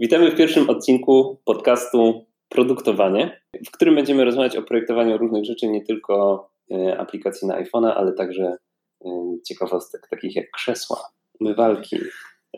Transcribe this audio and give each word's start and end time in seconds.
Witamy 0.00 0.30
w 0.30 0.36
pierwszym 0.36 0.70
odcinku 0.70 1.40
podcastu 1.44 2.26
Produktowanie, 2.48 3.40
w 3.66 3.70
którym 3.70 3.94
będziemy 3.94 4.24
rozmawiać 4.24 4.56
o 4.56 4.62
projektowaniu 4.62 5.18
różnych 5.18 5.44
rzeczy, 5.44 5.68
nie 5.68 5.82
tylko 5.82 6.48
e, 6.72 6.98
aplikacji 6.98 7.48
na 7.48 7.62
iPhone'a, 7.62 7.92
ale 7.96 8.12
także 8.12 8.56
e, 9.04 9.08
ciekawostek 9.48 10.08
takich 10.10 10.36
jak 10.36 10.50
krzesła, 10.50 10.96
umywalki, 11.40 11.96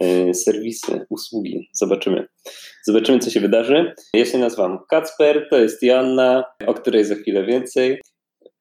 e, 0.00 0.34
serwisy, 0.34 1.06
usługi. 1.10 1.68
Zobaczymy. 1.72 2.26
Zobaczymy, 2.84 3.18
co 3.18 3.30
się 3.30 3.40
wydarzy. 3.40 3.94
Ja 4.14 4.24
się 4.24 4.38
nazywam 4.38 4.78
Kacper, 4.90 5.46
to 5.50 5.58
jest 5.58 5.82
Joanna, 5.82 6.44
o 6.66 6.74
której 6.74 7.04
za 7.04 7.14
chwilę 7.14 7.44
więcej. 7.44 8.00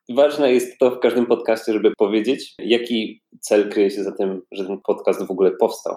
Ważne 0.10 0.54
jest 0.54 0.80
to 0.80 0.92
w 0.92 1.00
każdym 1.00 1.26
podcaście, 1.26 1.74
żeby 1.74 1.92
powiedzieć, 1.98 2.54
jaki 2.60 3.22
cel 3.40 3.70
kryje 3.70 3.90
się 3.90 4.04
za 4.04 4.12
tym, 4.12 4.42
że 4.52 4.66
ten 4.66 4.78
podcast 4.82 5.28
w 5.28 5.32
ogóle 5.32 5.52
powstał 5.52 5.96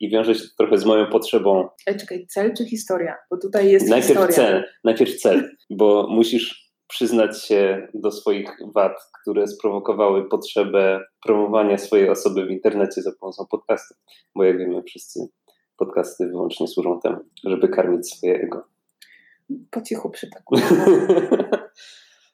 i 0.00 0.10
wiąże 0.10 0.34
się 0.34 0.40
to 0.40 0.54
trochę 0.58 0.78
z 0.78 0.84
moją 0.84 1.06
potrzebą. 1.06 1.68
Ale 1.86 1.96
czekaj, 1.96 2.26
cel 2.26 2.54
czy 2.54 2.64
historia? 2.64 3.14
Bo 3.30 3.36
tutaj 3.36 3.70
jest 3.70 3.88
najpierw 3.88 4.06
historia. 4.08 4.36
Cel, 4.36 4.64
najpierw 4.84 5.16
cel, 5.16 5.56
bo 5.70 6.06
musisz 6.10 6.64
przyznać 6.86 7.44
się 7.44 7.88
do 7.94 8.10
swoich 8.10 8.50
wad, 8.74 8.92
które 9.20 9.46
sprowokowały 9.46 10.28
potrzebę 10.28 11.00
promowania 11.24 11.78
swojej 11.78 12.10
osoby 12.10 12.46
w 12.46 12.50
internecie 12.50 13.02
za 13.02 13.12
pomocą 13.20 13.46
podcastu. 13.50 13.94
Bo 14.36 14.44
jak 14.44 14.58
wiemy, 14.58 14.82
wszyscy 14.82 15.28
podcasty 15.76 16.26
wyłącznie 16.26 16.68
służą 16.68 17.00
temu, 17.00 17.16
żeby 17.44 17.68
karmić 17.68 18.08
swoje 18.08 18.34
ego. 18.34 18.66
Po 19.70 19.82
cichu 19.82 20.10
przytakuję. 20.10 20.62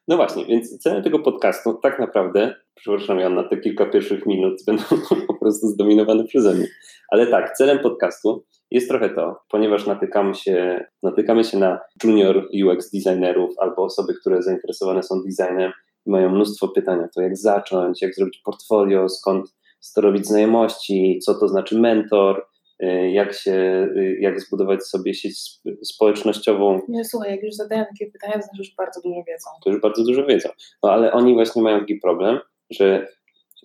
No 0.07 0.15
właśnie, 0.15 0.45
więc 0.45 0.77
celem 0.77 1.03
tego 1.03 1.19
podcastu 1.19 1.73
tak 1.73 1.99
naprawdę, 1.99 2.55
przepraszam 2.75 3.35
na 3.35 3.43
te 3.43 3.57
kilka 3.57 3.85
pierwszich 3.85 4.25
minut 4.25 4.61
będą 4.67 4.83
po 5.27 5.33
prostu 5.33 5.67
zdominowane 5.67 6.23
przeze 6.23 6.53
mnie, 6.53 6.67
ale 7.11 7.27
tak, 7.27 7.57
celem 7.57 7.79
podcastu 7.79 8.45
jest 8.71 8.89
trochę 8.89 9.09
to, 9.09 9.35
ponieważ 9.49 9.87
natykamy 9.87 10.35
się, 10.35 10.85
natykamy 11.03 11.43
się 11.43 11.57
na 11.57 11.79
junior 12.03 12.47
UX 12.65 12.91
designerów 12.91 13.55
albo 13.59 13.83
osoby, 13.83 14.13
które 14.13 14.41
zainteresowane 14.41 15.03
są 15.03 15.15
designem 15.21 15.71
i 16.05 16.11
mają 16.11 16.29
mnóstwo 16.29 16.67
pytań 16.67 16.99
to, 17.15 17.21
jak 17.21 17.37
zacząć, 17.37 18.01
jak 18.01 18.15
zrobić 18.15 18.41
portfolio, 18.45 19.09
skąd 19.09 19.55
to 19.95 20.01
robić 20.01 20.27
znajomości, 20.27 21.19
co 21.25 21.33
to 21.33 21.47
znaczy 21.47 21.79
mentor, 21.79 22.45
jak 23.11 23.33
się, 23.33 23.87
y, 23.97 24.17
jak 24.19 24.41
zbudować 24.41 24.83
sobie 24.83 25.13
sieć 25.13 25.39
społecznościową. 25.83 26.79
Nie, 26.87 27.05
słuchaj, 27.05 27.31
jak 27.31 27.43
już 27.43 27.55
zadają 27.55 27.85
takie 27.85 28.11
pytania, 28.11 28.33
to 28.33 28.57
już 28.57 28.75
bardzo 28.75 29.01
dużo 29.01 29.23
wiedzą. 29.27 29.49
To 29.63 29.69
już 29.69 29.81
bardzo 29.81 30.03
dużo 30.03 30.25
wiedzą. 30.25 30.49
No 30.83 30.91
ale 30.91 31.11
oni 31.11 31.33
właśnie 31.33 31.61
mają 31.61 31.79
taki 31.79 31.95
problem, 31.95 32.39
że 32.69 33.07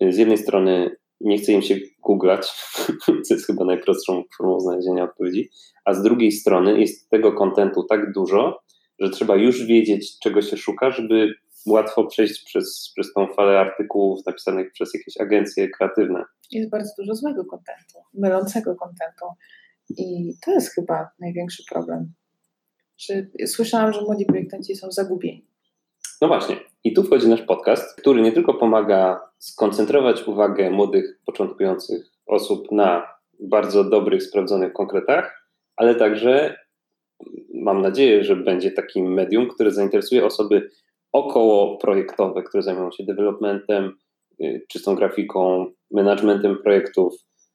z 0.01 0.17
jednej 0.17 0.37
strony 0.37 0.95
nie 1.21 1.37
chce 1.37 1.51
im 1.51 1.61
się 1.61 1.75
googlać, 2.03 2.51
co 3.25 3.33
jest 3.33 3.47
chyba 3.47 3.65
najprostszą 3.65 4.23
formą 4.37 4.59
znalezienia 4.59 5.03
odpowiedzi, 5.03 5.49
a 5.85 5.93
z 5.93 6.03
drugiej 6.03 6.31
strony 6.31 6.79
jest 6.79 7.09
tego 7.09 7.33
kontentu 7.33 7.83
tak 7.83 8.11
dużo, 8.11 8.59
że 8.99 9.09
trzeba 9.09 9.35
już 9.35 9.65
wiedzieć, 9.65 10.19
czego 10.19 10.41
się 10.41 10.57
szuka, 10.57 10.91
żeby 10.91 11.33
łatwo 11.67 12.03
przejść 12.07 12.43
przez, 12.43 12.91
przez 12.95 13.13
tą 13.13 13.27
falę 13.27 13.59
artykułów 13.59 14.25
napisanych 14.25 14.71
przez 14.71 14.93
jakieś 14.93 15.17
agencje 15.17 15.69
kreatywne. 15.69 16.23
Jest 16.51 16.69
bardzo 16.69 16.91
dużo 16.97 17.15
złego 17.15 17.45
kontentu, 17.45 17.97
mylącego 18.13 18.75
kontentu. 18.75 19.25
I 19.89 20.33
to 20.45 20.51
jest 20.51 20.73
chyba 20.73 21.09
największy 21.19 21.63
problem. 21.69 22.13
Słyszałam, 23.45 23.93
że 23.93 24.01
młodzi 24.01 24.25
projektanci 24.25 24.75
są 24.75 24.91
zagubieni. 24.91 25.47
No 26.21 26.27
właśnie. 26.27 26.55
I 26.83 26.93
tu 26.93 27.03
wchodzi 27.03 27.27
nasz 27.27 27.41
podcast, 27.41 28.01
który 28.01 28.21
nie 28.21 28.31
tylko 28.31 28.53
pomaga 28.53 29.19
skoncentrować 29.37 30.27
uwagę 30.27 30.69
młodych, 30.69 31.19
początkujących 31.25 32.11
osób 32.25 32.71
na 32.71 33.07
bardzo 33.39 33.83
dobrych, 33.83 34.23
sprawdzonych 34.23 34.73
konkretach, 34.73 35.51
ale 35.75 35.95
także 35.95 36.55
mam 37.53 37.81
nadzieję, 37.81 38.23
że 38.23 38.35
będzie 38.35 38.71
takim 38.71 39.13
medium, 39.13 39.47
które 39.47 39.71
zainteresuje 39.71 40.25
osoby 40.25 40.69
około 41.11 41.77
projektowe, 41.77 42.43
które 42.43 42.63
zajmują 42.63 42.91
się 42.91 43.03
developmentem, 43.03 43.97
y, 44.41 44.65
czystą 44.69 44.95
grafiką, 44.95 45.65
managementem 45.91 46.57
projektów, 46.63 47.13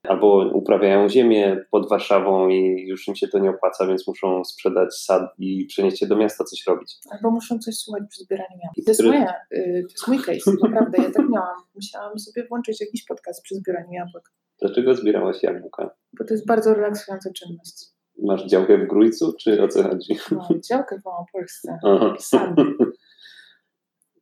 albo 0.09 0.50
uprawiają 0.54 1.09
ziemię 1.09 1.65
pod 1.70 1.88
Warszawą 1.88 2.48
i 2.48 2.87
już 2.88 3.09
im 3.09 3.15
się 3.15 3.28
to 3.28 3.38
nie 3.38 3.50
opłaca, 3.50 3.87
więc 3.87 4.06
muszą 4.06 4.44
sprzedać 4.44 4.94
sad 4.94 5.22
i 5.38 5.66
przenieść 5.66 5.98
się 5.98 6.06
do 6.06 6.16
miasta 6.16 6.44
coś 6.44 6.66
robić. 6.66 6.98
Albo 7.10 7.31
muszą 7.31 7.59
coś 7.59 7.75
słuchać 7.75 8.03
przy 8.10 8.25
zbieraniu 8.25 8.59
jabłek. 8.65 8.84
To 8.84 8.91
jest, 8.91 9.04
moja, 9.04 9.34
y, 9.53 9.84
to 9.88 9.93
jest 9.93 10.09
mój 10.09 10.19
case, 10.19 10.50
naprawdę, 10.62 11.03
ja 11.03 11.10
tak 11.10 11.28
miałam. 11.28 11.56
Musiałam 11.75 12.19
sobie 12.19 12.48
włączyć 12.48 12.81
jakiś 12.81 13.04
podcast 13.04 13.43
przy 13.43 13.54
zbieraniu 13.54 13.93
jabłek. 13.93 14.32
Dlaczego 14.60 14.94
zbierałaś 14.94 15.43
jabłka? 15.43 15.91
Bo 16.19 16.25
to 16.25 16.34
jest 16.34 16.47
bardzo 16.47 16.75
relaksująca 16.75 17.31
czynność. 17.32 17.84
Masz 18.19 18.47
działkę 18.47 18.78
w 18.78 18.88
Grójcu, 18.88 19.32
czy 19.41 19.62
o 19.62 19.69
co 19.69 19.82
chodzi? 19.82 20.16
No, 20.31 20.49
działkę 20.70 21.00
w 21.00 21.04
Małopolsce. 21.04 21.78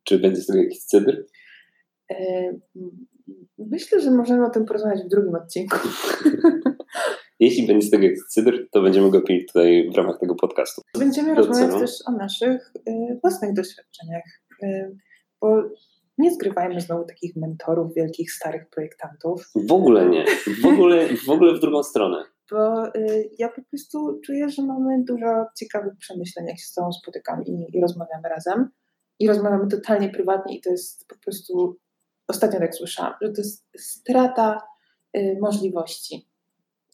Czy 0.03 0.19
będzie 0.19 0.41
z 0.41 0.47
tego 0.47 0.59
jakiś 0.59 0.79
cydr? 0.79 1.25
Myślę, 3.57 4.01
że 4.01 4.11
możemy 4.11 4.45
o 4.45 4.49
tym 4.49 4.65
porozmawiać 4.65 5.03
w 5.03 5.07
drugim 5.07 5.35
odcinku. 5.35 5.77
Jeśli 7.39 7.67
będzie 7.67 7.87
z 7.87 7.89
tego 7.89 8.07
cydr, 8.29 8.67
to 8.71 8.81
będziemy 8.81 9.09
go 9.09 9.21
pili 9.21 9.45
tutaj 9.45 9.89
w 9.93 9.97
ramach 9.97 10.19
tego 10.19 10.35
podcastu. 10.35 10.81
Będziemy 10.99 11.35
rozmawiać 11.35 11.81
też 11.81 11.91
o 12.07 12.11
naszych 12.11 12.73
y, 12.87 13.19
własnych 13.21 13.53
doświadczeniach, 13.53 14.23
y, 14.63 14.97
bo 15.41 15.63
nie 16.17 16.31
zgrywajmy 16.31 16.81
znowu 16.81 17.05
takich 17.05 17.35
mentorów, 17.35 17.93
wielkich, 17.95 18.31
starych 18.31 18.69
projektantów. 18.69 19.49
W 19.55 19.71
ogóle 19.71 20.09
nie. 20.09 20.25
W 20.63 20.65
ogóle, 20.65 21.07
w 21.27 21.29
ogóle 21.29 21.53
w 21.53 21.59
drugą 21.59 21.83
stronę. 21.83 22.23
Bo 22.51 22.87
y, 22.95 23.29
ja 23.39 23.49
po 23.49 23.61
prostu 23.61 24.19
czuję, 24.25 24.49
że 24.49 24.61
mamy 24.61 25.03
dużo 25.03 25.45
ciekawych 25.59 25.93
przemyśleń, 25.97 26.47
jak 26.47 26.59
się 26.59 26.65
z 26.65 26.73
Tobą 26.73 26.91
spotykam 26.91 27.43
i, 27.45 27.67
i 27.73 27.81
rozmawiamy 27.81 28.29
razem 28.29 28.69
i 29.19 29.27
rozmawiamy 29.27 29.67
totalnie 29.67 30.09
prywatnie 30.09 30.57
i 30.57 30.61
to 30.61 30.69
jest 30.69 31.07
po 31.07 31.15
prostu, 31.23 31.77
ostatnio 32.31 32.59
tak 32.59 32.75
słyszałam, 32.75 33.13
że 33.21 33.29
to 33.29 33.41
jest 33.41 33.67
strata 33.77 34.61
y, 35.17 35.37
możliwości, 35.41 36.27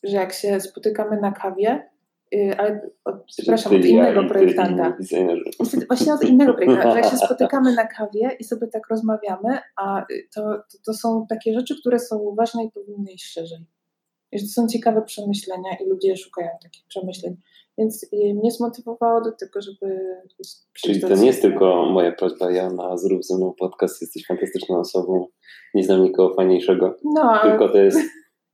że 0.03 0.15
jak 0.15 0.33
się 0.33 0.59
spotykamy 0.59 1.21
na 1.21 1.31
kawie, 1.31 1.89
y, 2.33 2.55
ale 2.57 2.89
przepraszam, 3.25 3.75
od 3.75 3.85
innego 3.85 4.21
ja 4.21 4.29
projektanta. 4.29 4.97
Właśnie 5.87 6.13
od 6.13 6.23
innego 6.23 6.53
projektanta, 6.53 6.91
że 6.91 6.99
jak 6.99 7.11
się 7.11 7.17
spotykamy 7.25 7.73
na 7.73 7.87
kawie 7.87 8.31
i 8.39 8.43
sobie 8.43 8.67
tak 8.67 8.87
rozmawiamy, 8.89 9.59
a 9.75 10.05
to, 10.35 10.41
to, 10.41 10.77
to 10.85 10.93
są 10.93 11.25
takie 11.29 11.53
rzeczy, 11.53 11.75
które 11.79 11.99
są 11.99 12.35
ważne 12.37 12.63
i 12.63 12.71
powinny 12.71 13.11
iść 13.11 13.25
szerzej. 13.25 13.65
I 14.31 14.39
że 14.39 14.45
to 14.45 14.51
są 14.51 14.67
ciekawe 14.67 15.01
przemyślenia 15.01 15.69
i 15.85 15.89
ludzie 15.89 16.17
szukają 16.17 16.49
takich 16.63 16.85
przemyśleń. 16.85 17.37
Więc 17.77 18.03
y, 18.03 18.07
mnie 18.33 18.51
zmotywowało 18.51 19.21
do 19.21 19.31
tego, 19.31 19.61
żeby. 19.61 19.99
Czyli 20.73 21.01
to 21.01 21.15
nie 21.15 21.27
jest 21.27 21.41
tylko 21.41 21.85
moja 21.85 22.11
prośba, 22.11 22.51
Jana, 22.51 22.97
zrób 22.97 23.25
ze 23.25 23.37
mną 23.37 23.53
podcast, 23.59 24.01
jesteś 24.01 24.25
fantastyczną 24.27 24.79
osobą, 24.79 25.27
nie 25.73 25.83
znam 25.83 26.03
nikogo 26.03 26.35
fajniejszego. 26.35 26.95
No, 27.03 27.39
tylko 27.43 27.69
to 27.69 27.77
jest 27.77 27.99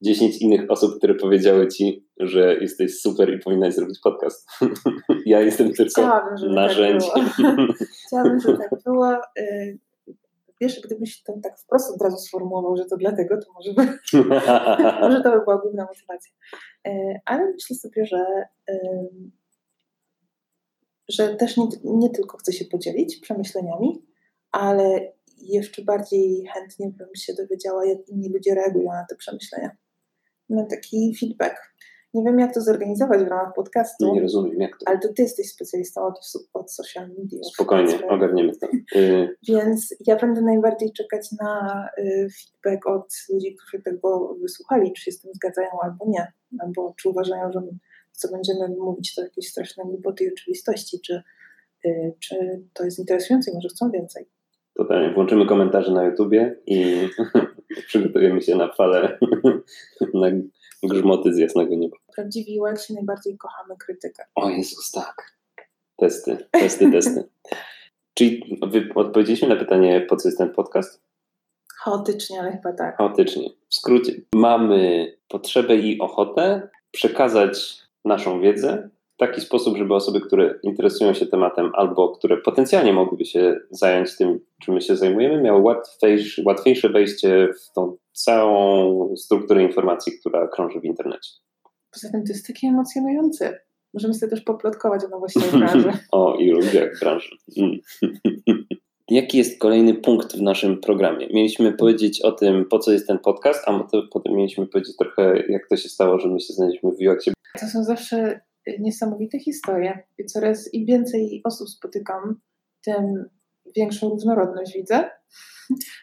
10 0.04 0.42
innych 0.42 0.72
osób, 0.72 0.98
które 0.98 1.16
powiedziały 1.16 1.68
ci, 1.68 2.08
że 2.20 2.58
jesteś 2.62 3.00
super 3.00 3.34
i 3.34 3.40
powinnaś 3.40 3.74
zrobić 3.74 4.00
podcast. 4.04 4.50
ja 5.26 5.42
jestem 5.42 5.74
tylko 5.74 5.92
Chciałabym, 5.92 6.54
narzędziem. 6.54 7.10
Tak 7.16 7.34
Chciałabym, 8.08 8.40
żeby 8.40 8.58
tak 8.58 8.84
było. 8.86 9.18
Wiesz, 10.64 10.82
gdybyś 10.82 11.24
to 11.24 11.34
tak 11.44 11.60
wprost 11.60 11.96
od 11.96 12.02
razu 12.02 12.18
sformułował, 12.18 12.78
że 12.78 12.86
to 12.86 12.98
dlatego, 12.98 13.38
to 13.38 13.54
może 13.54 13.74
by, 13.74 13.82
może 15.02 15.22
to 15.22 15.32
by 15.32 15.44
była 15.44 15.58
główna 15.58 15.86
motywacja. 15.86 16.32
E, 16.88 17.20
ale 17.26 17.52
myślę 17.52 17.76
sobie, 17.76 18.06
że, 18.06 18.26
że 21.10 21.36
też 21.36 21.58
nie, 21.58 21.68
nie 21.84 22.10
tylko 22.10 22.38
chcę 22.38 22.54
się 22.54 22.66
podzielić 22.66 23.20
przemyśleniami, 23.20 24.06
ale 24.52 25.14
jeszcze 25.38 25.82
bardziej 25.82 26.46
chętnie 26.54 26.90
bym 26.90 27.16
się 27.16 27.34
dowiedziała, 27.34 27.86
jak 27.86 28.10
inni 28.10 28.30
ludzie 28.30 28.56
reagują 28.56 28.92
na 28.92 29.06
te 29.10 29.16
przemyślenia. 29.16 29.72
Na 30.50 30.66
taki 30.66 31.16
feedback. 31.20 31.56
Nie 32.14 32.24
wiem, 32.24 32.40
jak 32.40 32.54
to 32.54 32.62
zorganizować 32.62 33.24
w 33.24 33.28
ramach 33.28 33.54
podcastu. 33.54 34.06
No 34.06 34.14
nie 34.14 34.22
rozumiem, 34.22 34.62
jak 34.62 34.78
to. 34.78 34.88
Ale 34.88 35.00
to 35.00 35.08
ty 35.08 35.22
jesteś 35.22 35.50
specjalistą 35.50 36.06
od, 36.06 36.34
od 36.54 36.74
social 36.74 37.10
media. 37.10 37.44
Spokojnie, 37.54 38.08
ogarniemy 38.08 38.52
to. 38.56 38.68
Y... 38.96 39.36
Więc 39.48 39.96
ja 40.08 40.16
będę 40.16 40.42
najbardziej 40.42 40.94
czekać 40.94 41.32
na 41.42 41.86
y, 41.98 42.28
feedback 42.30 42.88
od 42.88 43.14
ludzi, 43.34 43.56
którzy 43.56 43.84
tego 43.84 44.36
wysłuchali, 44.42 44.94
czy 44.94 45.04
się 45.04 45.12
z 45.12 45.20
tym 45.20 45.32
zgadzają 45.34 45.70
albo 45.84 46.06
nie. 46.08 46.32
Albo 46.60 46.94
czy 46.98 47.10
uważają, 47.10 47.52
że 47.52 47.62
co 48.12 48.32
będziemy 48.32 48.68
mówić 48.70 49.16
to 49.16 49.24
jakieś 49.24 49.50
straszne 49.50 49.84
głupoty 49.84 50.24
i 50.24 50.32
oczywistości, 50.32 51.00
czy, 51.02 51.24
y, 51.86 52.14
czy 52.20 52.36
to 52.74 52.84
jest 52.84 53.00
interesujące 53.00 53.52
i 53.52 53.54
może 53.54 53.68
chcą 53.68 53.92
więcej. 53.92 54.26
Totalnie. 54.76 55.14
Włączymy 55.14 55.46
komentarze 55.46 55.92
na 55.92 56.06
YouTubie 56.06 56.56
i 56.66 56.96
przygotujemy 57.88 58.42
się 58.42 58.56
na 58.56 58.74
falę, 58.74 59.18
na 60.14 60.28
grzmoty 60.88 61.34
z 61.34 61.38
jasnego 61.38 61.76
nieba. 61.76 61.98
Prawdziwi 62.16 62.60
UX 62.60 62.90
najbardziej 62.90 63.38
kochamy 63.38 63.76
krytykę. 63.78 64.24
O 64.36 64.50
Jezus, 64.50 64.92
tak. 64.92 65.34
Testy, 65.98 66.38
testy, 66.52 66.92
testy. 66.92 67.24
Czyli 68.18 68.60
odpowiedzieliśmy 68.96 69.48
na 69.48 69.56
pytanie, 69.56 70.06
po 70.10 70.16
co 70.16 70.28
jest 70.28 70.38
ten 70.38 70.50
podcast? 70.50 71.02
Chaotycznie, 71.84 72.40
ale 72.40 72.52
chyba 72.52 72.74
tak. 72.74 72.98
Chaotycznie. 72.98 73.50
W 73.70 73.76
skrócie, 73.76 74.14
mamy 74.36 75.14
potrzebę 75.28 75.76
i 75.76 76.00
ochotę 76.00 76.70
przekazać 76.92 77.78
naszą 78.06 78.42
wiedzę 78.42 78.90
taki 79.18 79.42
sposób, 79.42 79.78
żeby 79.78 79.96
osoby, 79.96 80.22
które 80.22 80.60
interesują 80.64 81.14
się 81.14 81.26
tematem 81.26 81.72
albo 81.74 82.10
które 82.10 82.38
potencjalnie 82.38 82.94
mogłyby 82.94 83.26
się 83.26 83.60
zająć 83.70 84.18
tym, 84.18 84.40
czym 84.62 84.74
my 84.74 84.82
się 84.82 84.96
zajmujemy, 84.96 85.42
miały 85.42 85.62
łatwiejsze, 85.62 86.42
łatwiejsze 86.46 86.90
wejście 86.90 87.50
w 87.54 87.74
tą 87.74 87.98
całą 88.14 89.16
strukturę 89.16 89.64
informacji, 89.64 90.14
która 90.20 90.48
krąży 90.48 90.80
w 90.80 90.86
internecie. 90.86 91.32
Poza 91.94 92.12
tym 92.12 92.24
to 92.24 92.34
jest 92.34 92.48
takie 92.48 92.68
emocjonujące. 92.68 93.60
Możemy 93.94 94.14
sobie 94.14 94.30
też 94.30 94.42
poplotkować 94.42 95.04
o 95.06 95.08
nowościach 95.08 95.52
branży. 95.58 95.92
o, 96.12 96.36
i 96.36 96.50
ludziach 96.50 96.98
w 96.98 97.00
branży. 97.00 97.30
Jaki 99.10 99.38
jest 99.38 99.60
kolejny 99.60 99.94
punkt 99.94 100.38
w 100.38 100.42
naszym 100.42 100.82
programie? 100.82 101.28
Mieliśmy 101.34 101.74
powiedzieć 101.74 102.22
o 102.22 102.32
tym, 102.32 102.66
po 102.66 102.80
co 102.80 102.92
jest 102.92 103.08
ten 103.08 103.20
podcast, 103.20 103.64
a 103.68 103.88
potem 104.12 104.34
mieliśmy 104.34 104.68
powiedzieć 104.68 104.98
trochę, 104.98 105.44
jak 105.50 105.68
to 105.70 105.78
się 105.78 105.90
stało, 105.90 106.20
że 106.20 106.30
my 106.30 106.40
się 106.40 106.54
znaleźliśmy 106.54 106.92
w 106.92 106.94
UX-ie. 106.94 107.34
To 107.60 107.66
są 107.66 107.84
zawsze 107.84 108.42
niesamowite 108.80 109.40
historie. 109.40 110.00
I 110.18 110.26
coraz 110.26 110.74
im 110.74 110.86
więcej 110.86 111.42
osób 111.44 111.70
spotykam, 111.70 112.40
tym 112.86 113.26
większą 113.76 114.10
różnorodność 114.10 114.74
widzę 114.74 115.10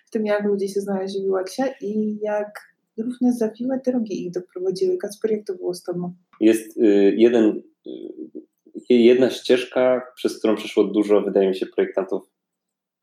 w 0.06 0.10
tym, 0.10 0.26
jak 0.26 0.44
ludzie 0.44 0.68
się 0.68 0.80
znaleźli 0.80 1.26
w 1.26 1.30
UX-ie 1.30 1.74
i 1.80 2.18
jak 2.22 2.70
różne 2.98 3.32
zawiłe 3.32 3.80
drogi 3.86 4.26
ich 4.26 4.32
doprowadziły. 4.32 4.96
Kacper, 4.98 5.30
jak 5.30 5.46
to 5.46 5.54
było 5.54 5.74
z 5.74 5.82
Tobą? 5.82 6.14
Jest 6.40 6.76
y, 6.76 7.14
jeden, 7.16 7.62
y, 7.86 8.94
jedna 8.94 9.30
ścieżka, 9.30 10.02
przez 10.16 10.38
którą 10.38 10.56
przeszło 10.56 10.84
dużo, 10.84 11.22
wydaje 11.22 11.48
mi 11.48 11.56
się, 11.56 11.66
projektantów 11.66 12.22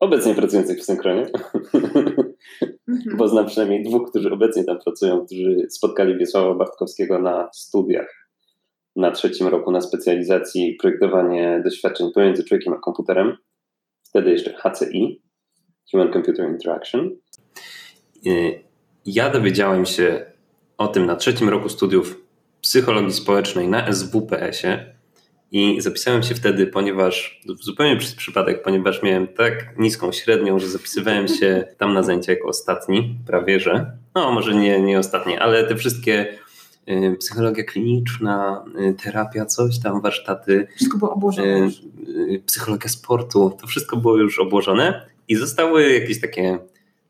obecnie 0.00 0.34
pracujących 0.34 0.78
w 0.78 0.84
Synchronie, 0.84 1.26
mhm. 1.74 3.16
bo 3.16 3.28
znam 3.28 3.46
przynajmniej 3.46 3.82
dwóch, 3.84 4.10
którzy 4.10 4.30
obecnie 4.32 4.64
tam 4.64 4.78
pracują, 4.78 5.26
którzy 5.26 5.66
spotkali 5.70 6.18
Wiesława 6.18 6.54
Bartkowskiego 6.54 7.18
na 7.18 7.48
studiach 7.52 8.28
na 8.96 9.10
trzecim 9.10 9.46
roku 9.46 9.70
na 9.70 9.80
specjalizacji 9.80 10.76
projektowanie 10.80 11.60
doświadczeń 11.64 12.12
pomiędzy 12.14 12.44
człowiekiem 12.44 12.72
a 12.72 12.78
komputerem, 12.78 13.36
wtedy 14.08 14.30
jeszcze 14.30 14.52
HCI, 14.52 15.22
Human 15.90 16.12
Computer 16.12 16.48
Interaction. 16.48 17.10
Y, 18.26 18.60
ja 19.06 19.30
dowiedziałem 19.30 19.86
się 19.86 20.26
o 20.78 20.88
tym 20.88 21.06
na 21.06 21.16
trzecim 21.16 21.48
roku 21.48 21.68
studiów 21.68 22.20
psychologii 22.60 23.12
społecznej 23.12 23.68
na 23.68 23.92
SWPS-ie 23.92 24.94
i 25.52 25.80
zapisałem 25.80 26.22
się 26.22 26.34
wtedy, 26.34 26.66
ponieważ 26.66 27.40
zupełnie 27.60 27.96
przez 27.96 28.14
przypadek, 28.14 28.62
ponieważ 28.62 29.02
miałem 29.02 29.28
tak 29.28 29.78
niską 29.78 30.12
średnią, 30.12 30.58
że 30.58 30.68
zapisywałem 30.68 31.28
się 31.28 31.64
tam 31.78 31.94
na 31.94 32.02
zajęcia 32.02 32.32
jako 32.32 32.48
ostatni, 32.48 33.18
prawie 33.26 33.60
że. 33.60 33.92
No, 34.14 34.32
może 34.32 34.54
nie, 34.54 34.80
nie 34.80 34.98
ostatni, 34.98 35.38
ale 35.38 35.64
te 35.64 35.76
wszystkie 35.76 36.38
psychologia 37.18 37.64
kliniczna, 37.64 38.64
y, 38.80 38.94
terapia, 38.94 39.46
coś 39.46 39.78
tam, 39.78 40.00
warsztaty. 40.00 40.66
Wszystko 40.76 40.98
było 40.98 41.12
obłożone. 41.12 41.68
Y, 42.08 42.42
psychologia 42.46 42.88
sportu, 42.88 43.56
to 43.60 43.66
wszystko 43.66 43.96
było 43.96 44.16
już 44.16 44.38
obłożone 44.38 45.06
i 45.28 45.36
zostały 45.36 45.92
jakieś 45.92 46.20
takie, 46.20 46.58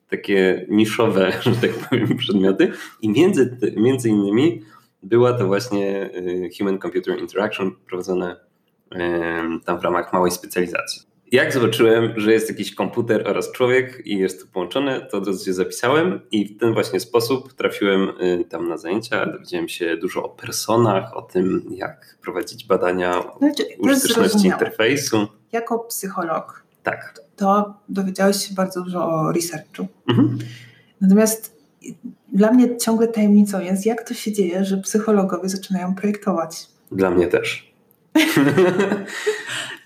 takie 0.09 0.67
niszowe, 0.69 1.33
że 1.43 1.53
tak 1.53 1.71
powiem, 1.71 2.17
przedmioty 2.17 2.73
i 3.03 3.09
między, 3.09 3.57
między 3.77 4.09
innymi 4.09 4.63
była 5.03 5.33
to 5.33 5.47
właśnie 5.47 6.11
y, 6.15 6.51
Human 6.59 6.79
Computer 6.79 7.19
Interaction 7.19 7.73
prowadzone 7.89 8.49
tam 9.65 9.79
w 9.79 9.83
ramach 9.83 10.13
małej 10.13 10.31
specjalizacji. 10.31 11.03
Jak 11.33 11.53
zobaczyłem, 11.53 12.13
że 12.17 12.33
jest 12.33 12.49
jakiś 12.49 12.75
komputer 12.75 13.29
oraz 13.29 13.53
człowiek 13.53 14.07
i 14.07 14.19
jest 14.19 14.41
to 14.41 14.47
połączone, 14.53 15.01
to 15.01 15.19
od 15.19 15.27
razu 15.27 15.45
się 15.45 15.53
zapisałem 15.53 16.21
i 16.31 16.45
w 16.45 16.59
ten 16.59 16.75
właśnie 16.75 17.01
sposób 17.01 17.53
trafiłem 17.53 18.09
y, 18.23 18.45
tam 18.49 18.69
na 18.69 18.77
zajęcia. 18.77 19.27
Dowiedziałem 19.27 19.69
się 19.69 19.97
dużo 19.97 20.25
o 20.25 20.29
personach, 20.29 21.17
o 21.17 21.23
tym, 21.23 21.63
jak 21.71 22.19
prowadzić 22.23 22.67
badania 22.67 23.23
znaczy, 23.39 23.63
użyteczności 23.79 24.47
interfejsu. 24.47 25.27
Jako 25.53 25.79
psycholog, 25.79 26.63
tak. 26.83 27.21
to 27.37 27.75
dowiedziałeś 27.89 28.49
się 28.49 28.55
bardzo 28.55 28.83
dużo 28.83 29.11
o 29.11 29.33
researchu. 29.33 29.87
Mhm. 30.09 30.39
Natomiast 31.01 31.59
dla 32.33 32.53
mnie 32.53 32.77
ciągle 32.77 33.09
tajemnicą 33.09 33.61
jest, 33.61 33.87
jak 33.87 34.09
to 34.09 34.15
się 34.15 34.33
dzieje, 34.33 34.65
że 34.65 34.77
psychologowie 34.77 35.49
zaczynają 35.49 35.95
projektować. 35.95 36.67
Dla 36.93 37.11
mnie 37.11 37.27
też. 37.27 37.73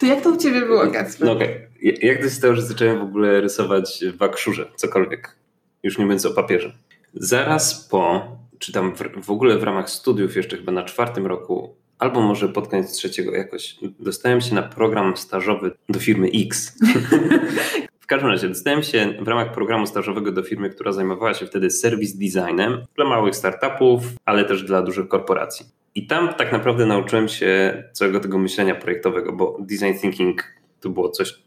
to 0.02 0.06
jak 0.06 0.20
to 0.20 0.30
u 0.30 0.36
Ciebie 0.36 0.60
było, 0.60 0.86
Kacper? 0.86 1.26
No. 1.26 1.32
Okay. 1.32 1.68
Jak 1.82 2.18
to 2.18 2.24
się 2.24 2.30
stało, 2.30 2.54
że 2.54 2.62
zacząłem 2.62 2.98
w 2.98 3.02
ogóle 3.02 3.40
rysować 3.40 4.04
w 4.18 4.22
akrzurze, 4.22 4.72
cokolwiek? 4.76 5.36
Już 5.82 5.98
nie 5.98 6.04
mówiąc 6.04 6.26
o 6.26 6.30
papierze. 6.30 6.72
Zaraz 7.14 7.88
po, 7.88 8.36
czy 8.58 8.72
tam 8.72 8.94
w, 8.96 9.24
w 9.26 9.30
ogóle 9.30 9.58
w 9.58 9.62
ramach 9.62 9.90
studiów, 9.90 10.36
jeszcze 10.36 10.56
chyba 10.56 10.72
na 10.72 10.82
czwartym 10.82 11.26
roku, 11.26 11.76
albo 11.98 12.20
może 12.20 12.48
pod 12.48 12.68
koniec 12.68 12.92
trzeciego 12.92 13.32
jakoś, 13.32 13.76
dostałem 14.00 14.40
się 14.40 14.54
na 14.54 14.62
program 14.62 15.16
stażowy 15.16 15.70
do 15.88 16.00
firmy 16.00 16.30
X. 16.34 16.78
każdym 18.12 18.30
razie 18.30 18.48
dostałem 18.48 18.82
się 18.82 19.14
w 19.20 19.28
ramach 19.28 19.52
programu 19.52 19.86
stażowego 19.86 20.32
do 20.32 20.42
firmy, 20.42 20.70
która 20.70 20.92
zajmowała 20.92 21.34
się 21.34 21.46
wtedy 21.46 21.70
service 21.70 22.18
designem 22.18 22.86
dla 22.96 23.04
małych 23.04 23.36
startupów, 23.36 24.02
ale 24.24 24.44
też 24.44 24.62
dla 24.62 24.82
dużych 24.82 25.08
korporacji. 25.08 25.66
I 25.94 26.06
tam 26.06 26.34
tak 26.34 26.52
naprawdę 26.52 26.86
nauczyłem 26.86 27.28
się 27.28 27.82
całego 27.92 28.20
tego 28.20 28.38
myślenia 28.38 28.74
projektowego, 28.74 29.32
bo 29.32 29.58
design 29.60 30.00
thinking 30.00 30.44
to 30.80 30.88
było 30.88 31.08
coś, 31.08 31.42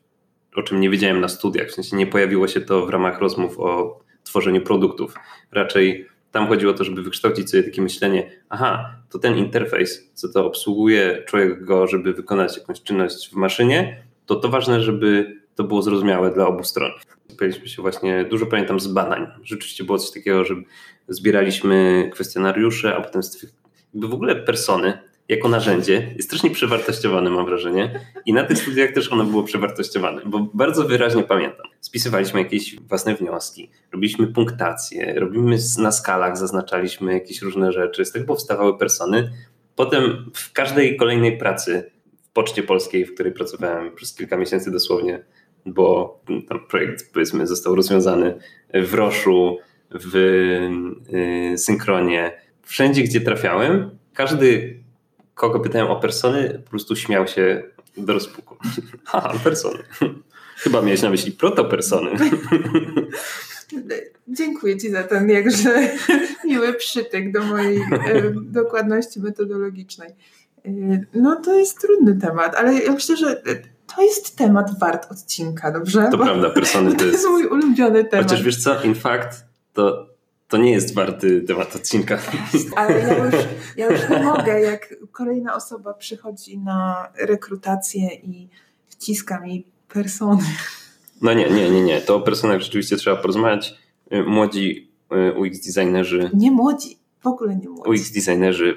o 0.56 0.63
czym 0.63 0.80
nie 0.80 0.89
wiedziałem 0.89 1.21
na 1.21 1.27
studiach. 1.27 1.68
W 1.68 1.74
sensie 1.74 1.95
nie 1.97 2.07
pojawiło 2.07 2.47
się 2.47 2.62
to 2.62 2.86
w 2.86 2.89
ramach 2.89 3.19
rozmów 3.19 3.59
o 3.59 4.00
tworzeniu 4.24 4.62
produktów. 4.62 5.15
Raczej 5.51 6.07
tam 6.31 6.47
chodziło 6.47 6.71
o 6.71 6.75
to, 6.75 6.83
żeby 6.83 7.03
wykształcić 7.03 7.50
sobie 7.50 7.63
takie 7.63 7.81
myślenie, 7.81 8.31
aha, 8.50 8.95
to 9.09 9.19
ten 9.19 9.38
interfejs, 9.38 10.12
co 10.13 10.30
to 10.30 10.45
obsługuje 10.45 11.24
człowiek 11.27 11.63
go, 11.63 11.88
żeby 11.88 12.13
wykonać 12.13 12.57
jakąś 12.57 12.81
czynność 12.81 13.30
w 13.30 13.36
maszynie, 13.36 14.03
to 14.25 14.36
to 14.36 14.50
ważne, 14.50 14.81
żeby 14.81 15.39
to 15.56 15.63
było 15.63 15.81
zrozumiałe 15.81 16.31
dla 16.31 16.47
obu 16.47 16.63
stron. 16.63 16.92
Spotkaliśmy 17.27 17.68
się 17.68 17.81
właśnie, 17.81 18.25
dużo 18.30 18.45
pamiętam 18.45 18.80
z 18.80 18.88
badań. 18.88 19.27
Rzeczywiście 19.44 19.83
było 19.83 19.97
coś 19.97 20.12
takiego, 20.12 20.45
że 20.45 20.56
zbieraliśmy 21.07 22.09
kwestionariusze, 22.13 22.95
a 22.95 23.01
potem 23.01 23.21
jakby 23.95 24.07
w 24.07 24.13
ogóle 24.13 24.36
persony 24.36 24.97
jako 25.30 25.50
narzędzie 25.50 26.13
jest 26.15 26.27
strasznie 26.27 26.50
przewartościowane, 26.50 27.30
mam 27.30 27.45
wrażenie. 27.45 28.00
I 28.25 28.33
na 28.33 28.44
tych 28.44 28.57
studiach 28.57 28.92
też 28.92 29.12
ono 29.12 29.24
było 29.24 29.44
przewartościowane, 29.44 30.21
bo 30.25 30.50
bardzo 30.53 30.83
wyraźnie 30.83 31.24
pamiętam. 31.24 31.65
Spisywaliśmy 31.81 32.42
jakieś 32.42 32.80
własne 32.80 33.15
wnioski, 33.15 33.69
robiliśmy 33.92 34.27
punktację, 34.27 35.19
robimy 35.19 35.57
na 35.77 35.92
skalach, 35.92 36.38
zaznaczaliśmy 36.38 37.13
jakieś 37.13 37.42
różne 37.42 37.71
rzeczy, 37.71 38.06
z 38.06 38.12
tego 38.12 38.25
powstawały 38.25 38.77
persony. 38.77 39.31
Potem 39.75 40.31
w 40.33 40.51
każdej 40.53 40.97
kolejnej 40.97 41.38
pracy 41.38 41.92
w 42.24 42.30
Poczcie 42.30 42.63
Polskiej, 42.63 43.06
w 43.06 43.13
której 43.13 43.33
pracowałem 43.33 43.95
przez 43.95 44.16
kilka 44.16 44.37
miesięcy 44.37 44.71
dosłownie, 44.71 45.23
bo 45.66 46.19
tam 46.49 46.68
projekt 46.68 47.14
powiedzmy 47.14 47.47
został 47.47 47.75
rozwiązany 47.75 48.40
w 48.73 48.94
Roszu, 48.94 49.57
w 49.92 50.16
y, 51.54 51.57
Synchronie. 51.57 52.44
Wszędzie, 52.66 53.04
gdzie 53.04 53.22
trafiałem, 53.22 53.98
każdy, 54.14 54.80
kogo 55.36 55.60
pytałem 55.60 55.88
o 55.88 56.00
persony, 56.00 56.62
po 56.64 56.69
prostu 56.69 56.95
śmiał 56.95 57.28
się 57.28 57.64
do 57.98 58.14
rozpuku. 58.14 58.57
Haha, 59.06 59.34
persony. 59.44 59.84
Chyba 60.57 60.81
miałeś 60.81 61.02
na 61.02 61.10
myśli 61.10 61.31
protopersony. 61.31 62.12
Dziękuję 64.28 64.78
Ci 64.78 64.92
za 64.92 65.04
ten 65.04 65.30
jakże 65.30 65.90
miły 66.45 66.74
przytyk 66.74 67.31
do 67.31 67.44
mojej 67.44 67.81
dokładności 68.42 69.19
metodologicznej. 69.19 70.10
E, 70.66 70.72
no 71.14 71.36
to 71.36 71.54
jest 71.54 71.81
trudny 71.81 72.16
temat, 72.16 72.56
ale 72.56 72.74
ja 72.74 72.92
myślę, 72.92 73.18
że 73.18 73.42
to 73.95 74.02
jest 74.02 74.38
temat 74.38 74.80
wart 74.80 75.12
odcinka, 75.12 75.72
dobrze? 75.72 76.07
To 76.12 76.18
Bo 76.18 76.24
prawda, 76.24 76.50
persony 76.50 76.92
to, 76.92 76.98
to 76.98 77.06
jest... 77.06 77.28
mój 77.30 77.45
ulubiony 77.45 78.06
temat. 78.06 78.26
Chociaż 78.26 78.44
wiesz 78.44 78.64
co, 78.64 78.84
in 78.84 78.95
fact, 78.95 79.45
to, 79.74 80.15
to 80.56 80.62
nie 80.62 80.71
jest 80.71 80.94
warty 80.94 81.42
temat 81.42 81.76
odcinka. 81.76 82.19
Ale 82.76 83.00
ja 83.00 83.26
już, 83.26 83.35
ja 83.78 83.92
już 83.92 84.09
nie 84.09 84.24
mogę, 84.24 84.62
jak 84.62 84.95
kolejna 85.12 85.56
osoba 85.56 85.94
przychodzi 85.94 86.57
na 86.57 87.07
rekrutację 87.19 88.09
i 88.14 88.50
wciska 88.88 89.40
mi 89.40 89.66
persony. 89.88 90.44
No 91.21 91.33
nie, 91.33 91.50
nie, 91.50 91.69
nie, 91.69 91.81
nie. 91.81 92.02
To 92.02 92.16
o 92.16 92.21
personach 92.21 92.62
rzeczywiście 92.62 92.97
trzeba 92.97 93.16
porozmawiać. 93.16 93.76
Y, 94.14 94.24
młodzi 94.24 94.92
y, 95.12 95.33
UX 95.33 95.59
designerzy. 95.59 96.30
Nie 96.33 96.52
młodzi, 96.52 96.97
w 97.21 97.28
ogóle 97.28 97.56
nie 97.56 97.69
młodzi. 97.69 98.02
UX 98.02 98.12
designerzy 98.12 98.76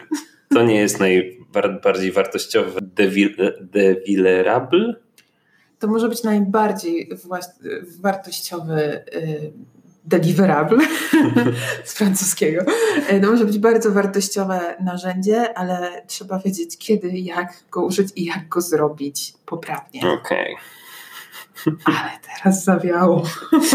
to 0.54 0.62
nie 0.62 0.76
jest 0.76 1.00
najbardziej 1.00 2.12
wartościowy 2.12 2.80
develerable. 3.62 4.94
To 5.78 5.88
może 5.88 6.08
być 6.08 6.22
najbardziej 6.22 7.10
wartościowy 8.00 9.04
y, 9.14 9.52
deliverable 10.08 10.78
z 11.84 11.94
francuskiego. 11.94 12.64
Y, 13.12 13.20
to 13.20 13.30
może 13.30 13.44
być 13.44 13.58
bardzo 13.58 13.92
wartościowe 13.92 14.76
narzędzie, 14.80 15.58
ale 15.58 16.02
trzeba 16.06 16.38
wiedzieć 16.38 16.78
kiedy, 16.78 17.10
jak 17.10 17.64
go 17.70 17.84
użyć 17.84 18.08
i 18.16 18.24
jak 18.24 18.48
go 18.48 18.60
zrobić 18.60 19.34
poprawnie. 19.46 20.00
Okej. 20.00 20.56
Okay. 21.66 21.76
Ale 21.84 22.10
teraz 22.26 22.64
zawiało. 22.64 23.22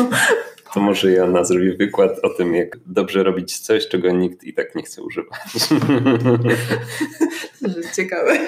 To 0.74 0.80
może 0.80 1.12
Joanna 1.12 1.44
zrobi 1.44 1.78
wykład 1.78 2.20
o 2.24 2.30
tym, 2.30 2.56
jak 2.56 2.78
dobrze 2.86 3.24
robić 3.24 3.60
coś, 3.60 3.88
czego 3.88 4.12
nikt 4.12 4.44
i 4.44 4.54
tak 4.54 4.76
nie 4.76 4.84
chce 4.84 5.02
używać. 5.02 5.40
Ciekawe. 7.96 8.40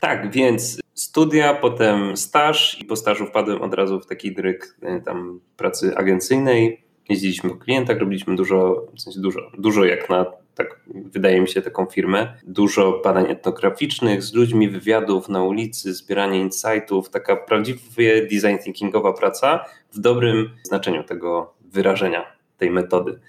tak, 0.00 0.30
więc 0.30 0.78
studia, 0.94 1.54
potem 1.54 2.16
staż 2.16 2.80
i 2.80 2.84
po 2.84 2.96
stażu 2.96 3.26
wpadłem 3.26 3.62
od 3.62 3.74
razu 3.74 4.00
w 4.00 4.06
taki 4.06 4.34
dryk 4.34 4.76
e, 4.82 5.00
tam 5.00 5.40
pracy 5.56 5.96
agencyjnej. 5.96 6.84
Jeździliśmy 7.08 7.50
po 7.50 7.56
klientach, 7.56 7.98
robiliśmy 7.98 8.36
dużo, 8.36 8.86
w 8.96 9.00
sensie 9.00 9.20
dużo, 9.20 9.50
dużo 9.58 9.84
jak 9.84 10.10
na, 10.10 10.26
tak 10.54 10.80
wydaje 10.88 11.40
mi 11.40 11.48
się, 11.48 11.62
taką 11.62 11.86
firmę. 11.86 12.36
Dużo 12.46 13.00
badań 13.04 13.30
etnograficznych 13.30 14.22
z 14.22 14.34
ludźmi, 14.34 14.68
wywiadów 14.68 15.28
na 15.28 15.42
ulicy, 15.42 15.94
zbieranie 15.94 16.40
insightów, 16.40 17.10
taka 17.10 17.36
prawdziwie 17.36 18.22
design 18.22 18.62
thinkingowa 18.64 19.12
praca 19.12 19.64
w 19.92 19.98
dobrym 19.98 20.50
znaczeniu 20.62 21.04
tego 21.04 21.54
wyrażenia, 21.60 22.24
tej 22.58 22.70
metody. 22.70 23.20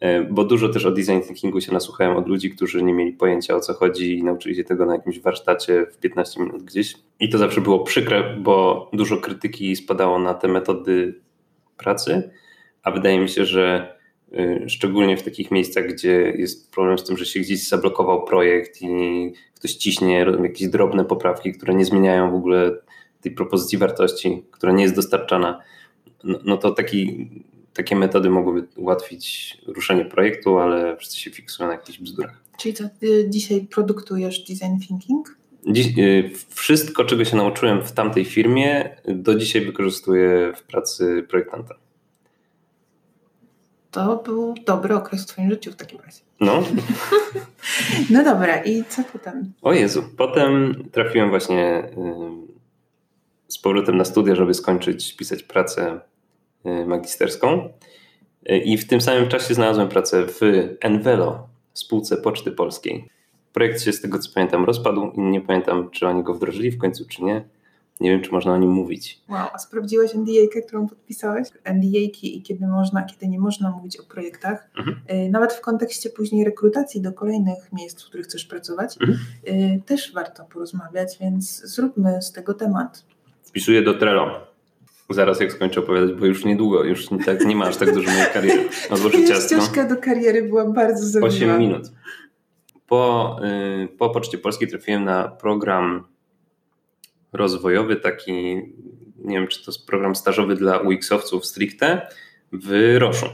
E, 0.00 0.24
bo 0.24 0.44
dużo 0.44 0.68
też 0.68 0.86
o 0.86 0.90
design 0.90 1.20
thinkingu 1.20 1.60
się 1.60 1.72
nasłuchałem 1.72 2.16
od 2.16 2.28
ludzi, 2.28 2.50
którzy 2.50 2.82
nie 2.82 2.92
mieli 2.92 3.12
pojęcia 3.12 3.56
o 3.56 3.60
co 3.60 3.74
chodzi 3.74 4.18
i 4.18 4.24
nauczyli 4.24 4.56
się 4.56 4.64
tego 4.64 4.86
na 4.86 4.94
jakimś 4.94 5.20
warsztacie 5.20 5.86
w 5.86 5.98
15 5.98 6.40
minut 6.40 6.62
gdzieś. 6.62 6.94
I 7.20 7.28
to 7.28 7.38
zawsze 7.38 7.60
było 7.60 7.84
przykre, 7.84 8.36
bo 8.36 8.88
dużo 8.92 9.16
krytyki 9.16 9.76
spadało 9.76 10.18
na 10.18 10.34
te 10.34 10.48
metody 10.48 11.20
pracy, 11.76 12.30
a 12.82 12.90
wydaje 12.90 13.20
mi 13.20 13.28
się, 13.28 13.44
że 13.44 13.94
y, 14.32 14.64
szczególnie 14.68 15.16
w 15.16 15.22
takich 15.22 15.50
miejscach, 15.50 15.86
gdzie 15.86 16.32
jest 16.36 16.72
problem 16.72 16.98
z 16.98 17.04
tym, 17.04 17.16
że 17.16 17.26
się 17.26 17.40
gdzieś 17.40 17.68
zablokował 17.68 18.24
projekt 18.24 18.82
i 18.82 19.32
ktoś 19.54 19.74
ciśnie 19.74 20.26
jakieś 20.42 20.68
drobne 20.68 21.04
poprawki, 21.04 21.52
które 21.52 21.74
nie 21.74 21.84
zmieniają 21.84 22.30
w 22.30 22.34
ogóle 22.34 22.76
tej 23.20 23.32
propozycji 23.32 23.78
wartości, 23.78 24.44
która 24.50 24.72
nie 24.72 24.82
jest 24.82 24.96
dostarczana, 24.96 25.60
no, 26.24 26.38
no 26.44 26.56
to 26.56 26.70
taki 26.70 27.28
takie 27.80 27.96
metody 27.96 28.30
mogłyby 28.30 28.66
ułatwić 28.76 29.56
ruszenie 29.66 30.04
projektu, 30.04 30.58
ale 30.58 30.96
wszyscy 30.96 31.20
się 31.20 31.30
fiksują 31.30 31.68
na 31.68 31.74
jakichś 31.74 31.98
bzdurach. 31.98 32.42
Czyli 32.58 32.74
co, 32.74 32.84
ty 33.00 33.26
dzisiaj 33.28 33.66
produktujesz 33.70 34.44
design 34.44 34.78
thinking? 34.86 35.36
Dziś, 35.66 35.98
y, 35.98 36.30
wszystko, 36.48 37.04
czego 37.04 37.24
się 37.24 37.36
nauczyłem 37.36 37.82
w 37.82 37.92
tamtej 37.92 38.24
firmie, 38.24 38.96
do 39.08 39.34
dzisiaj 39.34 39.66
wykorzystuję 39.66 40.52
w 40.56 40.62
pracy 40.62 41.26
projektanta. 41.28 41.74
To 43.90 44.16
był 44.16 44.54
dobry 44.66 44.94
okres 44.94 45.22
w 45.22 45.26
Twoim 45.26 45.50
życiu 45.50 45.72
w 45.72 45.76
takim 45.76 45.98
razie. 46.00 46.20
No. 46.40 46.62
no 48.10 48.24
dobra, 48.24 48.62
i 48.64 48.84
co 48.88 49.02
potem? 49.12 49.52
O 49.62 49.72
Jezu, 49.72 50.04
potem 50.16 50.84
trafiłem 50.92 51.30
właśnie 51.30 51.90
z 53.48 53.58
powrotem 53.58 53.96
na 53.96 54.04
studia, 54.04 54.34
żeby 54.34 54.54
skończyć 54.54 55.16
pisać 55.16 55.42
pracę 55.42 56.00
Y, 56.00 56.09
magisterską. 56.64 57.68
Y, 58.50 58.58
I 58.58 58.78
w 58.78 58.86
tym 58.86 59.00
samym 59.00 59.28
czasie 59.28 59.54
znalazłem 59.54 59.88
pracę 59.88 60.26
w 60.26 60.40
Envelo, 60.80 61.48
spółce 61.74 62.16
Poczty 62.16 62.52
Polskiej. 62.52 63.08
Projekt 63.52 63.82
się 63.82 63.92
z 63.92 64.00
tego 64.00 64.18
co 64.18 64.30
pamiętam 64.34 64.64
rozpadł 64.64 65.10
i 65.10 65.20
nie 65.20 65.40
pamiętam, 65.40 65.90
czy 65.90 66.06
oni 66.06 66.22
go 66.22 66.34
wdrożyli 66.34 66.70
w 66.70 66.78
końcu, 66.78 67.04
czy 67.08 67.24
nie. 67.24 67.44
Nie 68.00 68.10
wiem, 68.10 68.22
czy 68.22 68.32
można 68.32 68.52
o 68.52 68.56
nim 68.56 68.70
mówić. 68.70 69.20
Wow, 69.28 69.48
a 69.52 69.58
sprawdziłeś 69.58 70.14
NDA, 70.14 70.60
którą 70.66 70.88
podpisałeś? 70.88 71.48
NDA 71.64 71.98
i 72.22 72.42
kiedy 72.42 72.66
można, 72.66 73.02
kiedy 73.02 73.28
nie 73.28 73.38
można 73.38 73.70
mówić 73.70 73.96
o 73.96 74.02
projektach. 74.02 74.70
Mhm. 74.78 75.00
Y, 75.26 75.30
nawet 75.30 75.52
w 75.52 75.60
kontekście 75.60 76.10
później 76.10 76.44
rekrutacji 76.44 77.00
do 77.00 77.12
kolejnych 77.12 77.72
miejsc, 77.72 78.02
w 78.02 78.06
których 78.06 78.26
chcesz 78.26 78.44
pracować, 78.44 78.96
mhm. 79.00 79.82
też 79.82 80.12
warto 80.12 80.44
porozmawiać, 80.44 81.18
więc 81.20 81.62
zróbmy 81.62 82.22
z 82.22 82.32
tego 82.32 82.54
temat. 82.54 83.04
Wpisuję 83.42 83.82
do 83.82 83.94
Trello. 83.94 84.49
Zaraz 85.10 85.40
jak 85.40 85.52
skończę 85.52 85.80
opowiadać, 85.80 86.12
bo 86.12 86.26
już 86.26 86.44
niedługo, 86.44 86.84
już 86.84 87.08
tak, 87.26 87.44
nie 87.44 87.56
masz 87.56 87.76
tak 87.76 87.94
dużo 87.94 88.10
mojej 88.10 88.26
kariery. 88.32 88.68
Twoja 88.96 89.40
ścieżka 89.40 89.84
do 89.84 89.96
kariery 89.96 90.42
była 90.42 90.64
bardzo 90.64 91.06
zawiła. 91.06 91.28
8 91.28 91.58
minut. 91.58 91.82
Po, 92.86 93.36
y, 93.84 93.88
po 93.88 94.10
Poczcie 94.10 94.38
Polskiej 94.38 94.68
trafiłem 94.68 95.04
na 95.04 95.28
program 95.28 96.04
rozwojowy, 97.32 97.96
taki, 97.96 98.32
nie 99.18 99.38
wiem 99.38 99.48
czy 99.48 99.64
to 99.64 99.70
jest 99.70 99.86
program 99.86 100.16
stażowy 100.16 100.54
dla 100.54 100.78
UX-owców 100.78 101.46
stricte 101.46 102.06
w 102.52 102.96
Roszu. 102.98 103.26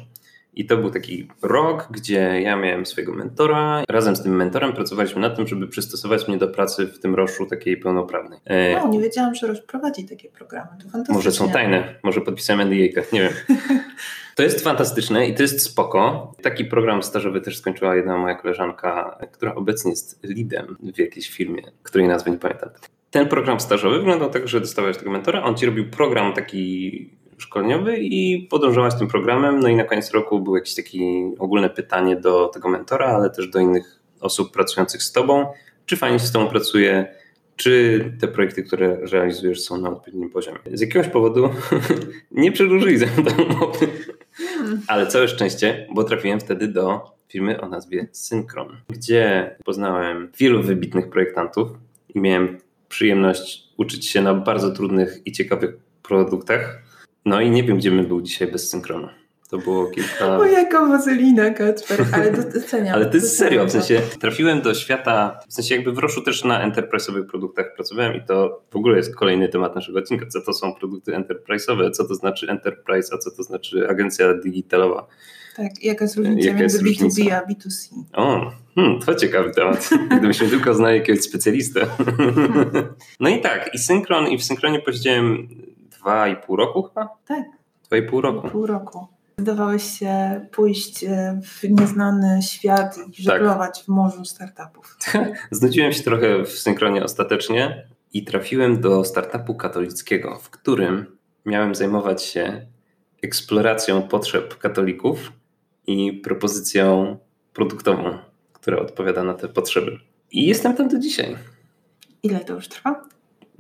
I 0.57 0.67
to 0.67 0.77
był 0.77 0.91
taki 0.91 1.29
rok, 1.43 1.89
gdzie 1.91 2.41
ja 2.41 2.57
miałem 2.57 2.87
swojego 2.87 3.15
mentora. 3.15 3.85
Razem 3.89 4.17
z 4.17 4.23
tym 4.23 4.37
mentorem 4.37 4.73
pracowaliśmy 4.73 5.21
nad 5.21 5.37
tym, 5.37 5.47
żeby 5.47 5.69
przystosować 5.69 6.29
mnie 6.29 6.39
do 6.39 6.49
pracy 6.49 6.87
w 6.87 6.99
tym 6.99 7.15
roszu 7.15 7.47
takiej 7.47 7.77
pełnoprawnej. 7.77 8.39
No, 8.75 8.89
nie 8.89 9.01
wiedziałam, 9.01 9.35
że 9.35 9.47
Rosz 9.47 9.61
prowadzi 9.61 10.09
takie 10.09 10.29
programy. 10.29 10.69
To 10.71 10.83
fantastycznie. 10.83 11.15
Może 11.15 11.33
są 11.33 11.51
tajne, 11.51 11.95
może 12.03 12.21
podpisałem 12.21 12.69
NDA, 12.69 13.03
nie 13.13 13.21
wiem. 13.21 13.33
To 14.37 14.43
jest 14.43 14.65
fantastyczne 14.65 15.29
i 15.29 15.35
to 15.35 15.43
jest 15.43 15.63
spoko. 15.63 16.33
Taki 16.43 16.65
program 16.65 17.03
stażowy 17.03 17.41
też 17.41 17.59
skończyła 17.59 17.97
jedna 17.97 18.19
moja 18.19 18.35
koleżanka, 18.35 19.19
która 19.33 19.55
obecnie 19.55 19.91
jest 19.91 20.25
leadem 20.25 20.77
w 20.95 20.99
jakiejś 20.99 21.31
firmie, 21.31 21.63
której 21.83 22.09
nazwy 22.09 22.31
nie 22.31 22.39
pamiętam. 22.39 22.71
Ten 23.11 23.29
program 23.29 23.61
stażowy 23.61 23.99
wyglądał 23.99 24.31
tak, 24.31 24.49
że 24.49 24.61
dostawałeś 24.61 24.97
tego 24.97 25.11
mentora, 25.11 25.43
on 25.43 25.55
ci 25.55 25.67
robił 25.67 25.91
program 25.91 26.33
taki 26.33 27.11
szkoleniowy 27.39 27.99
i 27.99 28.47
podążałaś 28.51 28.95
tym 28.99 29.09
programem. 29.09 29.61
No 29.61 29.69
i 29.69 29.77
na 29.77 29.85
koniec 29.85 30.11
roku 30.11 30.41
było 30.41 30.57
jakieś 30.57 30.75
takie 30.75 30.99
ogólne 31.39 31.71
pytanie 31.71 32.17
do 32.17 32.49
tego 32.49 32.69
mentora, 32.69 33.07
ale 33.07 33.31
też 33.31 33.49
do 33.49 33.59
innych 33.59 34.01
osób 34.21 34.53
pracujących 34.53 35.03
z 35.03 35.13
tobą, 35.13 35.47
czy 35.87 35.97
fajnie 35.97 36.19
się 36.19 36.27
z 36.27 36.33
tobą 36.33 36.49
pracuje, 36.49 37.15
czy 37.57 38.05
te 38.21 38.29
projekty, 38.29 38.63
które 38.63 38.99
realizujesz 39.13 39.61
są 39.61 39.81
na 39.81 39.91
odpowiednim 39.91 40.31
poziomie. 40.31 40.59
Z 40.73 40.81
jakiegoś 40.81 41.09
powodu 41.09 41.51
nie 42.31 42.53
przedłużyli 42.53 42.99
ze 42.99 43.07
mną 43.07 43.31
umowy, 43.51 43.89
ale 44.87 45.07
całe 45.07 45.29
szczęście, 45.29 45.87
bo 45.95 46.05
trafiłem 46.05 46.41
wtedy 46.41 46.69
do 46.69 47.17
firmy 47.29 47.61
o 47.61 47.69
nazwie 47.69 48.09
Synchron, 48.13 48.77
gdzie 48.89 49.57
poznałem 49.65 50.33
wielu 50.39 50.63
wybitnych 50.63 51.11
projektantów 51.11 51.69
i 52.15 52.21
miałem 52.21 52.59
przyjemność 52.89 53.69
uczyć 53.77 54.07
się 54.07 54.23
na 54.23 54.35
bardzo 54.35 54.71
trudnych 54.71 55.27
i 55.27 55.33
ciekawych 55.33 55.77
produktach, 56.03 56.83
no 57.27 57.41
i 57.41 57.51
nie 57.51 57.63
wiem, 57.65 57.77
gdzie 57.77 57.91
bym 57.91 58.07
był 58.07 58.21
dzisiaj 58.21 58.53
bez 58.53 58.71
synchronu. 58.71 59.09
To 59.51 59.59
było 59.59 59.87
kilka... 59.87 60.27
O, 60.39 60.45
jaka 60.45 60.87
wazelina, 60.87 61.51
Kacper, 61.51 62.07
ale 62.13 62.33
doceniam. 62.33 62.95
ale 62.95 63.07
to 63.07 63.17
jest 63.17 63.39
serio, 63.39 63.67
w 63.67 63.71
sensie 63.71 64.03
trafiłem 64.21 64.61
do 64.61 64.75
świata, 64.75 65.41
w 65.49 65.53
sensie 65.53 65.75
jakby 65.75 65.93
w 65.93 65.99
Roszu 65.99 66.23
też 66.23 66.45
na 66.45 66.71
enterprise'owych 66.71 67.27
produktach 67.27 67.75
pracowałem 67.75 68.15
i 68.15 68.23
to 68.27 68.63
w 68.71 68.77
ogóle 68.77 68.97
jest 68.97 69.17
kolejny 69.17 69.49
temat 69.49 69.75
naszego 69.75 69.99
odcinka. 69.99 70.27
Co 70.27 70.41
to 70.41 70.53
są 70.53 70.75
produkty 70.75 71.13
enterprise'owe, 71.13 71.91
co 71.91 72.05
to 72.05 72.15
znaczy 72.15 72.49
enterprise, 72.49 73.15
a 73.15 73.19
co 73.19 73.31
to 73.31 73.43
znaczy 73.43 73.89
agencja 73.89 74.35
digitalowa. 74.35 75.07
Tak, 75.57 75.83
jaka 75.83 76.05
jest 76.05 76.17
różnica 76.17 76.47
jaka 76.47 76.61
między 76.61 76.85
jest 76.85 77.01
B2B 77.01 77.05
różnica? 77.05 77.43
a 77.43 77.53
B2C? 77.53 77.91
O, 78.13 78.53
hmm, 78.75 79.01
to 79.01 79.15
ciekawy 79.15 79.51
temat. 79.51 79.91
Gdybyśmy 80.19 80.49
tylko 80.49 80.75
znali 80.75 80.99
jakiegoś 80.99 81.23
specjalistę. 81.23 81.87
no 83.21 83.29
i 83.29 83.41
tak, 83.41 83.71
i 83.75 83.79
synchron, 83.79 84.29
i 84.29 84.39
w 84.39 84.45
synchronie 84.45 84.81
posiedziałem 84.81 85.49
dwa 86.07 86.29
i 86.29 86.37
pół 86.37 86.57
roku 86.57 86.83
chyba? 86.83 87.09
Tak. 87.27 87.45
Dwa 87.87 87.97
i 87.97 88.03
pół 88.03 88.21
roku. 88.21 88.49
Pół 88.49 88.67
roku. 88.67 89.07
Zdawałeś 89.39 89.99
się 89.99 90.47
pójść 90.53 91.05
e, 91.05 91.41
w 91.45 91.71
nieznany 91.71 92.43
świat 92.43 92.99
i 92.99 93.01
tak. 93.01 93.15
żeglować 93.15 93.79
tak. 93.79 93.85
w 93.85 93.89
morzu 93.89 94.25
startupów. 94.25 94.97
Znudziłem 95.51 95.93
się 95.93 96.03
trochę 96.03 96.45
w 96.45 96.49
synchronie 96.49 97.05
ostatecznie 97.05 97.89
i 98.13 98.25
trafiłem 98.25 98.81
do 98.81 99.05
startupu 99.05 99.55
katolickiego, 99.55 100.39
w 100.39 100.51
którym 100.51 101.07
miałem 101.47 101.75
zajmować 101.75 102.23
się 102.23 102.67
eksploracją 103.23 104.03
potrzeb 104.03 104.59
katolików 104.59 105.33
i 105.87 106.13
propozycją 106.13 107.17
produktową, 107.53 108.19
która 108.53 108.79
odpowiada 108.79 109.23
na 109.23 109.35
te 109.35 109.49
potrzeby. 109.49 109.99
I 110.33 110.47
jestem 110.47 110.77
tam 110.77 110.89
do 110.89 110.99
dzisiaj. 110.99 111.37
Ile 112.23 112.41
to 112.41 112.55
już 112.55 112.69
trwa? 112.69 113.05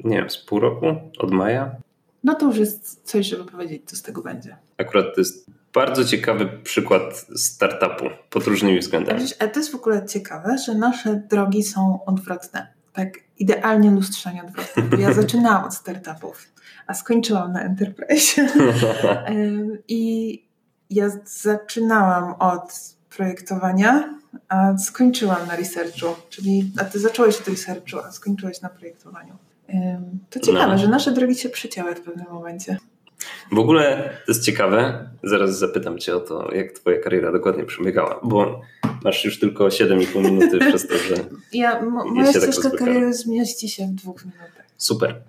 Nie 0.05 0.17
wiem, 0.17 0.31
z 0.31 0.37
pół 0.37 0.61
roku, 0.61 0.87
od 1.19 1.31
maja 1.31 1.86
no 2.27 2.35
to 2.35 2.47
już 2.47 2.57
jest 2.57 3.01
coś, 3.05 3.27
żeby 3.27 3.45
powiedzieć, 3.45 3.83
co 3.87 3.97
z 3.97 4.03
tego 4.03 4.23
będzie. 4.23 4.57
Akurat 4.79 5.15
to 5.15 5.21
jest 5.21 5.47
bardzo 5.75 6.05
ciekawy 6.05 6.49
przykład 6.63 7.27
startupu 7.37 8.05
pod 8.31 8.45
różnymi 8.45 8.79
względami. 8.79 9.21
Ale 9.39 9.51
to 9.51 9.61
jest 9.61 9.73
w 9.73 9.75
ogóle 9.75 10.07
ciekawe, 10.07 10.59
że 10.59 10.75
nasze 10.75 11.23
drogi 11.31 11.63
są 11.63 12.05
odwrotne. 12.07 12.67
Tak 12.93 13.09
idealnie 13.39 13.91
lustrzanie 13.91 14.43
odwrotne. 14.45 14.83
Bo 14.83 14.97
ja 14.97 15.13
zaczynałam 15.23 15.65
od 15.65 15.75
startupów, 15.75 16.47
a 16.87 16.95
skończyłam 16.95 17.53
na 17.53 17.63
Enterprise. 17.63 18.49
I 19.89 20.43
ja 20.91 21.11
zaczynałam 21.25 22.35
od 22.39 22.73
projektowania, 23.17 24.15
a 24.49 24.79
skończyłam 24.79 25.47
na 25.47 25.57
researchu. 25.57 26.07
Czyli, 26.31 26.73
a 26.81 26.85
ty 26.85 26.99
zacząłeś 26.99 27.41
od 27.41 27.49
researchu, 27.49 27.99
a 27.99 28.13
skończyłeś 28.13 28.61
na 28.61 28.69
projektowaniu. 28.69 29.37
To 30.31 30.41
ciekawe, 30.41 30.73
no. 30.73 30.79
że 30.79 30.89
nasze 30.89 31.13
drogi 31.13 31.35
się 31.35 31.49
przycięły 31.49 31.95
w 31.95 32.01
pewnym 32.01 32.27
momencie. 32.31 32.77
W 33.53 33.59
ogóle 33.59 34.11
to 34.27 34.33
jest 34.33 34.45
ciekawe, 34.45 35.09
zaraz 35.23 35.59
zapytam 35.59 35.99
Cię 35.99 36.17
o 36.17 36.21
to, 36.21 36.55
jak 36.55 36.73
Twoja 36.73 37.01
kariera 37.01 37.33
dokładnie 37.33 37.65
przebiegała, 37.65 38.21
bo 38.23 38.61
masz 39.05 39.25
już 39.25 39.41
tylko 39.41 39.65
7,5 39.65 40.23
minuty 40.23 40.59
przez 40.59 40.89
to, 40.89 40.99
że. 40.99 41.15
Ja, 41.53 41.83
moja 41.83 42.33
tak 42.33 42.43
ścieżka 42.43 42.71
tak 42.71 42.79
kariery 42.79 43.15
zmieści 43.15 43.69
się 43.69 43.87
w 43.87 43.91
dwóch 43.95 44.25
minutach. 44.25 44.67
Super. 44.77 45.23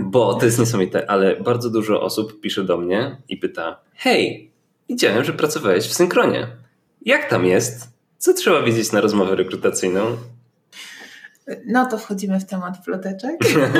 Bo 0.00 0.34
to 0.34 0.44
jest 0.44 0.58
niesamowite, 0.58 1.10
ale 1.10 1.36
bardzo 1.36 1.70
dużo 1.70 2.02
osób 2.02 2.40
pisze 2.40 2.64
do 2.64 2.78
mnie 2.78 3.16
i 3.28 3.36
pyta: 3.36 3.80
Hej, 3.94 4.50
widziałem, 4.88 5.24
że 5.24 5.32
pracowałeś 5.32 5.84
w 5.86 5.94
synchronie. 5.94 6.46
Jak 7.04 7.30
tam 7.30 7.46
jest? 7.46 7.88
Co 8.18 8.32
trzeba 8.32 8.62
wiedzieć 8.62 8.92
na 8.92 9.00
rozmowę 9.00 9.36
rekrutacyjną? 9.36 10.16
No 11.66 11.86
to 11.86 11.98
wchodzimy 11.98 12.40
w 12.40 12.44
temat 12.44 12.84
ploteczek, 12.84 13.36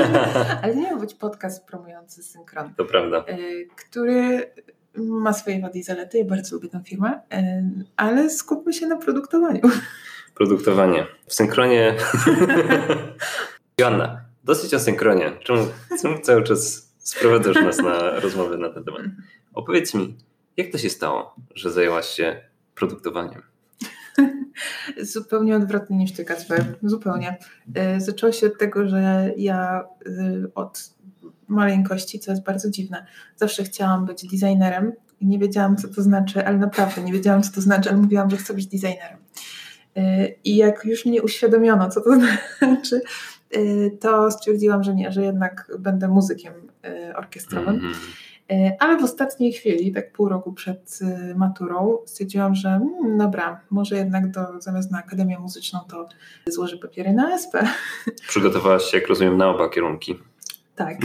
ale 0.63 0.77
nie 0.77 0.95
ma 0.95 1.01
być 1.01 1.15
podcast 1.15 1.67
promujący 1.67 2.23
synchron. 2.23 2.75
To 2.75 2.85
prawda. 2.85 3.25
Y, 3.29 3.69
który 3.77 4.51
ma 4.95 5.33
swoje 5.33 5.61
wady 5.61 5.79
i 5.79 5.83
zalety, 5.83 6.19
ja 6.19 6.25
bardzo 6.25 6.57
lubię 6.57 6.69
tę 6.69 6.81
firmę, 6.85 7.21
y, 7.35 7.85
ale 7.97 8.31
skupmy 8.31 8.73
się 8.73 8.87
na 8.87 8.97
produktowaniu. 8.97 9.61
Produktowanie. 10.35 11.07
W 11.27 11.35
synchronie... 11.35 11.95
Joanna, 13.81 14.21
dosyć 14.45 14.75
o 14.75 14.81
synchronie. 14.81 15.33
Czemu, 15.45 15.67
czemu 16.03 16.19
cały 16.19 16.43
czas 16.43 16.93
sprowadzasz 16.99 17.57
nas 17.57 17.79
na 17.79 18.21
rozmowę 18.21 18.57
na 18.57 18.71
ten 18.71 18.85
temat? 18.85 19.03
Opowiedz 19.55 19.95
mi, 19.95 20.17
jak 20.57 20.73
to 20.73 20.79
się 20.79 20.91
stało, 20.91 21.35
że 21.55 21.71
zajęłaś 21.71 22.07
się 22.07 22.41
produktowaniem? 22.75 23.43
Zupełnie 25.15 25.57
odwrotnie 25.57 25.97
niż 25.97 26.13
ty, 26.13 26.25
Kacper. 26.25 26.65
Zupełnie. 26.83 27.37
E, 27.75 28.01
zaczęło 28.01 28.33
się 28.33 28.47
od 28.47 28.59
tego, 28.59 28.89
że 28.89 29.33
ja 29.37 29.85
e, 30.07 30.11
od 30.55 30.91
maleńkości, 31.49 32.21
co 32.21 32.31
jest 32.31 32.45
bardzo 32.45 32.71
dziwne, 32.71 33.07
zawsze 33.37 33.65
chciałam 33.65 34.07
być 34.07 34.23
designerem 34.23 34.93
i 35.21 35.27
nie 35.27 35.39
wiedziałam, 35.39 35.77
co 35.77 35.89
to 35.89 36.03
znaczy, 36.03 36.47
ale 36.47 36.59
naprawdę 36.59 37.03
nie 37.03 37.13
wiedziałam, 37.13 37.43
co 37.43 37.53
to 37.53 37.61
znaczy, 37.61 37.91
ale 37.91 37.99
mówiłam, 37.99 38.31
że 38.31 38.37
chcę 38.37 38.55
być 38.55 38.67
designerem. 38.67 39.19
E, 39.97 40.29
I 40.29 40.57
jak 40.57 40.85
już 40.85 41.07
mnie 41.07 41.23
uświadomiono, 41.23 41.89
co 41.89 42.01
to 42.01 42.11
znaczy, 42.59 43.01
to 44.01 44.31
stwierdziłam, 44.31 44.83
że 44.83 44.95
nie, 44.95 45.13
że 45.13 45.23
jednak 45.23 45.73
będę 45.79 46.09
muzykiem 46.09 46.53
orkiestrowym. 47.15 47.75
Mm 47.75 47.93
-hmm. 47.93 47.97
E, 47.97 48.36
ale 48.79 48.99
w 48.99 49.05
ostatniej 49.05 49.53
chwili, 49.53 49.93
tak 49.93 50.13
pół 50.13 50.29
roku 50.29 50.53
przed 50.53 50.99
e, 51.03 51.35
maturą, 51.35 51.99
stwierdziłam, 52.07 52.55
że 52.55 52.69
hmm, 52.69 53.19
dobra, 53.19 53.61
może 53.71 53.97
jednak 53.97 54.31
do, 54.31 54.41
zamiast 54.59 54.91
na 54.91 54.99
Akademię 54.99 55.39
Muzyczną 55.39 55.81
to 55.91 56.09
złożę 56.47 56.77
papiery 56.77 57.13
na 57.13 57.35
SP. 57.43 57.55
Przygotowałaś 58.29 58.85
się, 58.85 58.99
jak 58.99 59.09
rozumiem, 59.09 59.37
na 59.37 59.49
oba 59.49 59.69
kierunki. 59.69 60.19
Tak, 60.77 60.97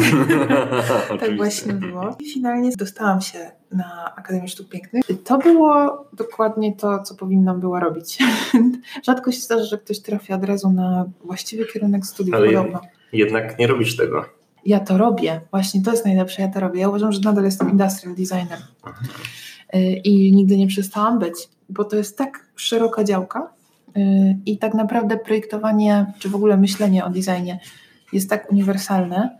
tak 1.20 1.38
właśnie 1.38 1.74
było. 1.74 2.16
I 2.20 2.34
finalnie 2.34 2.72
dostałam 2.78 3.22
się 3.22 3.52
na 3.72 4.16
Akademię 4.16 4.48
Sztuk 4.48 4.70
Pięknych. 4.70 5.04
To 5.24 5.38
było 5.38 6.06
dokładnie 6.14 6.76
to, 6.76 7.04
co 7.04 7.16
powinnam 7.16 7.60
była 7.60 7.80
robić. 7.80 8.18
Rzadko 9.06 9.32
się 9.32 9.40
zdarza, 9.40 9.64
że 9.64 9.78
ktoś 9.78 10.00
trafi 10.00 10.34
od 10.34 10.44
razu 10.44 10.72
na 10.72 11.06
właściwy 11.24 11.66
kierunek 11.66 12.06
studiów. 12.06 12.36
Ale 12.36 12.46
podobno. 12.46 12.82
jednak 13.14 13.60
nie 13.60 13.68
robisz 13.68 13.98
tego 13.98 14.41
ja 14.66 14.80
to 14.80 14.98
robię. 14.98 15.42
Właśnie 15.52 15.82
to 15.82 15.92
jest 15.92 16.06
najlepsze, 16.06 16.42
ja 16.42 16.48
to 16.48 16.60
robię. 16.60 16.82
Ja 16.82 16.90
uważam, 16.90 17.12
że 17.12 17.20
nadal 17.20 17.44
jestem 17.44 17.72
industrial 17.72 18.16
designer. 18.16 18.60
Y, 19.76 19.80
I 19.80 20.32
nigdy 20.32 20.58
nie 20.58 20.68
przestałam 20.68 21.20
być, 21.20 21.34
bo 21.70 21.84
to 21.84 21.96
jest 21.96 22.18
tak 22.18 22.48
szeroka 22.56 23.04
działka 23.04 23.54
y, 23.98 24.02
i 24.46 24.58
tak 24.58 24.74
naprawdę 24.74 25.18
projektowanie, 25.18 26.14
czy 26.20 26.30
w 26.30 26.36
ogóle 26.36 26.58
myślenie 26.58 27.06
o 27.06 27.10
designie 27.10 27.60
jest 28.14 28.30
tak 28.30 28.52
uniwersalne, 28.52 29.38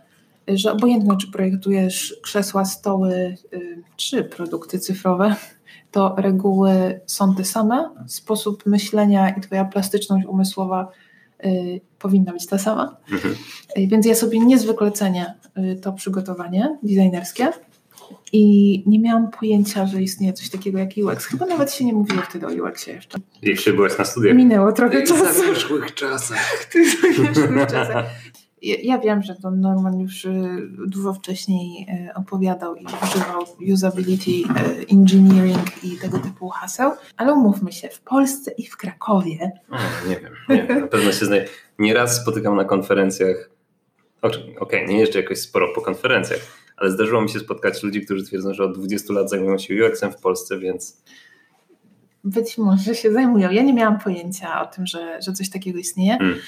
że 0.48 0.72
obojętnie 0.72 1.16
czy 1.16 1.30
projektujesz 1.30 2.16
krzesła, 2.22 2.64
stoły 2.64 3.36
y, 3.52 3.82
czy 3.96 4.24
produkty 4.24 4.78
cyfrowe, 4.78 5.36
to 5.90 6.14
reguły 6.18 7.00
są 7.06 7.34
te 7.34 7.44
same, 7.44 7.90
sposób 8.06 8.66
myślenia 8.66 9.30
i 9.30 9.40
twoja 9.40 9.64
plastyczność 9.64 10.26
umysłowa 10.26 10.88
powinna 11.98 12.32
być 12.32 12.46
ta 12.46 12.58
sama. 12.58 12.96
Mhm. 13.12 13.34
Y, 13.78 13.86
więc 13.86 14.06
ja 14.06 14.14
sobie 14.14 14.40
niezwykle 14.40 14.92
cenię 14.92 15.34
y, 15.58 15.80
to 15.80 15.92
przygotowanie 15.92 16.78
designerskie 16.82 17.48
i 18.32 18.82
nie 18.86 18.98
miałam 18.98 19.30
pojęcia, 19.30 19.86
że 19.86 20.02
istnieje 20.02 20.32
coś 20.32 20.50
takiego 20.50 20.78
jak 20.78 20.90
UX. 20.96 21.24
Chyba 21.24 21.46
nawet 21.46 21.72
się 21.72 21.84
nie 21.84 21.92
mówiło 21.92 22.22
wtedy 22.22 22.46
o 22.46 22.50
UX-ie 22.50 22.96
jeszcze. 22.96 23.18
Jeszcze 23.42 23.72
byłaś 23.72 23.98
na 23.98 24.04
studiach? 24.04 24.36
Minęło 24.36 24.72
trochę 24.72 25.02
czasu. 25.02 25.24
W 25.24 25.36
zamieszłych 25.36 25.94
czasach. 25.94 26.68
W 27.12 27.34
zamieszłych 27.34 27.66
czasach. 27.74 28.06
Ja 28.62 28.98
wiem, 28.98 29.22
że 29.22 29.34
to 29.34 29.50
Norman 29.50 30.00
już 30.00 30.24
y, 30.24 30.30
dużo 30.86 31.14
wcześniej 31.14 31.86
y, 32.10 32.14
opowiadał 32.14 32.74
i 32.74 32.84
używał 32.84 33.44
usability 33.72 34.30
y, 34.30 34.86
engineering 34.92 35.84
i 35.84 35.96
tego 35.96 36.18
typu 36.18 36.48
haseł, 36.48 36.92
ale 37.16 37.32
umówmy 37.32 37.72
się, 37.72 37.88
w 37.88 38.00
Polsce 38.00 38.50
i 38.50 38.66
w 38.66 38.76
Krakowie. 38.76 39.50
O, 39.70 39.76
nie 40.08 40.16
wiem, 40.20 40.32
nie 40.48 40.66
wiem, 40.66 40.80
na 40.80 40.86
pewno 40.86 41.12
się 41.12 41.26
znaję. 41.26 41.48
Nieraz 41.78 42.22
spotykam 42.22 42.56
na 42.56 42.64
konferencjach, 42.64 43.50
okej, 44.22 44.58
okay, 44.58 44.86
nie 44.86 44.98
jeżdżę 44.98 45.20
jakoś 45.20 45.38
sporo 45.38 45.72
po 45.74 45.80
konferencjach, 45.80 46.40
ale 46.76 46.90
zdarzyło 46.90 47.22
mi 47.22 47.28
się 47.28 47.38
spotkać 47.38 47.82
ludzi, 47.82 48.00
którzy 48.00 48.24
twierdzą, 48.24 48.54
że 48.54 48.64
od 48.64 48.78
20 48.78 49.14
lat 49.14 49.30
zajmują 49.30 49.58
się 49.58 49.74
UX-em 49.74 50.12
w 50.12 50.20
Polsce, 50.20 50.58
więc 50.58 51.02
być 52.24 52.58
może 52.58 52.94
się 52.94 53.12
zajmują. 53.12 53.50
Ja 53.50 53.62
nie 53.62 53.74
miałam 53.74 53.98
pojęcia 53.98 54.62
o 54.62 54.66
tym, 54.66 54.86
że, 54.86 55.22
że 55.22 55.32
coś 55.32 55.50
takiego 55.50 55.78
istnieje. 55.78 56.18
Hmm 56.18 56.38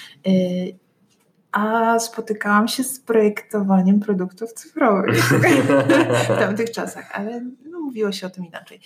a 1.55 1.99
spotykałam 1.99 2.69
się 2.69 2.85
z 2.85 3.01
projektowaniem 3.01 4.01
produktów 4.01 4.53
cyfrowych 4.53 5.25
w 6.25 6.39
tamtych 6.39 6.71
czasach, 6.71 7.11
ale 7.13 7.41
no, 7.71 7.81
mówiło 7.81 8.13
się 8.13 8.27
o 8.27 8.31
tym 8.31 8.47
inaczej. 8.47 8.81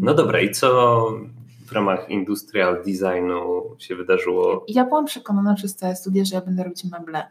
No 0.00 0.14
dobra, 0.14 0.40
i 0.40 0.50
co 0.50 1.08
w 1.66 1.72
ramach 1.72 2.10
industrial 2.10 2.76
designu 2.76 3.62
się 3.78 3.96
wydarzyło? 3.96 4.64
Ja 4.68 4.84
byłam 4.84 5.04
przekonana 5.04 5.54
przez 5.54 5.76
całe 5.76 5.96
studia, 5.96 6.24
że 6.24 6.34
ja 6.34 6.40
będę 6.40 6.64
robić 6.64 6.84
meble. 6.84 7.26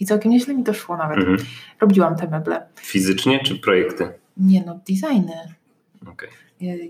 I 0.00 0.06
całkiem 0.06 0.32
nieźle 0.32 0.54
mi 0.54 0.64
to 0.64 0.74
szło 0.74 0.96
nawet. 0.96 1.18
Mhm. 1.18 1.38
Robiłam 1.80 2.16
te 2.16 2.28
meble. 2.28 2.66
Fizycznie 2.80 3.40
czy 3.44 3.58
projekty? 3.58 4.08
Nie 4.36 4.64
no, 4.66 4.80
designy. 4.88 5.54
Okay. 6.12 6.28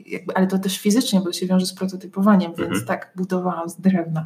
Jakby, 0.06 0.36
ale 0.36 0.46
to 0.46 0.58
też 0.58 0.78
fizycznie, 0.78 1.20
bo 1.20 1.32
się 1.32 1.46
wiąże 1.46 1.66
z 1.66 1.74
prototypowaniem, 1.74 2.52
więc 2.54 2.70
mhm. 2.70 2.86
tak 2.86 3.12
budowałam 3.16 3.68
z 3.68 3.80
drewna 3.80 4.24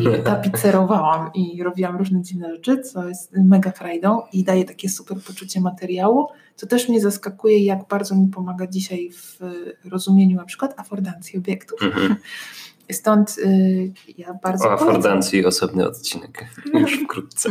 i 0.00 0.22
tapicerowałam 0.24 1.30
i 1.34 1.62
robiłam 1.62 1.96
różne 1.96 2.22
dziwne 2.22 2.54
rzeczy, 2.54 2.80
co 2.80 3.08
jest 3.08 3.32
mega 3.32 3.70
frajdą 3.70 4.22
i 4.32 4.44
daje 4.44 4.64
takie 4.64 4.88
super 4.88 5.18
poczucie 5.26 5.60
materiału, 5.60 6.26
co 6.56 6.66
też 6.66 6.88
mnie 6.88 7.00
zaskakuje, 7.00 7.64
jak 7.64 7.88
bardzo 7.88 8.14
mi 8.14 8.28
pomaga 8.28 8.66
dzisiaj 8.66 9.10
w 9.10 9.38
rozumieniu 9.90 10.36
na 10.36 10.44
przykład 10.44 10.80
afordancji 10.80 11.38
obiektów. 11.38 11.82
Mhm. 11.82 12.16
Stąd 12.92 13.38
y, 13.38 13.92
ja 14.18 14.34
bardzo. 14.42 14.68
O 14.68 14.72
afordancji 14.72 15.46
osobny 15.46 15.88
odcinek 15.88 16.44
już 16.74 17.00
wkrótce. 17.04 17.48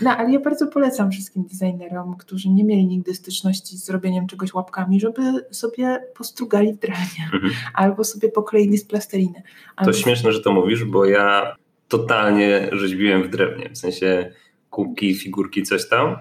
No, 0.00 0.10
ale 0.10 0.32
ja 0.32 0.40
bardzo 0.40 0.66
polecam 0.66 1.10
wszystkim 1.10 1.44
designerom, 1.44 2.16
którzy 2.16 2.48
nie 2.48 2.64
mieli 2.64 2.86
nigdy 2.86 3.14
styczności 3.14 3.76
z 3.76 3.90
robieniem 3.90 4.26
czegoś 4.26 4.54
łapkami, 4.54 5.00
żeby 5.00 5.22
sobie 5.50 6.00
postrugali 6.16 6.72
w 6.72 6.78
drewnie 6.78 7.30
mhm. 7.32 7.52
albo 7.74 8.04
sobie 8.04 8.28
pokleili 8.28 8.78
z 8.78 8.84
plasteliny. 8.84 9.42
Albo... 9.76 9.92
To 9.92 9.98
śmieszne, 9.98 10.32
że 10.32 10.40
to 10.40 10.52
mówisz, 10.52 10.84
bo 10.84 11.04
ja 11.04 11.56
totalnie 11.88 12.68
rzeźbiłem 12.72 13.22
w 13.22 13.28
drewnie, 13.28 13.70
w 13.70 13.78
sensie 13.78 14.32
kubki, 14.70 15.14
figurki, 15.14 15.62
coś 15.62 15.88
tam. 15.88 16.16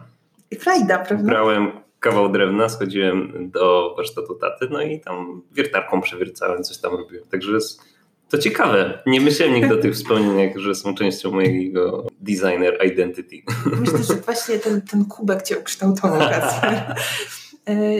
I 0.51 0.55
frajda, 0.55 0.99
prawda? 0.99 1.25
Brałem 1.25 1.71
kawał 1.99 2.31
drewna, 2.31 2.69
schodziłem 2.69 3.49
do 3.51 3.93
warsztatu 3.97 4.35
taty, 4.35 4.67
no 4.71 4.81
i 4.81 4.99
tam 4.99 5.41
wiertarką 5.51 6.01
przewiercałem, 6.01 6.63
coś 6.63 6.77
tam 6.77 6.95
robiłem. 6.95 7.25
Także 7.31 7.51
jest 7.51 7.90
to 8.31 8.37
ciekawe. 8.37 9.03
Nie 9.05 9.21
myślałem 9.21 9.55
nigdy 9.55 9.73
o 9.79 9.81
tych 9.81 9.93
wspomnieniach, 9.93 10.57
że 10.57 10.75
są 10.75 10.95
częścią 10.95 11.31
mojego 11.31 12.07
designer 12.21 12.77
identity. 12.91 13.35
Myślę, 13.79 14.03
że 14.03 14.15
właśnie 14.15 14.59
ten, 14.59 14.81
ten 14.81 15.05
kubek 15.05 15.41
cię 15.41 15.59
ukształtował. 15.59 16.21
E, 16.21 16.95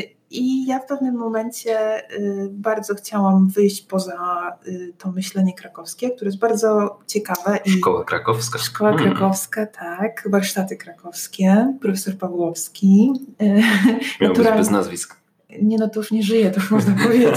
I 0.31 0.65
ja 0.65 0.79
w 0.79 0.85
pewnym 0.85 1.15
momencie 1.15 1.79
e, 1.79 2.09
bardzo 2.49 2.95
chciałam 2.95 3.47
wyjść 3.47 3.81
poza 3.81 4.13
e, 4.67 4.71
to 4.97 5.11
myślenie 5.11 5.53
krakowskie, 5.53 6.11
które 6.11 6.27
jest 6.27 6.39
bardzo 6.39 6.99
ciekawe. 7.07 7.59
Szkoła 7.67 8.03
krakowska. 8.03 8.59
Szkoła 8.59 8.89
hmm. 8.93 9.11
krakowska, 9.11 9.65
tak. 9.65 10.23
Warsztaty 10.25 10.77
krakowskie, 10.77 11.77
profesor 11.81 12.17
Pawłowski. 12.17 13.11
Miał 14.21 14.33
być 14.33 14.47
bez 14.47 14.69
nazwisk 14.69 15.20
nie 15.61 15.77
no 15.77 15.89
to 15.89 15.99
już 15.99 16.11
nie 16.11 16.23
żyje, 16.23 16.51
to 16.51 16.59
już 16.59 16.71
można 16.71 16.95
powiedzieć. 17.03 17.35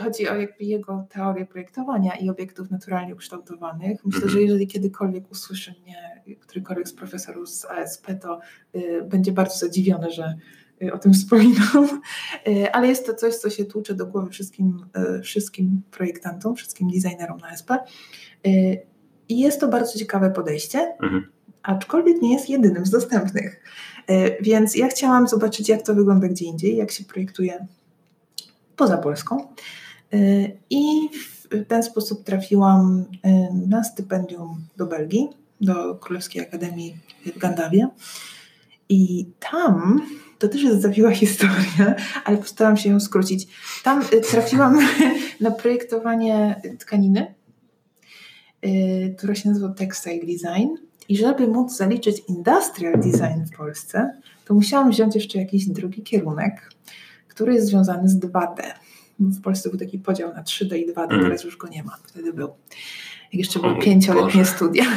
Chodzi 0.00 0.28
o 0.28 0.34
jakby 0.34 0.64
jego 0.64 1.06
teorię 1.10 1.46
projektowania 1.46 2.16
i 2.16 2.30
obiektów 2.30 2.70
naturalnie 2.70 3.14
ukształtowanych. 3.14 4.04
Myślę, 4.04 4.20
że 4.20 4.26
mhm. 4.26 4.44
jeżeli 4.44 4.66
kiedykolwiek 4.66 5.30
usłyszy 5.30 5.74
mnie 5.82 6.16
którykolwiek 6.34 6.88
z 6.88 6.92
profesorów 6.92 7.48
z 7.50 7.64
ASP, 7.64 8.06
to 8.22 8.40
y, 8.74 9.02
będzie 9.04 9.32
bardzo 9.32 9.58
zadziwiony, 9.58 10.10
że 10.10 10.34
y, 10.82 10.92
o 10.92 10.98
tym 10.98 11.12
wspominam. 11.12 12.00
Y, 12.48 12.72
ale 12.72 12.88
jest 12.88 13.06
to 13.06 13.14
coś, 13.14 13.34
co 13.34 13.50
się 13.50 13.64
tłucze 13.64 13.94
do 13.94 14.06
głowy 14.06 14.30
wszystkim, 14.30 14.86
wszystkim 15.22 15.82
projektantom, 15.90 16.56
wszystkim 16.56 16.88
designerom 16.88 17.38
na 17.38 17.48
ASP. 17.48 17.70
I 19.28 19.40
jest 19.40 19.60
to 19.60 19.68
bardzo 19.68 19.98
ciekawe 19.98 20.30
podejście, 20.30 20.96
mhm. 21.02 21.35
Aczkolwiek 21.66 22.22
nie 22.22 22.32
jest 22.32 22.50
jedynym 22.50 22.86
z 22.86 22.90
dostępnych. 22.90 23.62
E, 24.06 24.42
więc 24.42 24.76
ja 24.76 24.88
chciałam 24.88 25.28
zobaczyć, 25.28 25.68
jak 25.68 25.82
to 25.82 25.94
wygląda 25.94 26.28
gdzie 26.28 26.44
indziej, 26.44 26.76
jak 26.76 26.90
się 26.90 27.04
projektuje 27.04 27.66
poza 28.76 28.98
Polską. 28.98 29.48
E, 30.12 30.18
I 30.70 31.08
w 31.50 31.66
ten 31.68 31.82
sposób 31.82 32.24
trafiłam 32.24 33.04
e, 33.22 33.48
na 33.68 33.84
stypendium 33.84 34.66
do 34.76 34.86
Belgii 34.86 35.28
do 35.60 35.94
Królewskiej 35.94 36.42
Akademii 36.42 36.96
w 37.26 37.38
Gandawie. 37.38 37.88
I 38.88 39.26
tam, 39.50 40.02
to 40.38 40.48
też 40.48 40.62
jest 40.62 40.82
zawiła 40.82 41.10
historia, 41.10 41.94
ale 42.24 42.36
postaram 42.36 42.76
się 42.76 42.90
ją 42.90 43.00
skrócić. 43.00 43.46
Tam 43.84 44.04
trafiłam 44.30 44.78
na 45.40 45.50
projektowanie 45.50 46.60
tkaniny, 46.78 47.34
która 49.18 49.34
się 49.34 49.48
nazywa 49.48 49.68
Textile 49.68 50.20
Design. 50.20 50.85
I 51.08 51.16
żeby 51.16 51.48
móc 51.48 51.76
zaliczyć 51.76 52.22
industrial 52.28 53.00
design 53.00 53.44
w 53.52 53.56
Polsce, 53.56 54.20
to 54.44 54.54
musiałam 54.54 54.90
wziąć 54.90 55.14
jeszcze 55.14 55.38
jakiś 55.38 55.66
drugi 55.66 56.02
kierunek, 56.02 56.70
który 57.28 57.54
jest 57.54 57.66
związany 57.66 58.08
z 58.08 58.20
2D. 58.20 58.62
W 59.18 59.40
Polsce 59.40 59.68
był 59.68 59.78
taki 59.78 59.98
podział 59.98 60.34
na 60.34 60.42
3D 60.42 60.76
i 60.76 60.92
2D, 60.92 61.04
mm. 61.04 61.22
teraz 61.22 61.44
już 61.44 61.56
go 61.56 61.68
nie 61.68 61.82
ma. 61.82 61.96
Wtedy 62.04 62.32
był. 62.32 62.48
Jak 63.32 63.34
jeszcze 63.34 63.58
były 63.58 63.78
pięcioletnie 63.78 64.44
studia. 64.44 64.84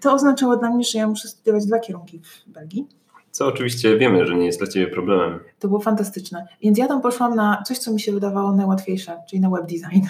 To 0.00 0.14
oznaczało 0.14 0.56
dla 0.56 0.70
mnie, 0.70 0.84
że 0.84 0.98
ja 0.98 1.08
muszę 1.08 1.28
studiować 1.28 1.66
dwa 1.66 1.78
kierunki 1.78 2.18
w 2.18 2.50
Belgii 2.50 2.86
co 3.32 3.46
oczywiście 3.46 3.98
wiemy, 3.98 4.26
że 4.26 4.34
nie 4.34 4.46
jest 4.46 4.58
dla 4.58 4.66
Ciebie 4.66 4.86
problemem. 4.86 5.38
To 5.58 5.68
było 5.68 5.80
fantastyczne. 5.80 6.46
Więc 6.62 6.78
ja 6.78 6.88
tam 6.88 7.00
poszłam 7.00 7.34
na 7.34 7.62
coś, 7.66 7.78
co 7.78 7.92
mi 7.92 8.00
się 8.00 8.12
wydawało 8.12 8.52
najłatwiejsze, 8.52 9.16
czyli 9.28 9.40
na 9.40 9.50
web 9.50 9.66
design. 9.66 10.00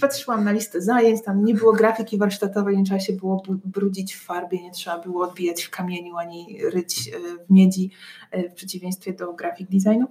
Patrzyłam 0.00 0.44
na 0.44 0.52
listę 0.52 0.80
zajęć, 0.80 1.22
tam 1.22 1.44
nie 1.44 1.54
było 1.54 1.72
grafiki 1.72 2.18
warsztatowej, 2.18 2.78
nie 2.78 2.84
trzeba 2.84 3.00
się 3.00 3.12
było 3.12 3.42
brudzić 3.64 4.14
w 4.14 4.24
farbie, 4.24 4.62
nie 4.62 4.70
trzeba 4.70 4.98
było 4.98 5.24
odbijać 5.24 5.62
w 5.62 5.70
kamieniu 5.70 6.16
ani 6.16 6.58
ryć 6.72 7.08
e, 7.08 7.12
w 7.46 7.50
miedzi, 7.50 7.90
e, 8.30 8.48
w 8.48 8.54
przeciwieństwie 8.54 9.12
do 9.12 9.32
grafik 9.32 9.68
designu. 9.70 10.06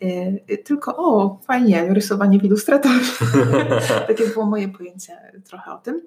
E, 0.00 0.56
tylko 0.56 0.96
o, 0.96 1.38
fajnie, 1.46 1.94
rysowanie 1.94 2.38
w 2.38 2.44
ilustratorze. 2.44 3.12
Takie 4.08 4.26
było 4.26 4.46
moje 4.46 4.68
pojęcie 4.68 5.12
trochę 5.44 5.72
o 5.72 5.78
tym. 5.78 6.00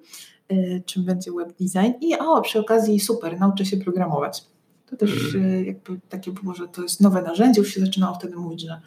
Y, 0.52 0.82
czym 0.86 1.04
będzie 1.04 1.32
web 1.32 1.48
design 1.48 1.92
i 2.00 2.18
o, 2.18 2.40
przy 2.40 2.58
okazji 2.58 3.00
super, 3.00 3.40
nauczę 3.40 3.64
się 3.64 3.76
programować. 3.76 4.44
To 4.86 4.96
też 4.96 5.34
mm. 5.34 5.64
jakby 5.64 6.00
takie 6.08 6.32
było, 6.32 6.54
że 6.54 6.68
to 6.68 6.82
jest 6.82 7.00
nowe 7.00 7.22
narzędzie, 7.22 7.60
już 7.60 7.74
się 7.74 7.80
zaczynało 7.80 8.14
wtedy 8.14 8.36
mówić, 8.36 8.60
że 8.60 8.80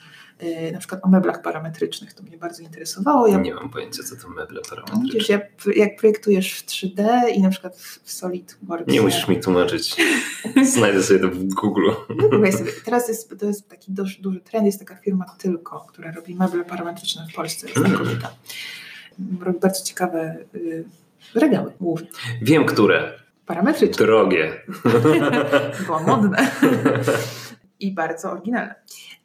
y, 0.44 0.72
na 0.72 0.80
przykład 0.80 1.06
o 1.06 1.08
meblach 1.10 1.42
parametrycznych, 1.42 2.14
to 2.14 2.24
mnie 2.24 2.38
bardzo 2.38 2.64
interesowało. 2.64 3.28
Ja, 3.28 3.38
nie 3.38 3.54
mam 3.54 3.70
pojęcia, 3.70 4.04
co 4.04 4.16
to 4.16 4.30
meble 4.30 4.62
parametryczne. 4.70 5.14
Wiesz, 5.14 5.30
jak, 5.30 5.44
jak 5.76 5.96
projektujesz 5.98 6.54
w 6.54 6.66
3D 6.66 7.30
i 7.36 7.42
na 7.42 7.50
przykład 7.50 7.78
w 7.78 8.12
SolidWorks. 8.12 8.94
Nie 8.94 9.02
musisz 9.02 9.28
mi 9.28 9.40
tłumaczyć, 9.40 9.96
znajdę 10.74 11.04
sobie 11.04 11.20
to 11.20 11.30
w 11.30 11.44
Google. 11.44 11.92
Google 12.10 12.52
sobie. 12.52 12.72
Teraz 12.86 13.08
jest, 13.08 13.40
to 13.40 13.46
jest 13.46 13.70
taki 13.70 13.92
dość 13.92 14.22
duży 14.22 14.40
trend, 14.40 14.66
jest 14.66 14.80
taka 14.80 14.96
firma 14.96 15.26
Tylko, 15.38 15.80
która 15.80 16.12
robi 16.12 16.36
meble 16.36 16.66
parametryczne 16.66 17.28
w 17.32 17.36
Polsce, 17.36 17.68
jest 17.68 17.80
znakomita. 17.80 18.32
Robi 19.42 19.60
bardzo 19.60 19.84
ciekawe 19.84 20.38
y, 20.56 20.86
regały 21.36 21.74
głównie. 21.80 22.08
Wiem, 22.42 22.66
które. 22.66 23.14
Parametryczne. 23.46 24.06
Drogie. 24.06 24.62
Było 25.86 26.00
modne. 26.00 26.52
I 27.80 27.94
bardzo 27.94 28.32
oryginalne. 28.32 28.76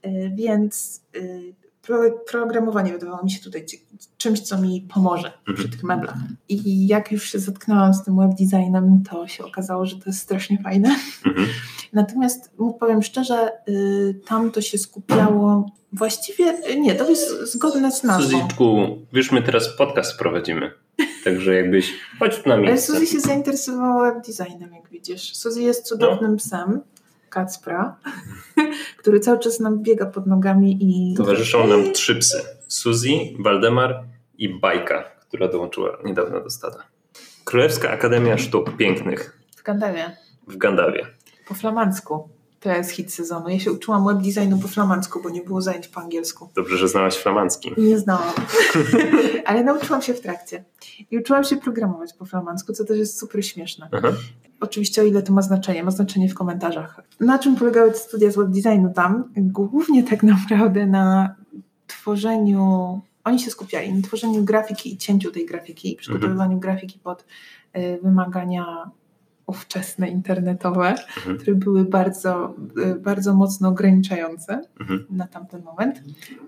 E, 0.02 0.30
więc 0.30 1.04
e, 1.16 1.20
programowanie 2.30 2.92
wydawało 2.92 3.24
mi 3.24 3.30
się 3.30 3.40
tutaj 3.40 3.64
czymś, 4.16 4.40
co 4.40 4.58
mi 4.58 4.88
pomoże 4.94 5.32
przy 5.44 5.52
mhm. 5.52 5.70
tych 5.70 5.82
meblach. 5.82 6.16
I 6.48 6.86
jak 6.86 7.12
już 7.12 7.30
się 7.30 7.38
zetknęłam 7.38 7.94
z 7.94 8.04
tym 8.04 8.16
web 8.16 8.30
designem, 8.30 9.02
to 9.10 9.28
się 9.28 9.44
okazało, 9.44 9.86
że 9.86 9.96
to 9.96 10.02
jest 10.06 10.18
strasznie 10.18 10.58
fajne. 10.58 10.96
Mhm. 11.26 11.46
Natomiast 11.92 12.50
powiem 12.80 13.02
szczerze, 13.02 13.50
y, 13.68 14.20
tam 14.26 14.50
to 14.50 14.60
się 14.60 14.78
skupiało 14.78 15.70
właściwie, 15.92 16.76
nie, 16.78 16.94
to 16.94 17.10
jest 17.10 17.52
zgodne 17.52 17.92
z 17.92 18.02
nazwą. 18.02 18.30
Suziczku, 18.30 18.98
wiesz, 19.12 19.32
my 19.32 19.42
teraz 19.42 19.76
podcast 19.76 20.18
prowadzimy. 20.18 20.70
Także 21.24 21.54
jakbyś, 21.54 21.92
chodź 22.18 22.42
tu 22.42 22.48
na 22.48 22.56
miejsce. 22.56 22.92
Suzy 22.92 23.06
się 23.06 23.20
zainteresowała 23.20 24.20
designem, 24.20 24.72
jak 24.74 24.88
widzisz. 24.88 25.36
Suzy 25.36 25.62
jest 25.62 25.86
cudownym 25.86 26.30
no. 26.30 26.36
psem, 26.36 26.80
Kacpra, 27.28 27.96
który 28.98 29.20
cały 29.20 29.38
czas 29.38 29.60
nam 29.60 29.82
biega 29.82 30.06
pod 30.06 30.26
nogami 30.26 30.78
i... 30.80 31.14
Towarzyszą 31.16 31.66
nam 31.66 31.92
trzy 31.92 32.16
psy. 32.16 32.42
Suzy, 32.68 33.08
Waldemar 33.38 34.04
i 34.38 34.48
Bajka, 34.48 35.02
która 35.20 35.48
dołączyła 35.48 35.98
niedawno 36.04 36.40
do 36.40 36.50
stada. 36.50 36.84
Królewska 37.44 37.90
Akademia 37.90 38.38
Sztuk 38.38 38.76
Pięknych. 38.76 39.38
W 39.56 39.62
Gandawie. 39.62 40.16
W 40.48 40.56
Gandawie. 40.56 41.06
Po 41.48 41.54
flamandzku. 41.54 42.28
To 42.62 42.70
jest 42.70 42.90
hit 42.90 43.12
sezonu. 43.12 43.48
Ja 43.48 43.58
się 43.58 43.72
uczyłam 43.72 44.06
web 44.06 44.18
designu 44.18 44.58
po 44.58 44.68
flamandzku, 44.68 45.20
bo 45.22 45.30
nie 45.30 45.42
było 45.42 45.60
zajęć 45.60 45.88
po 45.88 46.00
angielsku. 46.00 46.48
Dobrze, 46.54 46.76
że 46.78 46.88
znałaś 46.88 47.16
flamandzki. 47.16 47.72
Nie 47.76 47.98
znałam, 47.98 48.32
ale 49.46 49.64
nauczyłam 49.64 50.02
się 50.02 50.14
w 50.14 50.20
trakcie. 50.20 50.64
I 51.10 51.18
uczyłam 51.18 51.44
się 51.44 51.56
programować 51.56 52.12
po 52.12 52.24
flamandzku, 52.24 52.72
co 52.72 52.84
też 52.84 52.98
jest 52.98 53.18
super 53.18 53.46
śmieszne. 53.46 53.88
Aha. 53.92 54.08
Oczywiście 54.60 55.02
o 55.02 55.04
ile 55.04 55.22
to 55.22 55.32
ma 55.32 55.42
znaczenie, 55.42 55.84
ma 55.84 55.90
znaczenie 55.90 56.28
w 56.28 56.34
komentarzach. 56.34 57.00
Na 57.20 57.38
czym 57.38 57.56
polegały 57.56 57.94
studia 57.94 58.30
z 58.30 58.36
web 58.36 58.48
designu 58.48 58.92
tam? 58.94 59.24
Głównie 59.36 60.02
tak 60.02 60.22
naprawdę 60.34 60.86
na 60.86 61.34
tworzeniu 61.86 63.00
oni 63.24 63.38
się 63.38 63.50
skupiali 63.50 63.94
na 63.94 64.02
tworzeniu 64.02 64.44
grafiki 64.44 64.94
i 64.94 64.96
cięciu 64.96 65.30
tej 65.30 65.46
grafiki 65.46 65.92
i 65.92 65.96
przygotowywaniu 65.96 66.54
mhm. 66.54 66.60
grafiki 66.60 66.98
pod 66.98 67.24
y, 67.76 67.98
wymagania 68.02 68.90
ówczesne 69.46 70.08
internetowe, 70.08 70.88
mhm. 70.88 71.38
które 71.38 71.54
były 71.54 71.84
bardzo, 71.84 72.54
y, 72.78 72.94
bardzo 72.94 73.34
mocno 73.34 73.68
ograniczające 73.68 74.60
mhm. 74.80 75.06
na 75.10 75.26
tamten 75.26 75.62
moment. 75.62 76.02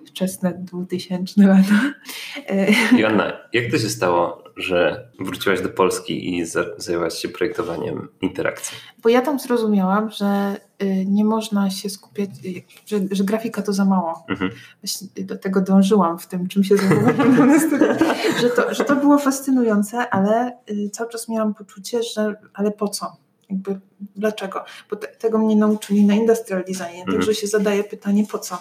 Wczesne 0.06 0.54
2000 0.58 1.46
lata. 1.46 1.94
Joanna, 2.98 3.32
jak 3.52 3.70
to 3.70 3.78
się 3.78 3.88
stało, 3.88 4.43
że 4.56 5.08
wróciłaś 5.20 5.60
do 5.60 5.68
Polski 5.68 6.36
i 6.36 6.44
zajęłaś 6.76 7.14
się 7.14 7.28
projektowaniem 7.28 8.08
interakcji? 8.20 8.78
Bo 9.02 9.08
ja 9.08 9.22
tam 9.22 9.38
zrozumiałam, 9.38 10.10
że 10.10 10.56
y, 10.82 11.04
nie 11.06 11.24
można 11.24 11.70
się 11.70 11.90
skupiać, 11.90 12.30
y, 12.44 12.62
że, 12.86 13.00
że 13.10 13.24
grafika 13.24 13.62
to 13.62 13.72
za 13.72 13.84
mało. 13.84 14.24
Mhm. 14.28 14.50
Właśnie 14.82 15.24
do 15.24 15.38
tego 15.38 15.60
dążyłam 15.60 16.18
w 16.18 16.26
tym, 16.26 16.48
czym 16.48 16.64
się 16.64 16.76
zajmowałam 16.76 17.46
na 17.46 17.58
że 18.40 18.50
to, 18.50 18.74
że 18.74 18.84
to 18.84 18.96
było 18.96 19.18
fascynujące, 19.18 20.10
ale 20.10 20.58
y, 20.70 20.90
cały 20.90 21.10
czas 21.10 21.28
miałam 21.28 21.54
poczucie, 21.54 22.02
że 22.02 22.36
ale 22.54 22.70
po 22.70 22.88
co? 22.88 23.16
Jakby 23.50 23.80
dlaczego? 24.16 24.64
Bo 24.90 24.96
te, 24.96 25.06
tego 25.06 25.38
mnie 25.38 25.56
nauczyli 25.56 26.04
na 26.04 26.14
industrial 26.14 26.64
designie, 26.64 27.00
mhm. 27.00 27.16
także 27.18 27.34
się 27.34 27.46
zadaje 27.46 27.84
pytanie 27.84 28.26
po 28.26 28.38
co? 28.38 28.58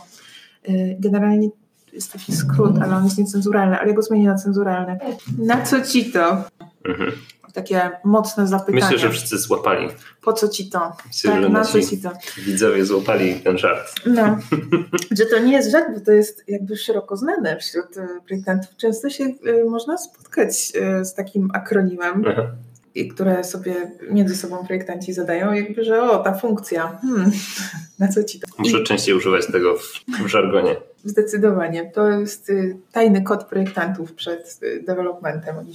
Generalnie 0.99 1.49
jest 1.93 2.13
taki 2.13 2.35
skrót, 2.35 2.75
ale 2.81 2.95
on 2.95 3.03
jest 3.03 3.17
niecenzuralny, 3.17 3.79
ale 3.79 3.89
ja 3.89 3.95
go 3.95 4.01
zmienię 4.01 4.27
na 4.27 4.35
cenzuralny. 4.35 4.99
Na 5.37 5.61
co 5.61 5.81
ci 5.81 6.11
to? 6.11 6.43
Mhm. 6.85 7.11
Takie 7.53 7.91
mocne 8.03 8.47
zapytanie. 8.47 8.83
Myślę, 8.83 8.97
że 8.97 9.09
wszyscy 9.09 9.37
złapali. 9.37 9.87
Po 10.21 10.33
co 10.33 10.47
ci 10.47 10.69
to? 10.69 10.91
Myślę, 11.07 11.41
tak, 11.41 11.51
na 11.51 11.63
co 11.63 11.81
ci 11.81 12.01
to? 12.01 12.11
Widzowie 12.37 12.85
złapali 12.85 13.35
ten 13.35 13.57
żart. 13.57 13.93
No, 14.05 14.37
że 15.17 15.25
to 15.25 15.39
nie 15.39 15.51
jest 15.51 15.71
żart, 15.71 15.87
bo 15.93 15.99
to 15.99 16.11
jest 16.11 16.43
jakby 16.47 16.77
szeroko 16.77 17.17
znane 17.17 17.57
wśród 17.57 17.97
e, 17.97 18.07
projektantów. 18.27 18.75
Często 18.77 19.09
się 19.09 19.23
y, 19.23 19.65
można 19.69 19.97
spotkać 19.97 20.73
y, 21.01 21.05
z 21.05 21.13
takim 21.13 21.49
akronimem. 21.53 22.23
Aha 22.27 22.47
i 22.95 23.07
które 23.07 23.43
sobie 23.43 23.91
między 24.09 24.35
sobą 24.35 24.65
projektanci 24.65 25.13
zadają, 25.13 25.53
jakby, 25.53 25.83
że 25.83 26.01
o, 26.03 26.23
ta 26.23 26.33
funkcja, 26.33 26.99
hmm, 27.01 27.31
na 27.99 28.07
co 28.07 28.23
ci 28.23 28.39
to? 28.39 28.47
Muszę 28.57 28.79
I... 28.79 28.83
częściej 28.83 29.15
używać 29.15 29.47
tego 29.47 29.77
w, 29.77 29.93
w 30.23 30.27
żargonie. 30.27 30.75
Zdecydowanie. 31.03 31.91
To 31.91 32.07
jest 32.07 32.49
y, 32.49 32.77
tajny 32.91 33.21
kod 33.21 33.43
projektantów 33.43 34.13
przed 34.13 34.59
y, 34.63 34.83
developmentem. 34.87 35.55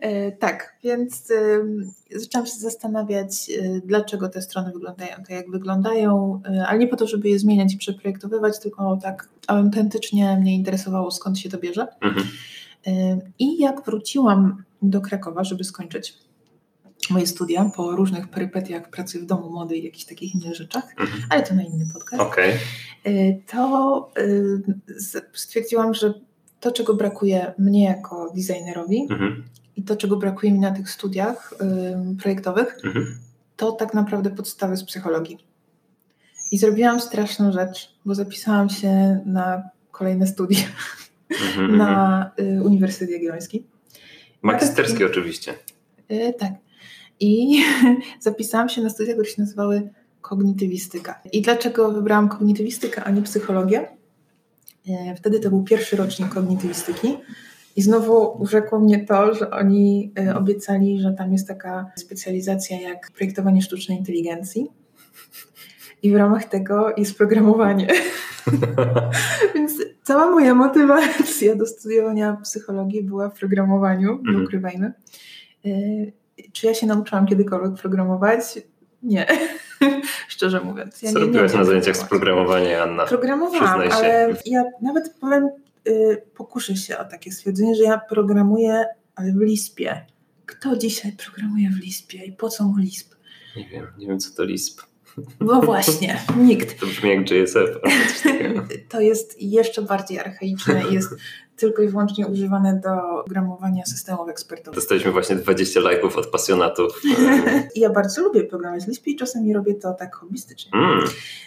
e, 0.00 0.32
tak, 0.32 0.76
więc 0.84 1.32
zaczęłam 2.14 2.46
się 2.46 2.54
zastanawiać, 2.54 3.50
y, 3.50 3.82
dlaczego 3.84 4.28
te 4.28 4.42
strony 4.42 4.72
wyglądają 4.72 5.16
tak, 5.16 5.30
jak 5.30 5.50
wyglądają, 5.50 6.40
ale 6.66 6.78
nie 6.78 6.88
po 6.88 6.96
to, 6.96 7.06
żeby 7.06 7.28
je 7.28 7.38
zmieniać 7.38 7.74
i 7.74 7.78
przeprojektowywać, 7.78 8.60
tylko 8.60 8.98
tak 9.02 9.28
autentycznie 9.46 10.36
mnie 10.36 10.54
interesowało, 10.54 11.10
skąd 11.10 11.38
się 11.38 11.50
to 11.50 11.58
bierze. 11.58 11.86
Mhm. 12.00 12.26
I 13.38 13.58
jak 13.58 13.84
wróciłam 13.84 14.62
do 14.82 15.00
Krakowa, 15.00 15.44
żeby 15.44 15.64
skończyć 15.64 16.18
moje 17.10 17.26
studia 17.26 17.70
po 17.76 17.90
różnych 17.90 18.28
perypetiach 18.28 18.90
pracy 18.90 19.20
w 19.20 19.26
domu 19.26 19.50
mody 19.50 19.76
i 19.76 19.84
jakichś 19.84 20.04
takich 20.04 20.34
innych 20.34 20.54
rzeczach, 20.54 20.84
mhm. 20.98 21.22
ale 21.30 21.42
to 21.42 21.54
na 21.54 21.62
inny 21.62 21.86
podcast. 21.92 22.22
Okay. 22.22 22.58
To 23.46 24.10
y, 24.18 24.62
stwierdziłam, 25.34 25.94
że 25.94 26.14
to, 26.60 26.72
czego 26.72 26.94
brakuje 26.94 27.52
mnie 27.58 27.84
jako 27.84 28.32
designerowi 28.36 29.06
mhm. 29.10 29.44
i 29.76 29.82
to, 29.82 29.96
czego 29.96 30.16
brakuje 30.16 30.52
mi 30.52 30.58
na 30.58 30.70
tych 30.70 30.90
studiach 30.90 31.54
projektowych, 32.22 32.78
mhm. 32.84 33.18
to 33.56 33.72
tak 33.72 33.94
naprawdę 33.94 34.30
podstawy 34.30 34.76
z 34.76 34.84
psychologii. 34.84 35.38
I 36.52 36.58
zrobiłam 36.58 37.00
straszną 37.00 37.52
rzecz, 37.52 37.94
bo 38.04 38.14
zapisałam 38.14 38.68
się 38.68 39.20
na 39.26 39.62
kolejne 39.90 40.26
studia 40.26 40.64
mhm, 41.30 41.76
na 41.82 42.30
y, 42.40 42.62
Uniwersytet 42.62 43.10
Jagielloński. 43.10 43.66
Magisterskie 44.42 45.06
oczywiście. 45.06 45.54
Y, 46.10 46.34
tak. 46.38 46.52
I 47.20 47.62
zapisałam 48.20 48.68
się 48.68 48.82
na 48.82 48.90
studia, 48.90 49.12
które 49.12 49.28
się 49.28 49.42
nazywały 49.42 49.90
kognitywistyka. 50.32 51.20
I 51.32 51.42
dlaczego 51.42 51.92
wybrałam 51.92 52.28
kognitywistykę, 52.28 53.04
a 53.04 53.10
nie 53.10 53.22
psychologię? 53.22 53.88
Y, 54.88 55.16
wtedy 55.16 55.40
to 55.40 55.50
był 55.50 55.62
pierwszy 55.62 55.96
rocznik 55.96 56.28
kognitywistyki 56.28 57.16
I 57.76 57.82
znowu 57.82 58.42
urzekło 58.42 58.80
mnie 58.80 59.04
to, 59.06 59.34
że 59.34 59.50
oni 59.50 60.12
e, 60.18 60.36
obiecali, 60.36 61.00
że 61.00 61.12
tam 61.12 61.32
jest 61.32 61.48
taka 61.48 61.90
specjalizacja 61.96 62.80
jak 62.80 63.10
projektowanie 63.10 63.62
sztucznej 63.62 63.98
inteligencji. 63.98 64.70
I 66.02 66.12
w 66.12 66.16
ramach 66.16 66.44
tego 66.44 66.92
jest 66.96 67.18
programowanie. 67.18 67.86
Więc 69.54 69.72
cała 70.02 70.30
moja 70.30 70.54
motywacja 70.54 71.56
do 71.56 71.66
studiowania 71.66 72.36
psychologii 72.42 73.02
była 73.02 73.28
w 73.30 73.38
programowaniu, 73.38 74.12
nie 74.12 74.28
mhm. 74.28 74.44
ukrywajmy. 74.44 74.92
E, 75.66 75.70
czy 76.52 76.66
ja 76.66 76.74
się 76.74 76.86
nauczyłam 76.86 77.26
kiedykolwiek 77.26 77.80
programować? 77.80 78.42
Nie. 79.02 79.26
Szczerze 80.28 80.60
mówiąc. 80.60 81.02
Ja 81.02 81.12
Co 81.12 81.18
nie, 81.18 81.24
robiłaś 81.24 81.54
na 81.54 81.64
zajęciach 81.64 81.96
z 81.96 82.04
programowania, 82.04 82.82
Anna? 82.82 83.06
Programowałam, 83.06 83.80
ale 83.90 84.36
ja 84.46 84.64
nawet 84.82 85.14
powiem, 85.20 85.48
yy, 85.84 86.22
pokuszę 86.34 86.76
się 86.76 86.98
o 86.98 87.04
takie 87.04 87.32
stwierdzenie, 87.32 87.74
że 87.74 87.82
ja 87.82 88.00
programuję, 88.08 88.84
ale 89.14 89.32
w 89.32 89.40
Lispie. 89.40 90.06
Kto 90.46 90.76
dzisiaj 90.76 91.12
programuje 91.12 91.70
w 91.70 91.76
Lispie 91.76 92.24
i 92.24 92.32
po 92.32 92.48
co 92.48 92.64
mu 92.64 92.76
Lisp? 92.76 93.14
Nie 93.56 93.68
wiem, 93.68 93.86
nie 93.98 94.06
wiem 94.06 94.18
co 94.18 94.36
to 94.36 94.44
Lisp. 94.44 94.82
No 95.40 95.60
właśnie, 95.60 96.22
nikt. 96.36 96.74
To 96.80 96.86
brzmi 96.86 97.10
jak 97.10 97.30
JSF. 97.30 97.70
to 98.88 99.00
jest 99.00 99.42
jeszcze 99.42 99.82
bardziej 99.82 100.18
archaiczne 100.18 100.82
i 100.90 100.94
jest 100.94 101.10
tylko 101.62 101.82
i 101.82 101.88
wyłącznie 101.88 102.26
używane 102.26 102.80
do 102.84 103.22
programowania 103.24 103.86
systemów 103.86 104.28
ekspertowych. 104.28 104.74
Dostaliśmy 104.74 105.12
właśnie 105.12 105.36
20 105.36 105.80
lajków 105.80 106.16
od 106.16 106.26
pasjonatów. 106.26 107.02
Ja 107.76 107.90
bardzo 107.90 108.22
lubię 108.22 108.44
programować 108.44 108.86
Lisp 108.86 109.06
i 109.06 109.16
czasami 109.16 109.52
robię 109.52 109.74
to 109.74 109.94
tak 109.94 110.14
hobbystycznie. 110.14 110.72
Mm. 110.74 111.04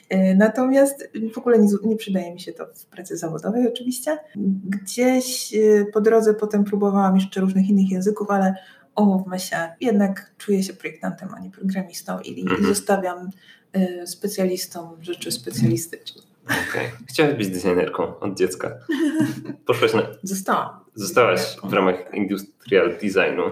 E, 0.10 0.36
natomiast 0.36 1.10
w 1.34 1.38
ogóle 1.38 1.60
nie, 1.60 1.68
nie 1.84 1.96
przydaje 1.96 2.34
mi 2.34 2.40
się 2.40 2.54
to 2.54 2.66
w 2.76 2.86
pracy 2.86 3.18
zawodowej 3.18 3.68
oczywiście. 3.68 4.18
Gdzieś 4.66 5.54
e, 5.54 5.86
po 5.94 6.02
drodze 6.02 6.34
potem 6.34 6.64
próbowałam 6.64 7.16
jeszcze 7.16 7.42
różnych 7.42 7.70
innych 7.70 7.92
języków, 7.92 8.32
ale 8.32 8.56
umówmy 8.96 9.40
się, 9.40 9.58
jednak 9.82 10.32
czuję 10.38 10.64
się 10.64 10.74
projektantem, 10.74 11.30
a 11.34 11.40
nie 11.40 11.52
programistą 11.52 12.20
i, 12.20 12.42
mm 12.42 12.58
-hmm. 12.58 12.66
zostawiam 12.66 13.30
y, 13.78 14.08
specjalistom 14.08 15.04
rzeczy 15.04 15.32
specjalistyczne. 15.32 16.22
Okay. 16.46 16.92
Chciałaś 17.10 17.34
być 17.34 17.50
designerką 17.50 18.20
od 18.20 18.38
dziecka. 18.38 18.78
Poszłaś 19.66 19.94
na... 19.94 20.02
Zostałam. 20.24 20.70
Zostałaś 20.96 21.42
w 21.64 21.74
ramach 21.74 21.96
industrial 22.14 22.92
designu, 22.92 23.44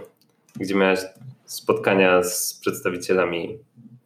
gdzie 0.56 0.76
miałaś 0.76 1.00
spotkania 1.46 2.24
z 2.24 2.54
przedstawicielami 2.54 3.60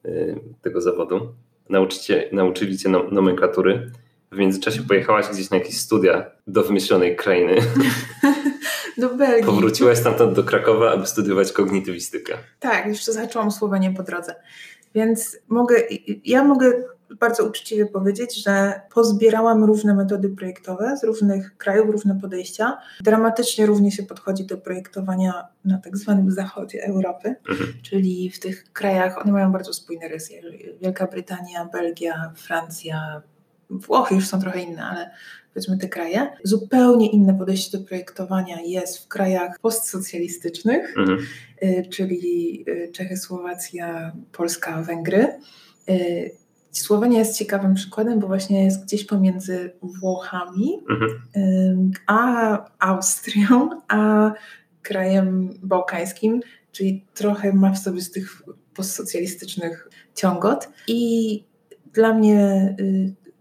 y, 0.06 0.40
tego 0.62 0.82
zawodu. 0.82 1.34
Nauczycie, 1.70 2.30
nauczyli 2.32 2.78
cię 2.78 2.90
nomenklatury. 3.12 3.92
W 4.32 4.38
międzyczasie 4.38 4.84
pojechałaś 4.84 5.28
gdzieś 5.28 5.50
na 5.50 5.58
jakieś 5.58 5.78
studia 5.78 6.32
do 6.48 6.64
wymyślonej 6.64 7.16
krainy. 7.16 7.56
do 8.98 9.10
Belgii. 9.10 9.46
Powróciłaś 9.46 9.98
stamtąd 9.98 10.34
do 10.34 10.44
Krakowa, 10.44 10.92
aby 10.92 11.08
studiować 11.08 11.52
kognitywistykę. 11.52 12.38
Tak, 12.60 12.88
jeszcze 12.88 13.14
zaczęłam 13.14 13.52
Słowenię 13.52 13.94
po 13.94 14.04
drodze. 14.04 14.36
Więc 14.96 15.38
mogę, 15.48 15.76
ja 16.26 16.44
mogę 16.44 16.84
bardzo 17.20 17.46
uczciwie 17.46 17.86
powiedzieć, 17.86 18.44
że 18.44 18.82
pozbierałam 18.94 19.64
różne 19.64 19.96
metody 19.96 20.30
projektowe 20.30 20.98
z 20.98 21.04
różnych 21.04 21.58
krajów, 21.58 21.90
różne 21.90 22.20
podejścia. 22.22 22.78
Dramatycznie 23.02 23.66
równie 23.66 23.92
się 23.92 24.04
podchodzi 24.04 24.46
do 24.46 24.58
projektowania 24.58 25.48
na 25.66 25.78
tak 25.78 25.98
zwanym 25.98 26.32
zachodzie 26.32 26.84
Europy, 26.84 27.36
mhm. 27.50 27.74
czyli 27.82 28.30
w 28.30 28.40
tych 28.40 28.74
krajach, 28.74 29.18
one 29.18 29.32
mają 29.32 29.52
bardzo 29.52 29.74
spójne 29.74 30.08
rysy. 30.08 30.34
Wielka 30.82 31.08
Brytania, 31.08 31.66
Belgia, 31.66 32.34
Francja, 32.36 33.22
Włochy 33.70 34.16
już 34.16 34.28
są 34.28 34.42
trochę 34.42 34.62
inne, 34.62 34.84
ale 34.84 35.12
powiedzmy 35.54 35.78
te 35.78 35.90
kraje. 35.90 36.32
Zupełnie 36.44 37.12
inne 37.12 37.34
podejście 37.34 37.78
do 37.78 37.86
projektowania 37.86 38.62
jest 38.62 38.98
w 38.98 39.08
krajach 39.08 39.60
postsocjalistycznych, 39.60 40.98
mhm. 40.98 41.20
Y, 41.64 41.88
czyli 41.90 42.66
y, 42.70 42.92
Czechy, 42.92 43.18
Słowacja, 43.18 44.12
Polska, 44.32 44.82
Węgry. 44.82 45.40
Y, 46.78 46.82
Słowenia 46.82 47.20
jest 47.20 47.38
ciekawym 47.38 47.74
przykładem, 47.74 48.20
bo 48.20 48.28
właśnie 48.28 48.64
jest 48.64 48.84
gdzieś 48.84 49.06
pomiędzy 49.06 49.74
Włochami, 49.82 50.84
mhm. 50.90 51.92
a 52.08 52.58
Austrią, 52.80 53.70
a 53.88 54.32
krajem 54.82 55.50
bałkańskim, 55.64 56.42
czyli 56.72 57.06
trochę 57.14 57.54
ma 57.54 57.72
w 57.72 57.80
sobie 57.80 58.02
z 58.02 58.12
tych 58.12 58.42
postsocjalistycznych 58.74 59.90
ciągot. 60.16 60.70
I 60.88 61.44
dla 61.94 62.14
mnie 62.14 62.76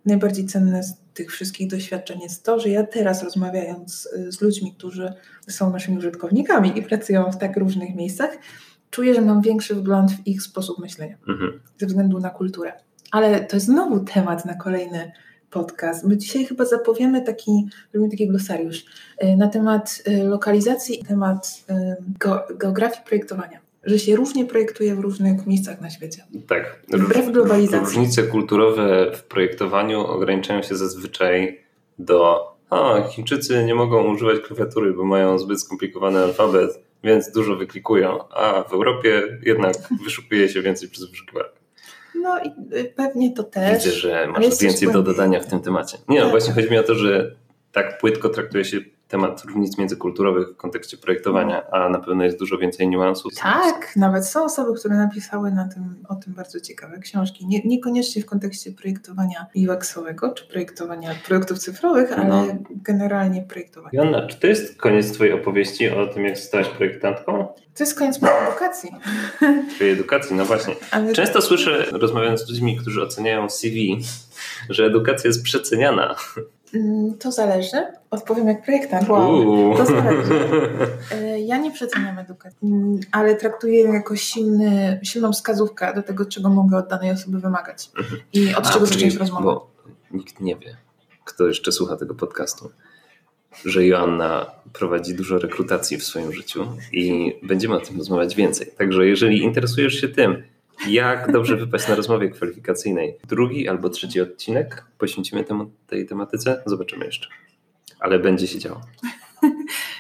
najbardziej 0.07 0.47
cenne 0.47 0.83
z 0.83 0.95
tych 1.15 1.33
wszystkich 1.33 1.71
doświadczeń 1.71 2.21
jest 2.21 2.45
to, 2.45 2.61
że 2.61 2.69
ja 2.69 2.85
teraz 2.85 3.23
rozmawiając 3.23 4.07
y, 4.07 4.33
z 4.33 4.41
ludźmi, 4.41 4.75
którzy 4.79 5.13
są 5.49 5.71
naszymi 5.71 5.99
użytkownikami 5.99 6.79
i 6.79 6.83
pracują 6.83 7.33
w 7.33 7.39
tak 7.39 7.57
różnych 7.57 7.95
miejscach, 7.95 8.39
czuję, 8.91 9.15
że 9.15 9.21
mam 9.21 9.43
większy 9.43 9.75
wgląd 9.75 10.13
w 10.13 10.27
ich 10.27 10.43
sposób 10.43 10.79
myślenia 10.79 11.17
mhm. 11.29 11.61
ze 11.79 11.87
względu 11.87 12.21
na 12.21 12.31
kulturę. 12.31 12.73
Ale 13.13 13.45
to 13.45 13.57
jest 13.57 13.67
znowu 13.67 14.01
temat 14.01 14.45
na 14.45 14.55
kolejny 14.55 15.13
podcast. 15.51 16.05
My 16.05 16.17
dzisiaj 16.17 16.45
chyba 16.45 16.65
zapowiemy 16.65 17.23
taki, 17.23 17.67
robimy 17.95 18.11
taki 18.11 18.29
glosariusz 18.29 18.85
y, 19.25 19.37
na 19.37 19.49
temat 19.49 20.03
y, 20.09 20.25
lokalizacji 20.25 21.01
i 21.01 21.05
temat 21.05 21.65
geografii 22.59 23.05
projektowania 23.07 23.67
że 23.87 23.99
się 23.99 24.17
różnie 24.17 24.45
projektuje 24.45 24.95
w 24.95 25.01
różnych 25.01 25.47
miejscach 25.47 25.81
na 25.81 25.91
świecie. 25.91 26.25
Tak. 26.47 26.83
Wbrew 26.89 27.33
globalizacji. 27.33 27.97
Różnice 27.97 28.23
kulturowe 28.23 29.13
w 29.15 29.23
projektowaniu 29.23 30.07
ograniczają 30.07 30.63
się 30.63 30.77
zazwyczaj 30.77 31.61
do 31.99 32.53
a, 32.71 33.03
Chińczycy 33.11 33.65
nie 33.65 33.75
mogą 33.75 34.15
używać 34.15 34.41
klawiatury, 34.41 34.93
bo 34.93 35.05
mają 35.05 35.39
zbyt 35.39 35.61
skomplikowany 35.61 36.19
alfabet, 36.19 36.81
więc 37.05 37.33
dużo 37.33 37.57
wyklikują, 37.57 38.29
a 38.29 38.63
w 38.63 38.73
Europie 38.73 39.39
jednak 39.43 39.75
wyszukuje 40.05 40.49
się 40.49 40.63
więcej 40.63 40.89
przez 40.89 41.11
wyszukiwarkę. 41.11 41.66
No 42.23 42.39
i 42.43 42.77
y, 42.77 42.93
pewnie 42.97 43.33
to 43.33 43.45
też. 43.45 43.85
Widzę, 43.85 43.97
że 43.97 44.27
masz 44.27 44.59
więcej 44.59 44.93
do 44.93 45.03
dodania 45.03 45.41
w 45.41 45.47
tym 45.47 45.61
temacie. 45.61 45.99
Nie, 46.09 46.19
no 46.19 46.23
tak. 46.23 46.31
właśnie 46.31 46.53
chodzi 46.55 46.71
mi 46.71 46.79
o 46.79 46.83
to, 46.83 46.95
że 46.95 47.35
tak 47.73 47.99
płytko 47.99 48.29
traktuje 48.29 48.65
się 48.65 48.81
temat 49.09 49.45
różnic 49.45 49.79
międzykulturowych 49.79 50.49
w 50.49 50.57
kontekście 50.57 50.97
projektowania, 50.97 51.71
a 51.71 51.89
na 51.89 51.99
pewno 51.99 52.25
jest 52.25 52.39
dużo 52.39 52.59
więcej 52.59 52.89
niuansów. 52.89 53.35
Tak, 53.35 53.93
nawet 53.97 54.27
są 54.27 54.45
osoby, 54.45 54.79
które 54.79 54.97
napisały 54.97 55.51
na 55.51 55.69
tym, 55.69 55.97
o 56.09 56.15
tym 56.15 56.35
bardzo 56.35 56.61
ciekawe 56.61 56.99
książki. 56.99 57.47
Nie, 57.47 57.61
niekoniecznie 57.65 58.23
w 58.23 58.27
kontekście 58.27 58.73
projektowania 58.73 59.47
UX-owego 59.55 60.35
czy 60.35 60.47
projektowania 60.47 61.15
produktów 61.27 61.59
cyfrowych, 61.59 62.13
ale 62.13 62.29
no. 62.29 62.47
generalnie 62.71 63.43
projektowania. 63.43 63.91
Joanna, 63.93 64.27
czy 64.27 64.41
to 64.41 64.47
jest 64.47 64.77
koniec 64.77 65.13
Twojej 65.13 65.33
opowieści 65.33 65.91
o 65.91 66.07
tym, 66.07 66.25
jak 66.25 66.37
zostałaś 66.37 66.69
projektantką? 66.69 67.47
To 67.77 67.85
jest 67.85 67.99
koniec 67.99 68.23
mojej 68.23 68.37
edukacji. 68.49 68.91
Twojej 69.75 69.93
edukacji, 69.93 70.37
no 70.37 70.45
właśnie. 70.45 70.75
Ale... 70.91 71.13
Często 71.13 71.43
słyszę, 71.43 71.87
rozmawiając 71.93 72.41
z 72.41 72.49
ludźmi, 72.49 72.77
którzy 72.77 73.03
oceniają 73.03 73.51
CV, 73.51 74.01
że 74.71 74.85
edukacja 74.85 75.29
jest 75.29 75.43
przeceniana. 75.43 76.17
Mm, 76.77 77.19
to 77.19 77.33
zależy. 77.33 77.77
Odpowiem 78.11 78.49
jak 78.49 78.63
projektant. 78.65 79.09
Wow, 79.09 79.77
to 79.77 79.87
zależy. 79.87 80.35
E, 81.13 81.41
ja 81.41 81.59
nie 81.59 81.73
przeceniam 81.73 82.19
edukacji, 82.19 82.59
mm, 82.63 83.01
ale 83.13 83.37
traktuję 83.37 83.81
ją 83.81 83.93
jako 83.93 84.17
silny, 84.17 85.01
silną 85.03 85.33
wskazówkę 85.33 85.95
do 85.95 86.03
tego, 86.03 86.25
czego 86.25 86.49
mogę 86.49 86.77
od 86.79 86.89
danej 86.89 87.11
osoby 87.11 87.41
wymagać 87.41 87.91
i 88.33 88.55
od 88.55 88.67
A, 88.67 88.71
czego 88.71 88.87
zacząć 88.87 89.15
rozmowę. 89.15 89.45
Bo 89.45 89.71
nikt 90.11 90.41
nie 90.41 90.57
wie, 90.57 90.77
kto 91.25 91.47
jeszcze 91.47 91.73
słucha 91.73 91.97
tego 91.97 92.15
podcastu, 92.15 92.71
że 93.65 93.87
Joanna 93.87 94.47
prowadzi 94.73 95.15
dużo 95.15 95.39
rekrutacji 95.39 95.97
w 95.97 96.05
swoim 96.05 96.33
życiu 96.33 96.67
i 96.93 97.35
będziemy 97.43 97.75
o 97.75 97.81
tym 97.81 97.99
rozmawiać 97.99 98.37
więcej. 98.37 98.67
Także 98.79 99.07
jeżeli 99.07 99.43
interesujesz 99.43 99.95
się 99.95 100.09
tym, 100.09 100.43
jak 100.89 101.33
dobrze 101.33 101.57
wypaść 101.57 101.89
na 101.89 101.95
rozmowie 101.95 102.31
kwalifikacyjnej. 102.31 103.19
Drugi 103.29 103.69
albo 103.69 103.89
trzeci 103.89 104.21
odcinek 104.21 104.85
poświęcimy 104.99 105.45
temu, 105.45 105.71
tej 105.87 106.07
tematyce. 106.07 106.63
Zobaczymy 106.67 107.05
jeszcze. 107.05 107.29
Ale 108.01 108.19
będzie 108.19 108.47
się 108.47 108.59
działo. 108.59 108.81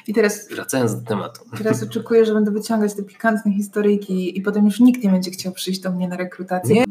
I 0.06 0.14
teraz. 0.14 0.48
Wracając 0.48 0.94
do 0.94 1.08
tematu. 1.08 1.40
Teraz 1.58 1.82
oczekuję, 1.82 2.26
że 2.26 2.34
będę 2.34 2.50
wyciągać 2.50 2.94
te 2.94 3.02
pikantne 3.02 3.52
historyjki 3.52 4.38
i 4.38 4.42
potem 4.42 4.64
już 4.64 4.80
nikt 4.80 5.04
nie 5.04 5.10
będzie 5.10 5.30
chciał 5.30 5.52
przyjść 5.52 5.80
do 5.80 5.92
mnie 5.92 6.08
na 6.08 6.16
rekrutację. 6.16 6.84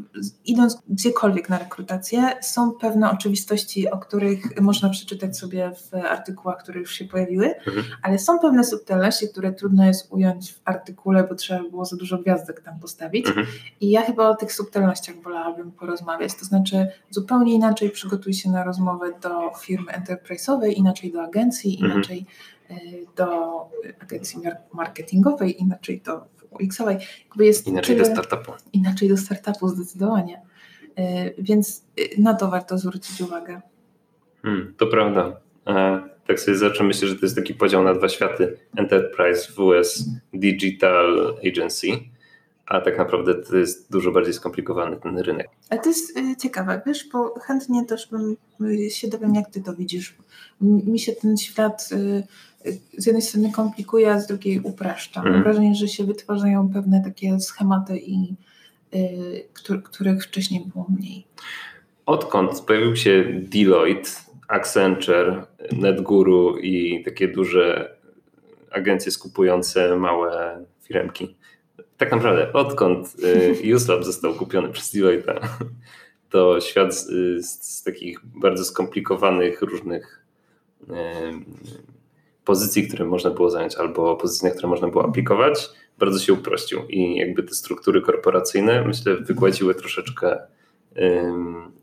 Idąc 0.45 0.77
gdziekolwiek 0.89 1.49
na 1.49 1.57
rekrutację, 1.57 2.29
są 2.41 2.71
pewne 2.71 3.11
oczywistości, 3.11 3.89
o 3.89 3.97
których 3.97 4.61
można 4.61 4.89
przeczytać 4.89 5.37
sobie 5.37 5.71
w 5.71 5.95
artykułach, 5.95 6.63
które 6.63 6.79
już 6.79 6.91
się 6.91 7.05
pojawiły, 7.05 7.55
mhm. 7.55 7.85
ale 8.01 8.19
są 8.19 8.39
pewne 8.39 8.63
subtelności, 8.63 9.29
które 9.29 9.53
trudno 9.53 9.85
jest 9.85 10.13
ująć 10.13 10.53
w 10.53 10.61
artykule, 10.65 11.23
bo 11.23 11.35
trzeba 11.35 11.69
było 11.69 11.85
za 11.85 11.95
dużo 11.95 12.17
gwiazdek 12.17 12.61
tam 12.61 12.79
postawić. 12.79 13.27
Mhm. 13.27 13.47
I 13.81 13.89
ja 13.89 14.01
chyba 14.01 14.29
o 14.29 14.35
tych 14.35 14.53
subtelnościach 14.53 15.15
wolałabym 15.21 15.71
porozmawiać. 15.71 16.35
To 16.35 16.45
znaczy, 16.45 16.87
zupełnie 17.09 17.53
inaczej 17.53 17.89
przygotuj 17.89 18.33
się 18.33 18.49
na 18.49 18.63
rozmowę 18.63 19.11
do 19.21 19.51
firmy 19.59 19.91
enterprise'owej, 19.91 20.73
inaczej 20.73 21.11
do 21.11 21.23
agencji, 21.23 21.79
mhm. 21.83 22.25
Do 23.15 23.69
agencji 23.99 24.41
marketingowej, 24.73 25.61
inaczej 25.61 26.01
do 26.01 26.25
UX-owej. 26.51 26.97
inaczej 27.65 27.95
tyle, 27.95 27.97
do 27.97 28.05
startupu. 28.05 28.51
Inaczej 28.73 29.09
do 29.09 29.17
startupu, 29.17 29.67
zdecydowanie. 29.69 30.41
E, 30.95 31.31
więc 31.37 31.85
e, 31.97 32.21
na 32.21 32.33
to 32.33 32.49
warto 32.49 32.77
zwrócić 32.77 33.21
uwagę. 33.21 33.61
Hmm, 34.41 34.73
to 34.77 34.87
prawda. 34.87 35.39
E, 35.67 36.01
tak 36.27 36.39
sobie 36.39 36.57
zawsze 36.57 36.83
myślę, 36.83 37.07
że 37.07 37.15
to 37.15 37.25
jest 37.25 37.35
taki 37.35 37.53
podział 37.53 37.83
na 37.83 37.93
dwa 37.93 38.09
światy. 38.09 38.57
Enterprise 38.77 39.51
vs 39.57 40.09
Digital 40.33 41.37
Agency 41.47 41.87
a 42.67 42.81
tak 42.81 42.97
naprawdę 42.97 43.35
to 43.35 43.57
jest 43.57 43.91
dużo 43.91 44.11
bardziej 44.11 44.33
skomplikowany 44.33 44.97
ten 44.97 45.17
rynek. 45.17 45.49
Ale 45.69 45.81
to 45.81 45.89
jest 45.89 46.17
y, 46.17 46.35
ciekawe, 46.35 46.81
wiesz, 46.85 47.09
bo 47.13 47.39
chętnie 47.39 47.85
też 47.85 48.07
bym 48.09 48.37
y, 48.61 48.89
się 48.89 49.07
dowiem, 49.07 49.35
jak 49.35 49.49
ty 49.49 49.61
to 49.61 49.75
widzisz. 49.75 50.15
Mi 50.61 50.99
się 50.99 51.11
ten 51.13 51.37
świat 51.37 51.89
y, 51.91 52.27
z 52.97 53.05
jednej 53.05 53.21
strony 53.21 53.51
komplikuje, 53.51 54.11
a 54.11 54.19
z 54.19 54.27
drugiej 54.27 54.59
upraszcza. 54.59 55.19
Mam 55.19 55.27
mhm. 55.27 55.43
wrażenie, 55.43 55.75
że 55.75 55.87
się 55.87 56.03
wytwarzają 56.03 56.69
pewne 56.69 57.03
takie 57.03 57.39
schematy, 57.39 57.97
i, 57.97 58.35
których 59.83 60.23
wcześniej 60.23 60.65
było 60.73 60.85
mniej. 60.89 61.27
Odkąd 62.05 62.61
pojawił 62.61 62.95
się 62.95 63.25
Deloitte, 63.33 64.09
Accenture, 64.47 65.45
NetGuru 65.71 66.57
i 66.57 67.03
takie 67.03 67.27
duże 67.27 67.95
agencje 68.71 69.11
skupujące 69.11 69.95
małe 69.95 70.63
firmki, 70.83 71.35
tak 71.97 72.11
naprawdę 72.11 72.53
odkąd 72.53 73.15
y, 73.63 73.75
USLab 73.75 74.03
został 74.03 74.33
kupiony 74.33 74.69
przez 74.69 74.91
Deloitte, 74.91 75.39
to 76.29 76.61
świat 76.61 76.95
z, 76.95 77.07
z, 77.45 77.77
z 77.79 77.83
takich 77.83 78.19
bardzo 78.25 78.65
skomplikowanych 78.65 79.61
różnych 79.61 80.25
y, 80.81 80.93
pozycji, 82.45 82.87
które 82.87 83.05
można 83.05 83.29
było 83.29 83.49
zająć, 83.49 83.75
albo 83.75 84.15
pozycji, 84.15 84.47
na 84.47 84.51
które 84.51 84.67
można 84.67 84.87
było 84.87 85.05
aplikować, 85.05 85.69
bardzo 85.99 86.19
się 86.19 86.33
uprościł. 86.33 86.87
I 86.89 87.15
jakby 87.15 87.43
te 87.43 87.53
struktury 87.53 88.01
korporacyjne, 88.01 88.83
myślę, 88.87 89.15
wygładziły 89.15 89.75
troszeczkę 89.75 90.37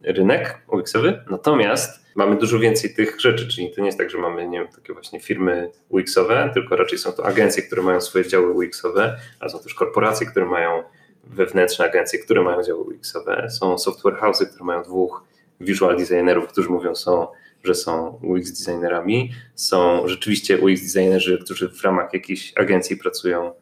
rynek 0.03 0.59
UX-owy. 0.69 1.25
Natomiast 1.31 2.03
mamy 2.15 2.37
dużo 2.37 2.59
więcej 2.59 2.95
tych 2.95 3.21
rzeczy, 3.21 3.49
czyli 3.49 3.71
to 3.71 3.81
nie 3.81 3.87
jest 3.87 3.99
tak, 3.99 4.11
że 4.11 4.19
mamy 4.19 4.49
nie 4.49 4.59
wiem, 4.59 4.69
takie 4.69 4.93
właśnie 4.93 5.21
firmy 5.21 5.71
UX-owe, 5.89 6.51
tylko 6.55 6.77
raczej 6.77 6.99
są 6.99 7.13
to 7.13 7.27
agencje, 7.27 7.63
które 7.63 7.83
mają 7.83 8.01
swoje 8.01 8.29
działy 8.29 8.53
UX-owe, 8.53 9.17
a 9.41 9.49
są 9.49 9.59
też 9.59 9.75
korporacje, 9.75 10.27
które 10.27 10.47
mają 10.47 10.83
wewnętrzne 11.25 11.85
agencje, 11.85 12.19
które 12.19 12.43
mają 12.43 12.63
działy 12.63 12.85
UX-owe. 12.85 13.51
Są 13.51 13.79
software 13.79 14.15
house'y, 14.15 14.47
które 14.47 14.65
mają 14.65 14.83
dwóch 14.83 15.25
visual 15.61 15.97
designerów, 15.97 16.49
którzy 16.49 16.69
mówią 16.69 16.95
są, 16.95 17.27
że 17.65 17.75
są 17.75 18.21
UX 18.23 18.65
designerami. 18.65 19.33
Są 19.55 20.09
rzeczywiście 20.09 20.59
UX 20.59 20.81
designerzy, 20.83 21.39
którzy 21.45 21.69
w 21.69 21.83
ramach 21.85 22.15
jakiejś 22.15 22.53
agencji 22.57 22.97
pracują 22.97 23.53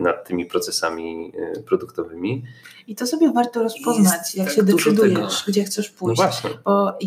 nad 0.00 0.28
tymi 0.28 0.46
procesami 0.46 1.32
y, 1.56 1.62
produktowymi. 1.62 2.44
I 2.86 2.94
to 2.94 3.06
sobie 3.06 3.32
warto 3.32 3.62
rozpoznać, 3.62 4.12
jest 4.14 4.36
jak 4.36 4.46
tak 4.46 4.56
się 4.56 4.62
decydujesz, 4.62 5.44
gdzie 5.48 5.64
chcesz 5.64 5.90
pójść. 5.90 6.20
No 6.20 6.24
właśnie. 6.24 6.50
Bo, 6.64 6.98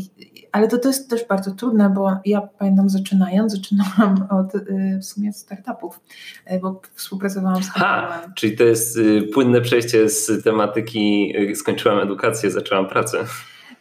ale 0.52 0.68
to, 0.68 0.78
to 0.78 0.88
jest 0.88 1.10
też 1.10 1.28
bardzo 1.28 1.52
trudne, 1.52 1.90
bo 1.90 2.12
ja 2.26 2.42
pamiętam 2.42 2.90
zaczynając, 2.90 3.54
zaczynałam 3.54 4.28
od 4.30 4.56
y, 4.56 5.00
w 5.02 5.06
sumie 5.06 5.34
startupów, 5.34 6.00
bo 6.62 6.82
współpracowałam 6.94 7.64
z 7.64 7.70
Ha, 7.70 8.22
czyli 8.36 8.58
to 8.58 8.64
jest 8.64 9.00
płynne 9.34 9.62
przejście 9.62 10.10
z 10.10 10.44
tematyki, 10.44 11.34
skończyłam 11.56 12.00
edukację, 12.00 12.52
zaczęłam 12.52 12.88
pracę. 12.88 13.26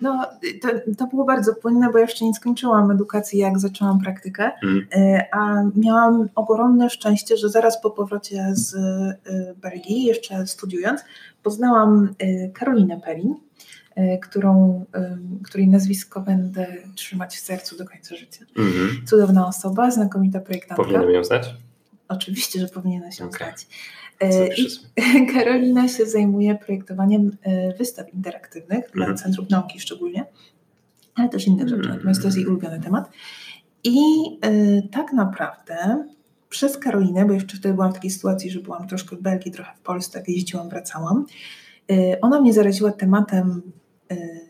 No, 0.00 0.26
to, 0.62 0.68
to 0.98 1.06
było 1.06 1.24
bardzo 1.24 1.54
płynne, 1.54 1.92
bo 1.92 1.98
jeszcze 1.98 2.24
nie 2.24 2.34
skończyłam 2.34 2.90
edukacji, 2.90 3.38
jak 3.38 3.58
zaczęłam 3.58 4.00
praktykę, 4.00 4.50
mm. 4.62 4.86
a 5.32 5.62
miałam 5.76 6.28
ogromne 6.34 6.90
szczęście, 6.90 7.36
że 7.36 7.48
zaraz 7.48 7.82
po 7.82 7.90
powrocie 7.90 8.46
z 8.52 8.74
e, 8.74 9.54
Belgii, 9.56 10.04
jeszcze 10.04 10.46
studiując, 10.46 11.00
poznałam 11.42 12.14
e, 12.18 12.48
Karolinę 12.48 13.00
Pelin, 13.00 13.34
którą, 14.22 14.84
której 15.44 15.68
nazwisko 15.68 16.20
będę 16.20 16.66
trzymać 16.94 17.36
w 17.36 17.40
sercu 17.40 17.76
do 17.76 17.84
końca 17.84 18.16
życia. 18.16 18.44
Mm 18.58 18.70
-hmm. 18.70 19.08
Cudowna 19.08 19.46
osoba, 19.46 19.90
znakomita 19.90 20.40
projektantka. 20.40 20.84
Powinienem 20.84 21.10
ją 21.10 21.24
znać? 21.24 21.54
Oczywiście, 22.08 22.60
że 22.60 22.68
powinien 22.68 23.12
się 23.12 23.24
okay. 23.24 23.38
znać. 23.38 23.66
I 24.20 25.26
Karolina 25.32 25.88
się 25.88 26.06
zajmuje 26.06 26.54
projektowaniem 26.54 27.36
e, 27.42 27.74
wystaw 27.74 28.14
interaktywnych 28.14 28.90
dla 28.94 29.06
mhm. 29.06 29.18
Centrum 29.18 29.46
Nauki 29.50 29.80
szczególnie, 29.80 30.26
ale 31.14 31.28
też 31.28 31.46
innych 31.46 31.68
rzeczy, 31.68 31.80
mhm. 31.80 31.96
natomiast 31.96 32.20
to 32.20 32.28
jest 32.28 32.38
jej 32.38 32.46
ulubiony 32.46 32.80
temat. 32.80 33.10
I 33.84 33.98
e, 34.42 34.82
tak 34.82 35.12
naprawdę 35.12 36.04
przez 36.48 36.78
Karolinę, 36.78 37.26
bo 37.26 37.32
jeszcze 37.32 37.56
wtedy 37.56 37.74
byłam 37.74 37.90
w 37.90 37.94
takiej 37.94 38.10
sytuacji, 38.10 38.50
że 38.50 38.60
byłam 38.60 38.88
troszkę 38.88 39.16
w 39.16 39.22
Belgii, 39.22 39.52
trochę 39.52 39.72
w 39.76 39.80
Polsce, 39.80 40.18
tak 40.18 40.28
jeździłam, 40.28 40.68
wracałam, 40.68 41.26
e, 41.90 42.20
ona 42.20 42.40
mnie 42.40 42.52
zaraziła 42.52 42.92
tematem 42.92 43.62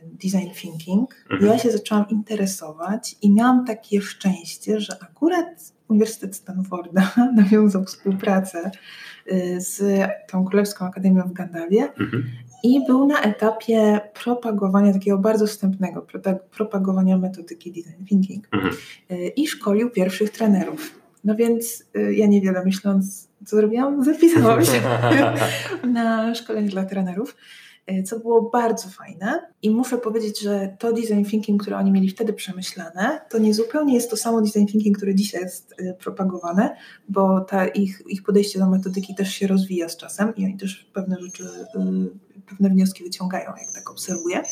design 0.03 0.51
thinking. 0.55 1.25
Mhm. 1.31 1.51
Ja 1.53 1.59
się 1.59 1.71
zaczęłam 1.71 2.09
interesować 2.09 3.17
i 3.23 3.33
miałam 3.33 3.65
takie 3.67 4.01
szczęście, 4.01 4.81
że 4.81 4.97
akurat 5.03 5.73
Uniwersytet 5.91 6.37
Stanforda 6.37 7.13
nawiązał 7.37 7.85
współpracę 7.85 8.71
y, 9.33 9.61
z 9.61 9.83
tą 10.29 10.45
Królewską 10.45 10.87
Akademią 10.87 11.23
w 11.23 11.33
Gandawie 11.33 11.83
mhm. 11.83 12.25
i 12.63 12.87
był 12.87 13.07
na 13.07 13.21
etapie 13.21 14.01
propagowania 14.25 14.93
takiego 14.93 15.19
bardzo 15.19 15.47
wstępnego, 15.47 16.07
propagowania 16.51 17.19
metodyki 17.19 17.73
design 17.73 18.05
thinking 18.05 18.49
mhm. 18.53 18.75
Y, 19.11 19.29
i 19.29 19.47
szkolił 19.47 19.91
pierwszych 19.91 20.31
trenerów. 20.31 21.01
No 21.25 21.35
więc 21.35 21.85
y, 21.97 22.15
ja 22.15 22.27
niewiele 22.27 22.65
myśląc, 22.65 23.29
co 23.47 23.57
zrobiłam, 23.57 24.05
zapisałam 24.05 24.65
się 24.65 24.81
na 25.93 26.35
szkolenie 26.35 26.69
dla 26.69 26.85
trenerów. 26.85 27.37
E, 27.91 28.03
co 28.03 28.19
było 28.19 28.43
bardzo 28.43 28.89
fajne. 28.89 29.47
I 29.63 29.71
muszę 29.71 29.99
powiedzieć, 29.99 30.41
że 30.41 30.77
to 30.79 30.93
design 30.93 31.25
thinking, 31.25 31.63
które 31.63 31.77
oni 31.77 31.93
mieli 31.93 32.09
wtedy 32.09 32.33
przemyślane, 32.33 33.21
to 33.31 33.39
nie 33.39 33.55
zupełnie 33.55 33.95
jest 33.95 34.11
to 34.11 34.17
samo 34.17 34.41
design 34.41 34.67
thinking, 34.67 34.97
które 34.97 35.15
dzisiaj 35.15 35.43
jest 35.43 35.75
e, 35.79 35.95
propagowane, 35.95 36.77
bo 37.09 37.41
ta 37.41 37.67
ich, 37.67 38.03
ich 38.09 38.23
podejście 38.23 38.59
do 38.59 38.71
metodyki 38.71 39.15
też 39.15 39.35
się 39.35 39.47
rozwija 39.47 39.89
z 39.89 39.97
czasem 39.97 40.37
i 40.37 40.45
oni 40.45 40.57
też 40.57 40.91
pewne 40.93 41.17
rzeczy, 41.21 41.45
e, 41.45 42.07
pewne 42.49 42.71
wnioski 42.71 43.05
wyciągają, 43.05 43.47
jak 43.47 43.75
tak 43.75 43.91
obserwuję. 43.91 44.43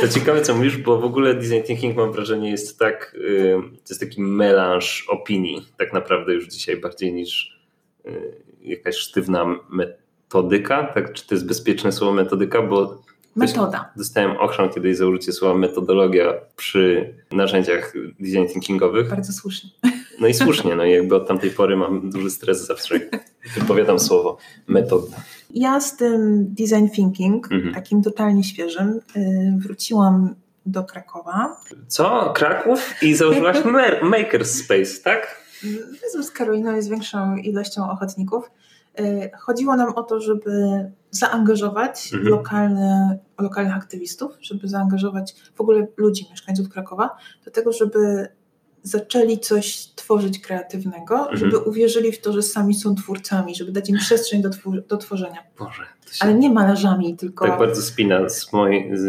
To 0.00 0.08
ciekawe, 0.08 0.42
co 0.42 0.56
mówisz, 0.56 0.76
bo 0.76 1.00
w 1.00 1.04
ogóle 1.04 1.34
design 1.34 1.62
thinking 1.66 1.96
mam 1.96 2.12
wrażenie 2.12 2.50
jest 2.50 2.78
tak, 2.78 3.16
to 3.84 3.92
jest 3.92 4.00
taki 4.00 4.22
melanż 4.22 5.06
opinii, 5.08 5.66
tak 5.78 5.92
naprawdę 5.92 6.34
już 6.34 6.48
dzisiaj 6.48 6.76
bardziej 6.76 7.12
niż 7.12 7.60
jakaś 8.62 8.96
sztywna 8.96 9.44
metoda 9.70 10.03
metodyka, 10.34 10.92
tak? 10.94 11.12
Czy 11.12 11.26
to 11.26 11.34
jest 11.34 11.46
bezpieczne 11.46 11.92
słowo 11.92 12.12
metodyka? 12.12 12.62
Bo 12.62 13.04
Metoda. 13.36 13.92
Dostałem 13.96 14.36
ochrzan 14.36 14.68
kiedyś 14.68 14.96
za 14.96 15.06
użycie 15.06 15.32
słowa 15.32 15.54
metodologia 15.54 16.34
przy 16.56 17.14
narzędziach 17.32 17.92
design 18.20 18.46
thinkingowych. 18.52 19.10
Bardzo 19.10 19.32
słusznie. 19.32 19.70
No 20.20 20.26
i 20.26 20.34
słusznie, 20.34 20.76
no 20.76 20.84
i 20.84 20.90
jakby 20.90 21.16
od 21.16 21.28
tamtej 21.28 21.50
pory 21.50 21.76
mam 21.76 22.10
duży 22.10 22.30
stres 22.30 22.66
zawsze, 22.66 23.00
wypowiadam 23.54 23.98
słowo 23.98 24.36
metoda. 24.66 25.16
Ja 25.50 25.80
z 25.80 25.96
tym 25.96 26.46
design 26.54 26.88
thinking, 26.88 27.52
mhm. 27.52 27.74
takim 27.74 28.02
totalnie 28.02 28.44
świeżym, 28.44 29.00
y, 29.16 29.54
wróciłam 29.58 30.34
do 30.66 30.84
Krakowa. 30.84 31.56
Co? 31.88 32.32
Kraków? 32.36 32.94
I 33.02 33.14
założyłaś 33.14 33.56
Makerspace, 34.02 35.02
tak? 35.04 35.43
Razem 36.02 36.22
z 36.22 36.30
Karoliną 36.30 36.74
jest 36.74 36.90
większą 36.90 37.36
ilością 37.36 37.90
ochotników. 37.90 38.50
Y, 39.00 39.30
chodziło 39.38 39.76
nam 39.76 39.94
o 39.94 40.02
to, 40.02 40.20
żeby 40.20 40.50
zaangażować 41.10 42.10
mhm. 42.12 42.30
lokalne, 42.30 43.18
lokalnych 43.40 43.76
aktywistów, 43.76 44.32
żeby 44.40 44.68
zaangażować 44.68 45.34
w 45.54 45.60
ogóle 45.60 45.86
ludzi, 45.96 46.26
mieszkańców 46.30 46.68
Krakowa, 46.68 47.10
do 47.44 47.50
tego, 47.50 47.72
żeby 47.72 48.28
zaczęli 48.84 49.38
coś 49.38 49.86
tworzyć 49.94 50.38
kreatywnego, 50.38 51.18
mhm. 51.18 51.38
żeby 51.38 51.58
uwierzyli 51.58 52.12
w 52.12 52.20
to, 52.20 52.32
że 52.32 52.42
sami 52.42 52.74
są 52.74 52.94
twórcami, 52.94 53.54
żeby 53.54 53.72
dać 53.72 53.88
im 53.88 53.98
przestrzeń 53.98 54.42
do, 54.42 54.50
do 54.88 54.96
tworzenia. 54.96 55.38
Boże, 55.58 55.82
Ale 56.20 56.34
nie 56.34 56.50
malarzami, 56.50 57.16
tylko... 57.16 57.46
Tak 57.46 57.58
bardzo 57.58 57.82
spina 57.82 58.28
z, 58.28 58.52
mojej, 58.52 58.90
z, 58.98 59.04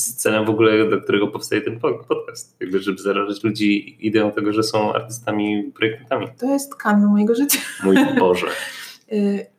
z 0.00 0.14
celem 0.16 0.44
w 0.44 0.50
ogóle, 0.50 0.90
do 0.90 1.00
którego 1.00 1.28
powstaje 1.28 1.60
ten 1.62 1.80
podcast. 1.80 2.56
Jakby, 2.60 2.80
żeby 2.80 3.02
zarażać 3.02 3.44
ludzi 3.44 3.96
ideą 4.06 4.32
tego, 4.32 4.52
że 4.52 4.62
są 4.62 4.92
artystami, 4.92 5.72
projektantami. 5.74 6.26
To 6.38 6.46
jest 6.46 6.74
kamień 6.74 7.06
mojego 7.06 7.34
życia. 7.34 7.58
Mój 7.84 7.96
Boże. 8.18 8.46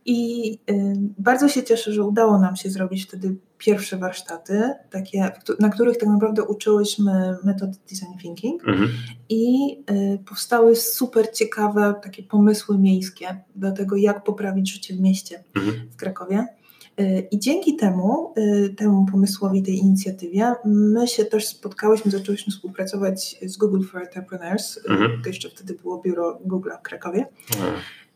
Y, 0.01 0.11
I 0.11 0.53
y, 0.53 0.93
bardzo 1.17 1.47
się 1.47 1.63
cieszę, 1.63 1.93
że 1.93 2.03
udało 2.03 2.39
nam 2.39 2.55
się 2.55 2.69
zrobić 2.69 3.05
wtedy 3.05 3.35
pierwsze 3.57 3.97
warsztaty, 3.97 4.73
takie, 4.89 5.31
na 5.59 5.69
których 5.69 5.97
tak 5.97 6.09
naprawdę 6.09 6.43
uczyłyśmy 6.43 7.37
metody 7.43 7.77
design 7.89 8.17
thinking 8.21 8.67
mhm. 8.67 8.89
i 9.29 9.71
y, 9.91 10.19
powstały 10.29 10.75
super 10.75 11.31
ciekawe 11.33 11.95
takie 12.03 12.23
pomysły 12.23 12.77
miejskie 12.77 13.43
do 13.55 13.71
tego, 13.71 13.95
jak 13.95 14.23
poprawić 14.23 14.73
życie 14.73 14.93
w 14.93 14.99
mieście 14.99 15.43
mhm. 15.55 15.89
w 15.91 15.95
Krakowie. 15.95 16.47
I 17.31 17.39
dzięki 17.39 17.75
temu, 17.75 18.33
temu 18.77 19.05
pomysłowi, 19.11 19.63
tej 19.63 19.77
inicjatywie, 19.77 20.53
my 20.65 21.07
się 21.07 21.25
też 21.25 21.47
spotkałyśmy, 21.47 22.11
zaczęłyśmy 22.11 22.53
współpracować 22.53 23.37
z 23.45 23.57
Google 23.57 23.83
for 23.83 24.01
Entrepreneurs. 24.01 24.79
Mhm. 24.89 25.21
To 25.23 25.29
jeszcze 25.29 25.49
wtedy 25.49 25.73
było 25.73 26.01
biuro 26.01 26.39
Google 26.45 26.69
w 26.79 26.81
Krakowie. 26.81 27.25
Mhm. 27.55 27.73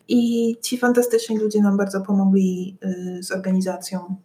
I 0.08 0.56
ci 0.62 0.78
fantastyczni 0.78 1.38
ludzie 1.38 1.62
nam 1.62 1.78
bardzo 1.78 2.02
pomogli 2.02 2.78
y, 3.20 3.24
z 3.24 3.32
organizacją 3.32 4.16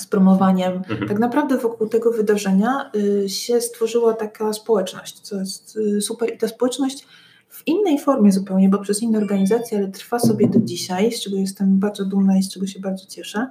z 0.00 0.06
promowaniem. 0.06 0.72
Mhm. 0.72 1.08
Tak 1.08 1.18
naprawdę 1.18 1.58
wokół 1.58 1.88
tego 1.88 2.12
wydarzenia 2.12 2.90
y, 3.24 3.28
się 3.28 3.60
stworzyła 3.60 4.14
taka 4.14 4.52
społeczność, 4.52 5.20
co 5.20 5.36
jest 5.36 5.76
y, 5.76 6.00
super. 6.00 6.34
I 6.34 6.38
ta 6.38 6.48
społeczność 6.48 7.06
w 7.48 7.66
innej 7.66 7.98
formie 7.98 8.32
zupełnie, 8.32 8.68
bo 8.68 8.78
przez 8.78 9.02
inne 9.02 9.18
organizacje, 9.18 9.78
ale 9.78 9.88
trwa 9.88 10.18
sobie 10.18 10.48
do 10.48 10.60
dzisiaj, 10.60 11.12
z 11.12 11.22
czego 11.22 11.36
jestem 11.36 11.78
bardzo 11.78 12.04
dumna 12.04 12.38
i 12.38 12.42
z 12.42 12.52
czego 12.52 12.66
się 12.66 12.80
bardzo 12.80 13.06
cieszę. 13.06 13.46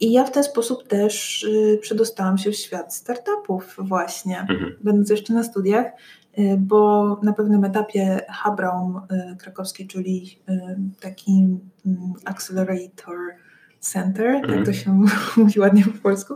I 0.00 0.12
ja 0.12 0.24
w 0.24 0.32
ten 0.32 0.44
sposób 0.44 0.88
też 0.88 1.46
przedostałam 1.80 2.38
się 2.38 2.50
w 2.50 2.56
świat 2.56 2.94
startupów 2.94 3.76
właśnie, 3.78 4.40
mhm. 4.40 4.76
będąc 4.80 5.10
jeszcze 5.10 5.32
na 5.32 5.44
studiach, 5.44 5.86
bo 6.58 7.20
na 7.22 7.32
pewnym 7.32 7.64
etapie 7.64 8.20
Habraum 8.28 8.96
y, 8.96 9.36
krakowski, 9.36 9.86
czyli 9.86 10.38
taki 11.00 11.58
mm, 11.86 12.12
accelerator 12.24 13.16
center, 13.80 14.26
mhm. 14.26 14.54
tak 14.54 14.66
to 14.66 14.72
się 14.72 14.90
mówi 15.36 15.60
ładnie 15.60 15.84
po 15.84 15.98
polsku, 16.02 16.34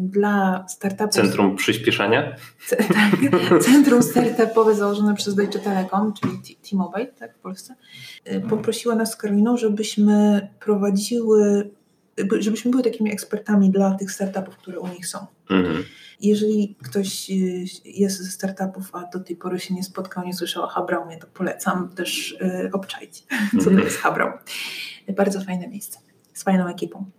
dla 0.00 0.64
startupów. 0.68 1.14
Centrum 1.14 1.56
przyspieszania? 1.56 2.36
tak, 2.70 3.62
centrum 3.66 4.02
startupowe 4.02 4.74
założone 4.74 5.14
przez 5.14 5.34
Deutsche 5.34 5.58
Telekom, 5.58 6.12
czyli 6.12 6.56
T-Mobile 6.70 7.06
tak, 7.06 7.34
w 7.34 7.38
Polsce, 7.38 7.74
poprosiła 8.48 8.94
nas 8.94 9.12
z 9.12 9.16
Karoliną, 9.16 9.56
żebyśmy 9.56 10.48
prowadziły 10.60 11.70
żebyśmy 12.38 12.70
były 12.70 12.82
takimi 12.82 13.12
ekspertami 13.12 13.70
dla 13.70 13.94
tych 13.94 14.12
startupów, 14.12 14.56
które 14.56 14.80
u 14.80 14.88
nich 14.88 15.06
są. 15.06 15.26
Mhm. 15.50 15.84
Jeżeli 16.20 16.76
ktoś 16.82 17.30
y, 17.30 17.64
jest 17.84 18.22
ze 18.22 18.30
startupów, 18.30 18.90
a 18.92 19.04
do 19.12 19.20
tej 19.20 19.36
pory 19.36 19.60
się 19.60 19.74
nie 19.74 19.84
spotkał, 19.84 20.24
nie 20.24 20.34
słyszał 20.34 20.62
o 20.62 20.66
Habraumie, 20.66 21.18
to 21.18 21.26
polecam 21.26 21.88
też 21.88 22.32
y, 22.32 22.70
obczaić, 22.72 23.24
co 23.58 23.64
to 23.64 23.70
mhm. 23.70 23.84
jest 23.84 23.98
Habraum. 23.98 24.32
Bardzo 25.16 25.40
fajne 25.40 25.68
miejsce, 25.68 25.98
z 26.34 26.42
fajną 26.42 26.68
ekipą. 26.68 27.10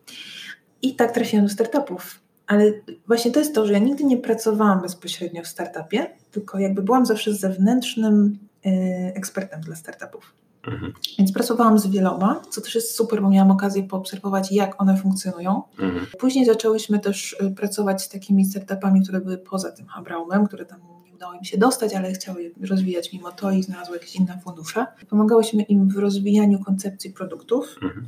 I 0.82 0.96
tak 0.96 1.14
trafiłam 1.14 1.46
do 1.46 1.52
startupów. 1.52 2.20
Ale 2.48 2.74
właśnie 3.08 3.32
to 3.32 3.40
jest 3.40 3.56
to, 3.56 3.66
że 3.66 3.74
ja 3.74 3.80
nigdy 3.80 4.04
nie 4.04 4.18
pracowałam 4.18 4.82
bezpośrednio 4.82 5.44
w 5.44 5.48
startupie, 5.48 6.18
tylko 6.32 6.60
jakby 6.60 6.82
byłam 6.82 7.06
zawsze 7.06 7.34
zewnętrznym 7.34 8.40
y, 8.66 8.70
ekspertem 9.16 9.62
dla 9.62 9.76
startupów. 9.76 10.34
Mhm. 10.68 10.94
Więc 11.18 11.32
pracowałam 11.32 11.80
z 11.80 11.88
wieloma, 11.88 12.42
co 12.50 12.62
też 12.62 12.76
jest 12.76 12.96
super, 12.96 13.22
bo 13.22 13.30
miałam 13.30 13.52
okazję 13.52 13.84
poobserwować, 13.84 14.52
jak 14.52 14.82
one 14.82 14.98
funkcjonują. 14.98 15.62
Mhm. 15.80 16.06
Później 16.20 16.46
zaczęłyśmy 16.46 17.00
też 17.00 17.34
y, 17.42 17.52
pracować 17.52 18.02
z 18.02 18.10
takimi 18.10 18.46
startupami, 18.46 19.02
które 19.04 19.22
były 19.22 19.38
poza 19.38 19.72
tym 19.72 19.88
Habraumem, 19.88 20.48
które 20.48 20.66
tam 20.66 20.80
nie 21.06 21.14
udało 21.14 21.34
im 21.34 21.44
się 21.44 21.58
dostać, 21.58 21.94
ale 21.94 22.12
chciały 22.12 22.52
rozwijać 22.70 23.14
mimo 23.14 23.32
to 23.32 23.52
i 23.52 23.64
znalazły 23.64 23.96
jakieś 23.96 24.16
inne 24.16 24.40
fundusze. 24.44 24.86
Pomagałyśmy 25.10 25.64
im 25.64 25.90
w 25.90 25.98
rozwijaniu 25.98 26.60
koncepcji 26.60 27.12
produktów. 27.12 27.76
Mhm. 27.82 28.06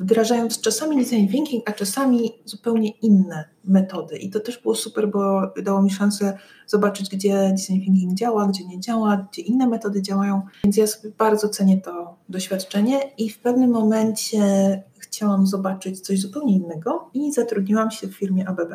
Wdrażając 0.00 0.60
czasami 0.60 0.96
design 0.96 1.28
thinking, 1.28 1.70
a 1.70 1.72
czasami 1.72 2.32
zupełnie 2.44 2.90
inne 2.90 3.44
metody. 3.64 4.16
I 4.16 4.30
to 4.30 4.40
też 4.40 4.62
było 4.62 4.74
super, 4.74 5.10
bo 5.10 5.52
dało 5.62 5.82
mi 5.82 5.90
szansę 5.90 6.38
zobaczyć, 6.66 7.10
gdzie 7.10 7.54
design 7.56 7.84
thinking 7.84 8.14
działa, 8.14 8.46
gdzie 8.46 8.64
nie 8.64 8.80
działa, 8.80 9.26
gdzie 9.32 9.42
inne 9.42 9.68
metody 9.68 10.02
działają. 10.02 10.42
Więc 10.64 10.76
ja 10.76 10.86
sobie 10.86 11.14
bardzo 11.18 11.48
cenię 11.48 11.80
to 11.80 12.16
doświadczenie 12.28 13.00
i 13.18 13.30
w 13.30 13.38
pewnym 13.38 13.70
momencie 13.70 14.42
chciałam 14.98 15.46
zobaczyć 15.46 16.00
coś 16.00 16.20
zupełnie 16.20 16.56
innego 16.56 17.10
i 17.14 17.32
zatrudniłam 17.32 17.90
się 17.90 18.08
w 18.08 18.16
firmie 18.16 18.48
ABB. 18.48 18.72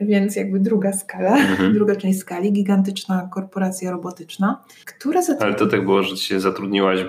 Więc 0.00 0.36
jakby 0.36 0.60
druga 0.60 0.92
skala, 0.92 1.36
mhm. 1.36 1.72
druga 1.78 1.96
część 1.96 2.18
skali, 2.18 2.52
gigantyczna 2.52 3.28
korporacja 3.34 3.90
robotyczna, 3.90 4.64
która 4.84 5.22
zatrudniła... 5.22 5.46
Ale 5.46 5.54
to 5.54 5.66
tak 5.66 5.84
było, 5.84 6.02
że 6.02 6.16
się 6.16 6.40
zatrudniłaś 6.40 7.00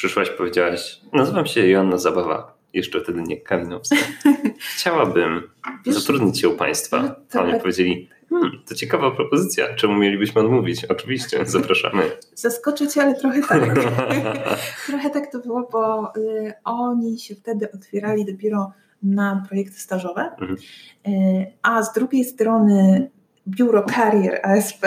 przyszłaś, 0.00 0.30
powiedziałaś, 0.30 1.00
nazywam 1.12 1.46
się 1.46 1.68
Joanna 1.68 1.98
Zabawa, 1.98 2.54
jeszcze 2.72 3.00
wtedy 3.00 3.22
nie 3.22 3.40
Kalinowska. 3.40 3.96
Chciałabym 4.76 5.42
Wiesz, 5.86 5.94
zatrudnić 5.94 6.40
się 6.40 6.48
u 6.48 6.56
Państwa. 6.56 7.02
No 7.02 7.40
A 7.40 7.44
oni 7.44 7.60
powiedzieli, 7.60 8.08
hmm, 8.30 8.52
to 8.68 8.74
ciekawa 8.74 9.10
propozycja, 9.10 9.74
czemu 9.74 9.94
mielibyśmy 9.94 10.40
odmówić? 10.40 10.84
Oczywiście, 10.84 11.46
zapraszamy. 11.46 12.02
Zaskoczyć, 12.34 12.98
ale 12.98 13.14
trochę 13.14 13.42
tak. 13.42 13.74
trochę 14.86 15.10
tak 15.10 15.32
to 15.32 15.38
było, 15.38 15.68
bo 15.72 16.12
y, 16.16 16.52
oni 16.64 17.18
się 17.18 17.34
wtedy 17.34 17.72
otwierali 17.72 18.24
dopiero 18.24 18.72
na 19.02 19.44
projekty 19.48 19.80
stażowe, 19.80 20.30
mhm. 20.40 20.56
y, 21.08 21.52
a 21.62 21.82
z 21.82 21.92
drugiej 21.92 22.24
strony 22.24 23.10
biuro 23.50 23.82
karier 23.82 24.40
ASP, 24.42 24.86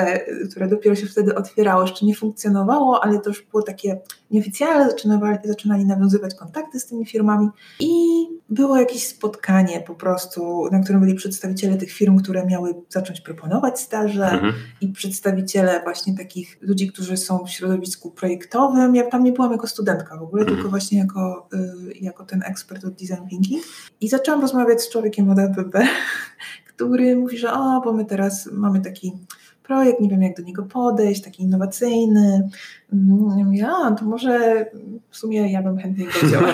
które 0.52 0.68
dopiero 0.68 0.96
się 0.96 1.06
wtedy 1.06 1.36
otwierało, 1.36 1.82
jeszcze 1.82 2.06
nie 2.06 2.16
funkcjonowało, 2.16 3.04
ale 3.04 3.20
to 3.20 3.30
już 3.30 3.42
było 3.42 3.64
takie 3.64 4.00
nieoficjalne, 4.32 4.90
zaczynali, 4.90 5.38
zaczynali 5.44 5.86
nawiązywać 5.86 6.36
kontakty 6.36 6.80
z 6.80 6.86
tymi 6.86 7.06
firmami 7.06 7.50
i 7.80 7.94
było 8.50 8.78
jakieś 8.78 9.08
spotkanie 9.08 9.84
po 9.88 9.96
prostu, 9.96 10.70
na 10.72 10.80
którym 10.80 11.02
byli 11.02 11.16
przedstawiciele 11.16 11.78
tych 11.78 11.92
firm, 11.92 12.20
które 12.20 12.46
miały 12.46 12.76
zacząć 12.90 13.22
proponować 13.22 13.80
staże 13.80 14.30
mhm. 14.30 14.54
i 14.82 14.88
przedstawiciele 14.88 15.82
właśnie 15.84 16.18
takich 16.18 16.58
ludzi, 16.62 16.88
którzy 16.88 17.18
są 17.18 17.46
w 17.46 17.50
środowisku 17.50 18.12
projektowym. 18.12 18.96
Ja 18.96 19.04
tam 19.04 19.24
nie 19.24 19.32
byłam 19.32 19.52
jako 19.52 19.68
studentka 19.68 20.18
w 20.18 20.24
ogóle, 20.24 20.42
mhm. 20.42 20.58
tylko 20.58 20.70
właśnie 20.70 21.00
jako, 21.00 21.50
y, 21.54 21.94
jako 22.02 22.26
ten 22.26 22.44
ekspert 22.46 22.86
od 22.86 22.94
design 22.94 23.28
thinking 23.30 23.64
i 24.02 24.10
zaczęłam 24.10 24.42
rozmawiać 24.42 24.82
z 24.82 24.90
człowiekiem 24.90 25.30
od 25.30 25.40
ABB, 25.40 25.76
który 26.76 27.16
mówi, 27.16 27.38
że 27.38 27.54
o, 27.54 27.82
bo 27.84 27.94
my 27.94 28.06
teraz 28.06 28.50
mamy 28.52 28.82
taki 28.82 29.12
projekt, 29.64 30.00
nie 30.00 30.10
wiem 30.10 30.22
jak 30.22 30.38
do 30.38 30.44
niego 30.44 30.64
podejść, 30.64 31.22
taki 31.22 31.44
innowacyjny. 31.44 32.50
Mm, 32.94 33.54
ja 33.54 33.96
to 34.00 34.06
może 34.06 34.66
w 35.10 35.18
sumie 35.18 35.52
ja 35.52 35.64
bym 35.64 35.78
chętnie 35.78 36.06
go 36.06 36.28
wzięła. 36.28 36.54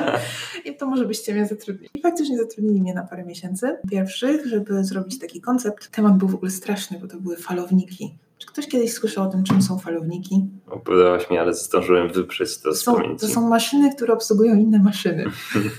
I 0.66 0.76
to 0.76 0.86
może 0.86 1.06
byście 1.06 1.34
mnie 1.34 1.46
zatrudnili. 1.46 1.90
I 1.94 2.00
faktycznie 2.00 2.38
zatrudnili 2.38 2.82
mnie 2.82 2.94
na 2.94 3.02
parę 3.02 3.24
miesięcy 3.24 3.76
pierwszych, 3.90 4.46
żeby 4.46 4.84
zrobić 4.84 5.18
taki 5.18 5.40
koncept. 5.40 5.90
Temat 5.90 6.16
był 6.16 6.28
w 6.28 6.34
ogóle 6.34 6.50
straszny, 6.50 6.98
bo 6.98 7.06
to 7.06 7.20
były 7.20 7.36
falowniki. 7.36 8.14
Czy 8.38 8.46
ktoś 8.46 8.68
kiedyś 8.68 8.92
słyszał 8.92 9.24
o 9.24 9.30
tym, 9.30 9.44
czym 9.44 9.62
są 9.62 9.78
falowniki? 9.78 10.46
Opowiadałaś 10.70 11.30
mi, 11.30 11.38
ale 11.38 11.54
zdążyłem 11.54 12.12
wyprzeć 12.12 12.58
to 12.58 12.74
z 12.74 12.82
są, 12.82 12.94
pamięci. 12.94 13.26
To 13.26 13.32
są 13.32 13.48
maszyny, 13.48 13.94
które 13.94 14.12
obsługują 14.12 14.56
inne 14.56 14.78
maszyny. 14.78 15.24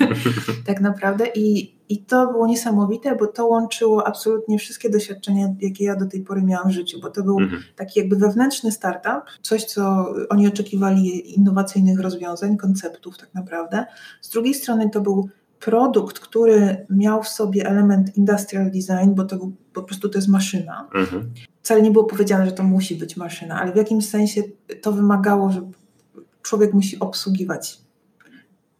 tak 0.67 0.81
naprawdę. 0.81 1.27
I, 1.35 1.75
I 1.91 1.97
to 1.97 2.31
było 2.31 2.47
niesamowite, 2.47 3.15
bo 3.15 3.27
to 3.27 3.47
łączyło 3.47 4.07
absolutnie 4.07 4.57
wszystkie 4.57 4.89
doświadczenia, 4.89 5.55
jakie 5.59 5.85
ja 5.85 5.95
do 5.95 6.05
tej 6.05 6.21
pory 6.21 6.41
miałam 6.41 6.69
w 6.69 6.71
życiu, 6.71 6.99
bo 7.01 7.09
to 7.09 7.23
był 7.23 7.39
mhm. 7.39 7.63
taki 7.75 7.99
jakby 7.99 8.15
wewnętrzny 8.15 8.71
startup, 8.71 9.23
coś, 9.41 9.65
co 9.65 10.13
oni 10.29 10.47
oczekiwali 10.47 11.33
innowacyjnych 11.37 11.99
rozwiązań, 11.99 12.57
konceptów 12.57 13.17
tak 13.17 13.33
naprawdę. 13.33 13.85
Z 14.21 14.29
drugiej 14.29 14.53
strony 14.53 14.89
to 14.89 15.01
był 15.01 15.29
produkt, 15.59 16.19
który 16.19 16.85
miał 16.89 17.23
w 17.23 17.27
sobie 17.27 17.67
element 17.67 18.17
industrial 18.17 18.71
design, 18.71 19.15
bo 19.15 19.23
to 19.23 19.37
był, 19.37 19.55
po 19.73 19.83
prostu 19.83 20.09
to 20.09 20.17
jest 20.17 20.29
maszyna. 20.29 20.89
Mhm. 20.95 21.31
Wcale 21.61 21.81
nie 21.81 21.91
było 21.91 22.05
powiedziane, 22.05 22.45
że 22.45 22.51
to 22.51 22.63
musi 22.63 22.95
być 22.95 23.17
maszyna, 23.17 23.61
ale 23.61 23.71
w 23.71 23.75
jakimś 23.75 24.09
sensie 24.09 24.41
to 24.81 24.91
wymagało, 24.91 25.51
że 25.51 25.61
człowiek 26.41 26.73
musi 26.73 26.99
obsługiwać 26.99 27.77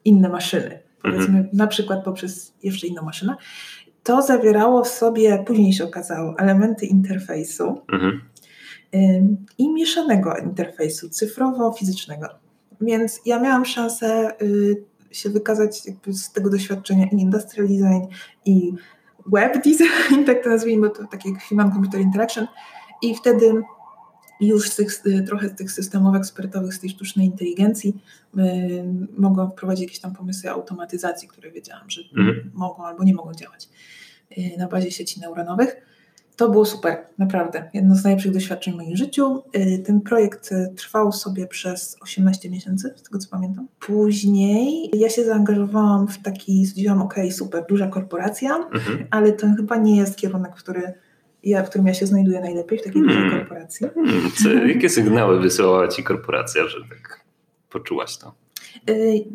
inne 0.06 0.30
maszyny. 0.30 0.91
Powiedzmy, 1.02 1.26
mhm. 1.26 1.50
na 1.54 1.68
przykład 1.68 2.04
poprzez 2.04 2.54
jeszcze 2.64 2.88
inną 2.88 3.04
maszynę. 3.04 3.36
To 4.04 4.22
zawierało 4.22 4.84
w 4.84 4.88
sobie, 4.88 5.44
później 5.48 5.74
się 5.74 5.84
okazało, 5.84 6.36
elementy 6.38 6.86
interfejsu 6.86 7.82
mhm. 7.92 8.22
i 9.58 9.74
mieszanego 9.74 10.38
interfejsu, 10.38 11.10
cyfrowo-fizycznego. 11.10 12.28
Więc 12.82 13.22
ja 13.26 13.40
miałam 13.40 13.66
szansę 13.66 14.32
y, 14.42 14.84
się 15.12 15.30
wykazać 15.30 15.82
z 16.08 16.32
tego 16.32 16.50
doświadczenia 16.50 17.06
i 17.06 17.16
industrial 17.16 17.68
design, 17.68 18.16
i 18.46 18.74
web 19.28 19.64
design, 19.64 20.24
tak 20.28 20.44
to 20.44 20.50
nazwijmy, 20.50 20.90
to 20.90 21.08
takie 21.08 21.30
human 21.50 21.72
computer 21.72 22.02
interaction. 22.02 22.48
I 23.02 23.16
wtedy 23.16 23.62
już 24.42 24.70
z 24.70 24.76
tych, 24.76 25.04
trochę 25.28 25.50
z 25.50 25.56
tych 25.56 25.72
systemów 25.72 26.16
ekspertowych, 26.16 26.74
z 26.74 26.80
tej 26.80 26.90
sztucznej 26.90 27.26
inteligencji 27.26 28.02
y, 28.38 28.42
mogłam 29.18 29.52
wprowadzić 29.52 29.84
jakieś 29.84 30.00
tam 30.00 30.14
pomysły 30.14 30.50
automatyzacji, 30.50 31.28
które 31.28 31.52
wiedziałam, 31.52 31.90
że 31.90 32.02
mhm. 32.18 32.52
mogą 32.54 32.86
albo 32.86 33.04
nie 33.04 33.14
mogą 33.14 33.34
działać 33.34 33.70
y, 34.38 34.58
na 34.58 34.68
bazie 34.68 34.92
sieci 34.92 35.20
neuronowych. 35.20 35.76
To 36.36 36.50
było 36.50 36.66
super, 36.66 36.98
naprawdę. 37.18 37.70
Jedno 37.74 37.96
z 37.96 38.04
najlepszych 38.04 38.32
doświadczeń 38.32 38.74
w 38.74 38.78
moim 38.78 38.96
życiu. 38.96 39.44
Y, 39.56 39.84
ten 39.86 40.02
projekt 40.02 40.52
y, 40.52 40.74
trwał 40.76 41.12
sobie 41.12 41.48
przez 41.48 41.98
18 42.02 42.50
miesięcy, 42.50 42.94
z 42.96 43.04
tego 43.04 43.20
co 43.20 43.30
pamiętam. 43.30 43.68
Później 43.80 44.92
ja 44.94 45.10
się 45.10 45.24
zaangażowałam 45.24 46.08
w 46.08 46.22
taki, 46.22 46.66
stwierdziłam, 46.66 47.02
ok, 47.02 47.16
super, 47.32 47.66
duża 47.70 47.88
korporacja, 47.88 48.56
mhm. 48.56 49.08
ale 49.12 49.34
to 49.34 49.48
chyba 49.58 49.76
nie 49.76 49.98
jest 49.98 50.16
kierunek, 50.16 50.56
który 50.56 50.94
ja, 51.44 51.64
w 51.64 51.70
którym 51.70 51.88
ja 51.88 51.94
się 51.94 52.06
znajduję 52.06 52.42
najlepiej, 52.42 52.80
w 52.80 52.84
takiej 52.84 53.02
dużej 53.02 53.22
hmm. 53.22 53.40
korporacji. 53.40 53.88
Hmm. 53.94 54.32
Co, 54.44 54.54
jakie 54.74 54.90
sygnały 54.90 55.40
wysyłała 55.40 55.88
Ci 55.88 56.04
korporacja, 56.04 56.68
że 56.68 56.78
tak 56.90 57.26
poczułaś 57.70 58.18
to? 58.18 58.34
Y, 58.90 59.26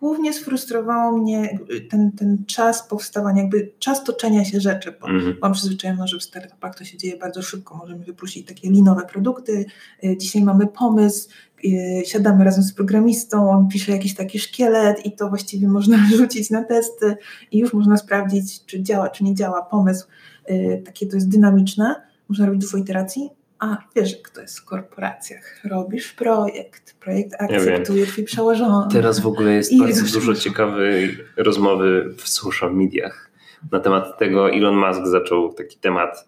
głównie 0.00 0.32
sfrustrowało 0.32 1.18
mnie 1.18 1.58
ten, 1.90 2.12
ten 2.12 2.44
czas 2.46 2.88
powstawania, 2.88 3.42
jakby 3.42 3.72
czas 3.78 4.04
toczenia 4.04 4.44
się 4.44 4.60
rzeczy, 4.60 4.94
bo 5.00 5.08
mm. 5.08 5.36
mam 5.42 5.52
przyzwyczajone, 5.52 6.08
że 6.08 6.18
w 6.18 6.22
startupach 6.22 6.74
to 6.74 6.84
się 6.84 6.98
dzieje 6.98 7.16
bardzo 7.16 7.42
szybko. 7.42 7.76
Możemy 7.76 8.04
wypuścić 8.04 8.48
takie 8.48 8.70
linowe 8.70 9.02
produkty. 9.02 9.64
Y, 10.04 10.16
dzisiaj 10.16 10.42
mamy 10.42 10.66
pomysł, 10.66 11.28
y, 11.64 12.02
siadamy 12.06 12.44
razem 12.44 12.64
z 12.64 12.72
programistą, 12.72 13.50
on 13.50 13.68
pisze 13.68 13.92
jakiś 13.92 14.14
taki 14.14 14.38
szkielet 14.38 15.06
i 15.06 15.12
to 15.12 15.28
właściwie 15.28 15.68
można 15.68 15.98
rzucić 16.16 16.50
na 16.50 16.64
testy 16.64 17.16
i 17.52 17.58
już 17.58 17.72
można 17.72 17.96
sprawdzić, 17.96 18.64
czy 18.66 18.82
działa, 18.82 19.08
czy 19.08 19.24
nie 19.24 19.34
działa 19.34 19.62
pomysł. 19.62 20.06
Y, 20.50 20.82
takie 20.86 21.06
to 21.06 21.16
jest 21.16 21.28
dynamiczne, 21.28 22.02
można 22.28 22.46
robić 22.46 22.60
dużo 22.60 22.76
iteracji. 22.76 23.30
A 23.58 23.76
wiesz, 23.96 24.12
jak 24.12 24.30
to 24.30 24.40
jest 24.40 24.58
w 24.58 24.64
korporacjach. 24.64 25.60
Robisz 25.64 26.12
projekt, 26.12 26.96
projekt 27.00 27.34
akceptuje 27.38 28.00
ja 28.00 28.06
twój 28.06 28.24
przełożony. 28.24 28.86
Teraz 28.92 29.20
w 29.20 29.26
ogóle 29.26 29.52
jest 29.52 29.78
bardzo 29.78 30.20
dużo 30.20 30.34
ciekawej 30.34 31.18
rozmowy 31.36 32.14
w 32.16 32.28
social 32.28 32.74
mediach 32.74 33.30
na 33.72 33.80
temat 33.80 34.18
tego. 34.18 34.50
Elon 34.50 34.76
Musk 34.76 35.06
zaczął 35.06 35.52
taki 35.52 35.78
temat 35.78 36.26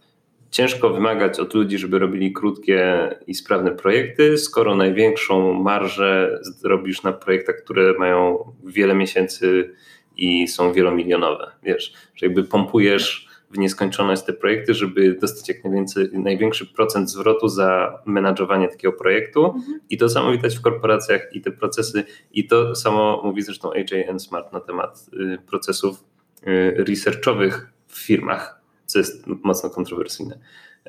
ciężko 0.50 0.90
wymagać 0.90 1.40
od 1.40 1.54
ludzi, 1.54 1.78
żeby 1.78 1.98
robili 1.98 2.32
krótkie 2.32 3.08
i 3.26 3.34
sprawne 3.34 3.70
projekty, 3.70 4.38
skoro 4.38 4.74
największą 4.74 5.52
marżę 5.52 6.38
zrobisz 6.42 7.02
na 7.02 7.12
projektach, 7.12 7.56
które 7.56 7.98
mają 7.98 8.52
wiele 8.64 8.94
miesięcy 8.94 9.74
i 10.16 10.48
są 10.48 10.72
wielomilionowe. 10.72 11.50
Wiesz, 11.62 11.92
że 12.14 12.26
jakby 12.26 12.44
pompujesz 12.44 13.25
w 13.56 13.58
nieskończoność 13.58 14.22
te 14.22 14.32
projekty, 14.32 14.74
żeby 14.74 15.18
dostać 15.20 15.48
jak 15.48 15.64
najwięcej, 15.64 16.08
największy 16.12 16.66
procent 16.66 17.10
zwrotu 17.10 17.48
za 17.48 17.98
menadżowanie 18.06 18.68
takiego 18.68 18.92
projektu. 18.92 19.44
Mhm. 19.44 19.80
I 19.90 19.96
to 19.96 20.08
samo 20.08 20.32
widać 20.32 20.58
w 20.58 20.60
korporacjach 20.60 21.28
i 21.32 21.40
te 21.40 21.50
procesy. 21.50 22.04
I 22.32 22.46
to 22.46 22.74
samo 22.74 23.22
mówi 23.24 23.42
zresztą 23.42 23.70
AJ 23.72 24.18
Smart 24.18 24.52
na 24.52 24.60
temat 24.60 25.06
y, 25.12 25.38
procesów 25.46 26.04
y, 26.46 26.84
researchowych 26.84 27.72
w 27.86 27.98
firmach 27.98 28.66
co 28.86 28.98
jest 28.98 29.26
mocno 29.26 29.70
kontrowersyjne, 29.70 30.38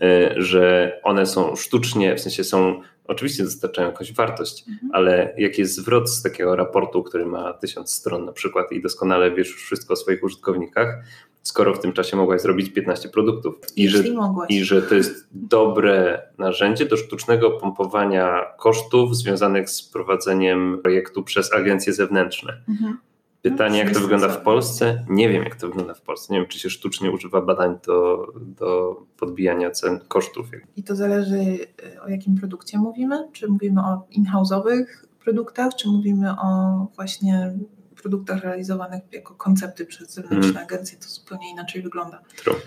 e, 0.01 0.33
że 0.37 0.93
one 1.03 1.25
są 1.25 1.55
sztucznie, 1.55 2.15
w 2.15 2.21
sensie 2.21 2.43
są, 2.43 2.81
oczywiście 3.07 3.43
dostarczają 3.43 3.87
jakąś 3.87 4.13
wartość, 4.13 4.65
mhm. 4.69 4.89
ale 4.93 5.33
jak 5.37 5.57
jest 5.57 5.75
zwrot 5.75 6.09
z 6.09 6.21
takiego 6.21 6.55
raportu, 6.55 7.03
który 7.03 7.25
ma 7.25 7.53
tysiąc 7.53 7.91
stron 7.91 8.25
na 8.25 8.31
przykład 8.31 8.71
i 8.71 8.81
doskonale 8.81 9.31
wiesz 9.31 9.47
już 9.47 9.63
wszystko 9.63 9.93
o 9.93 9.95
swoich 9.95 10.23
użytkownikach, 10.23 11.03
skoro 11.47 11.73
w 11.73 11.79
tym 11.79 11.93
czasie 11.93 12.17
mogłaś 12.17 12.41
zrobić 12.41 12.69
15 12.69 13.09
produktów. 13.09 13.55
I 13.75 13.89
że, 13.89 14.03
I 14.49 14.63
że 14.63 14.81
to 14.81 14.95
jest 14.95 15.27
dobre 15.31 16.21
narzędzie 16.37 16.85
do 16.85 16.97
sztucznego 16.97 17.51
pompowania 17.51 18.45
kosztów 18.57 19.17
związanych 19.17 19.69
z 19.69 19.83
prowadzeniem 19.83 20.79
projektu 20.83 21.23
przez 21.23 21.53
agencje 21.53 21.93
zewnętrzne. 21.93 22.61
Mhm. 22.69 22.97
Pytanie, 23.41 23.79
jak 23.79 23.93
to 23.93 23.99
wygląda 23.99 24.29
w 24.29 24.41
Polsce? 24.41 25.05
Nie 25.09 25.29
wiem, 25.29 25.43
jak 25.43 25.55
to 25.55 25.67
wygląda 25.67 25.93
w 25.93 26.01
Polsce. 26.01 26.33
Nie 26.33 26.39
wiem, 26.39 26.49
czy 26.49 26.59
się 26.59 26.69
sztucznie 26.69 27.11
używa 27.11 27.41
badań 27.41 27.75
do, 27.85 28.27
do 28.37 28.95
podbijania 29.17 29.71
cen 29.71 29.99
kosztów. 30.07 30.47
I 30.75 30.83
to 30.83 30.95
zależy, 30.95 31.35
y, 31.35 32.01
o 32.01 32.09
jakim 32.09 32.35
produkcie 32.35 32.77
mówimy. 32.77 33.27
Czy 33.31 33.47
mówimy 33.47 33.81
o 33.81 34.07
in-house'owych 34.11 34.85
produktach, 35.23 35.75
czy 35.75 35.89
mówimy 35.89 36.31
o 36.31 36.47
właśnie 36.95 37.53
produktach 38.01 38.43
realizowanych 38.43 39.03
jako 39.11 39.35
koncepty 39.35 39.85
przez 39.85 40.13
zewnętrzne 40.13 40.53
hmm. 40.53 40.63
agencje. 40.63 40.97
To 40.97 41.09
zupełnie 41.09 41.51
inaczej 41.51 41.81
wygląda. 41.81 42.21
True. 42.43 42.61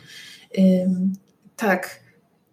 tak. 1.57 2.01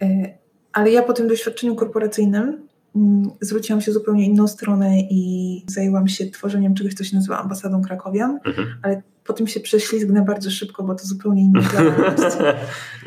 Y, 0.03 0.37
ale 0.73 0.91
ja 0.91 1.03
po 1.03 1.13
tym 1.13 1.27
doświadczeniu 1.27 1.75
korporacyjnym 1.75 2.67
Mm, 2.97 3.31
zwróciłam 3.41 3.81
się 3.81 3.91
zupełnie 3.91 4.25
inną 4.25 4.47
stronę 4.47 4.99
i 4.99 5.63
zajęłam 5.67 6.07
się 6.07 6.25
tworzeniem 6.25 6.75
czegoś, 6.75 6.93
co 6.93 7.03
się 7.03 7.15
nazywa 7.15 7.39
ambasadą 7.39 7.81
Krakowian, 7.81 8.39
mhm. 8.45 8.67
ale 8.81 9.01
po 9.27 9.33
tym 9.33 9.47
się 9.47 9.59
prześlizgnę 9.59 10.25
bardzo 10.25 10.51
szybko, 10.51 10.83
bo 10.83 10.95
to 10.95 11.05
zupełnie 11.05 11.41
inny. 11.41 11.61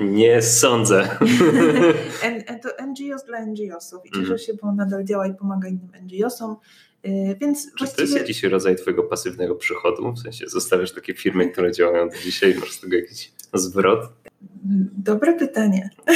Nie 0.19 0.43
sądzę. 0.43 1.09
to 2.63 2.69
NGOs 2.87 3.25
dla 3.25 3.47
NGOsów 3.47 4.07
i 4.07 4.09
cieszę 4.09 4.21
mhm. 4.21 4.39
się, 4.39 4.53
bo 4.63 4.73
nadal 4.73 5.05
działa 5.05 5.27
i 5.27 5.35
pomaga 5.35 5.69
innym 5.69 5.91
NGOsom. 6.03 6.57
Y, 7.07 7.37
więc 7.41 7.65
Czy 7.65 7.71
właściwie... 7.79 7.97
to 7.97 8.03
jest 8.03 8.15
jakiś 8.15 8.43
rodzaj 8.43 8.77
twojego 8.77 9.03
pasywnego 9.03 9.55
przychodu? 9.55 10.13
W 10.13 10.19
sensie 10.19 10.49
zostawiasz 10.49 10.93
takie 10.93 11.15
firmy, 11.15 11.51
które 11.51 11.73
działają 11.73 12.09
do 12.09 12.17
dzisiaj, 12.25 12.55
masz 12.55 12.73
z 12.73 12.81
tego 12.81 12.97
jakiś 12.97 13.33
zwrot? 13.55 14.13
Dobre 14.99 15.33
pytanie. 15.33 15.91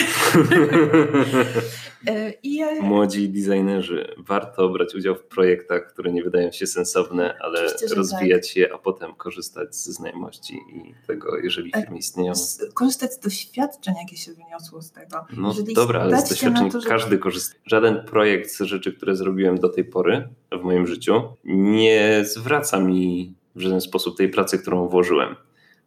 E, 2.06 2.32
ja... 2.42 2.82
Młodzi 2.82 3.28
designerzy, 3.28 4.14
warto 4.18 4.68
brać 4.68 4.94
udział 4.94 5.14
w 5.14 5.22
projektach, 5.22 5.86
które 5.92 6.12
nie 6.12 6.22
wydają 6.22 6.52
się 6.52 6.66
sensowne, 6.66 7.34
ale 7.40 7.60
rozwijać 7.96 8.48
tak. 8.48 8.56
je, 8.56 8.74
a 8.74 8.78
potem 8.78 9.14
korzystać 9.14 9.76
ze 9.76 9.92
znajomości 9.92 10.54
i 10.54 10.94
tego, 11.06 11.38
jeżeli 11.38 11.70
e, 11.74 11.80
firmy 11.80 11.98
istnieją. 11.98 12.32
Korzystać 12.74 13.12
z 13.12 13.18
doświadczeń, 13.18 13.94
jakie 14.02 14.16
się 14.16 14.32
wyniosło 14.32 14.82
z 14.82 14.92
tego. 14.92 15.26
No 15.36 15.48
jeżeli 15.48 15.74
dobra, 15.74 16.00
ale 16.00 16.20
z 16.20 16.28
doświadczeń 16.28 16.70
to, 16.70 16.80
że... 16.80 16.88
każdy 16.88 17.18
korzysta. 17.18 17.54
Żaden 17.66 18.04
projekt 18.04 18.50
z 18.50 18.60
rzeczy, 18.60 18.92
które 18.92 19.16
zrobiłem 19.16 19.58
do 19.58 19.68
tej 19.68 19.84
pory 19.84 20.28
w 20.52 20.62
moim 20.62 20.86
życiu, 20.86 21.22
nie 21.44 22.24
zwraca 22.24 22.80
mi 22.80 23.34
w 23.54 23.60
żaden 23.60 23.80
sposób 23.80 24.16
tej 24.16 24.28
pracy, 24.28 24.58
którą 24.58 24.88
włożyłem 24.88 25.36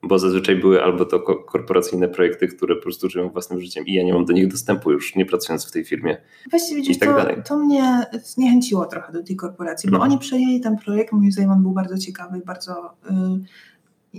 bo 0.03 0.19
zazwyczaj 0.19 0.55
były 0.55 0.83
albo 0.83 1.05
to 1.05 1.19
korporacyjne 1.19 2.07
projekty, 2.07 2.47
które 2.47 2.75
po 2.75 2.81
prostu 2.81 3.09
żyją 3.09 3.29
własnym 3.29 3.61
życiem 3.61 3.85
i 3.87 3.93
ja 3.93 4.03
nie 4.03 4.13
mam 4.13 4.25
do 4.25 4.33
nich 4.33 4.47
dostępu 4.47 4.91
już 4.91 5.15
nie 5.15 5.25
pracując 5.25 5.67
w 5.67 5.71
tej 5.71 5.85
firmie. 5.85 6.17
Właściwie 6.49 6.81
widzisz, 6.81 6.99
tak 6.99 7.09
to, 7.09 7.15
dalej. 7.15 7.35
to 7.45 7.57
mnie 7.57 8.05
zniechęciło 8.23 8.85
trochę 8.85 9.13
do 9.13 9.23
tej 9.23 9.35
korporacji, 9.35 9.89
bo 9.91 9.97
mhm. 9.97 10.11
oni 10.11 10.19
przejęli 10.19 10.59
ten 10.59 10.77
projekt, 10.77 11.13
moim 11.13 11.31
zdaniem 11.31 11.51
on 11.51 11.61
był 11.61 11.71
bardzo 11.71 11.97
ciekawy, 11.97 12.41
bardzo 12.45 12.93
y, 13.05 13.11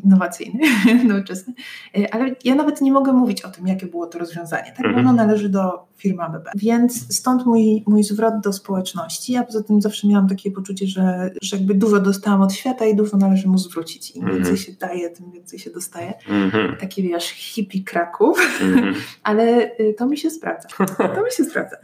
innowacyjny, 0.05 0.61
nowoczesny, 1.09 1.55
e, 1.97 2.15
ale 2.15 2.35
ja 2.45 2.55
nawet 2.55 2.81
nie 2.81 2.93
mogę 2.93 3.13
mówić 3.13 3.43
o 3.43 3.51
tym, 3.51 3.67
jakie 3.67 3.87
było 3.87 4.07
to 4.07 4.19
rozwiązanie. 4.19 4.73
Tak 4.77 4.87
mm 4.87 5.17
należy 5.17 5.49
do 5.49 5.89
firmy 5.97 6.23
ABB. 6.23 6.49
Więc 6.57 7.15
stąd 7.15 7.47
mój, 7.47 7.85
mój 7.87 8.05
zwrot 8.05 8.35
do 8.43 8.53
społeczności, 8.53 9.37
a 9.37 9.43
poza 9.43 9.63
tym 9.63 9.81
zawsze 9.81 10.09
miałam 10.09 10.29
takie 10.29 10.51
poczucie, 10.51 10.87
że, 10.87 11.31
że 11.43 11.57
jakby 11.57 11.75
dużo 11.75 12.01
dostałam 12.01 12.43
od 12.43 12.53
świata 12.53 12.87
i 12.87 12.97
dużo 12.97 13.17
należy 13.17 13.49
mu 13.49 13.59
zwrócić. 13.59 14.11
Im 14.17 14.27
więcej 14.27 14.43
mm 14.43 14.57
się 14.57 14.73
daje, 14.73 15.11
tym 15.11 15.31
więcej 15.31 15.59
się 15.59 15.71
dostaje. 15.71 16.15
Mm 16.29 16.77
Taki 16.81 17.03
wiesz, 17.03 17.25
hippie 17.25 17.85
Kraków, 17.85 18.61
mm 18.63 18.95
ale 19.23 19.71
y, 19.81 19.95
to 19.99 20.07
mi 20.07 20.19
się 20.19 20.31
sprawdza. 20.31 20.69
To 21.15 21.25
mi 21.25 21.33
się 21.33 21.45
sprawdza. 21.45 21.77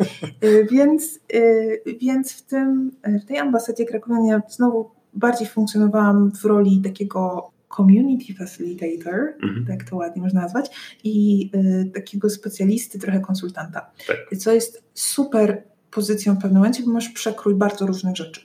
Y, 0.44 0.66
więc, 0.70 1.20
y, 1.34 1.82
więc 2.00 2.32
w, 2.32 2.42
tym, 2.42 2.92
w 3.22 3.24
tej 3.24 3.38
ambasadzie 3.38 3.84
Krakowania 3.84 4.42
znowu 4.48 4.90
bardziej 5.14 5.48
funkcjonowałam 5.48 6.30
w 6.30 6.44
roli 6.44 6.82
takiego 6.84 7.50
community 7.76 8.34
facilitator, 8.34 9.34
mhm. 9.42 9.66
tak 9.66 9.90
to 9.90 9.96
ładnie 9.96 10.22
można 10.22 10.40
nazwać, 10.40 10.70
i 11.04 11.50
y, 11.54 11.90
takiego 11.94 12.30
specjalisty, 12.30 12.98
trochę 12.98 13.20
konsultanta. 13.20 13.90
Tak. 14.06 14.38
Co 14.38 14.52
jest 14.52 14.82
super 14.94 15.62
pozycją 15.90 16.34
w 16.34 16.38
pewnym 16.38 16.54
momencie, 16.54 16.82
bo 16.82 16.92
masz 16.92 17.08
przekrój 17.08 17.54
bardzo 17.54 17.86
różnych 17.86 18.16
rzeczy. 18.16 18.40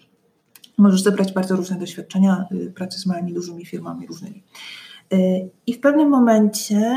Możesz 0.78 1.02
zebrać 1.02 1.34
bardzo 1.34 1.56
różne 1.56 1.78
doświadczenia 1.78 2.46
y, 2.52 2.72
pracy 2.72 3.00
z 3.00 3.06
małymi, 3.06 3.34
dużymi 3.34 3.66
firmami 3.66 4.08
różnymi. 4.08 4.44
Y, 5.14 5.50
I 5.68 5.74
w 5.74 5.80
pewnym 5.80 6.10
momencie 6.10 6.96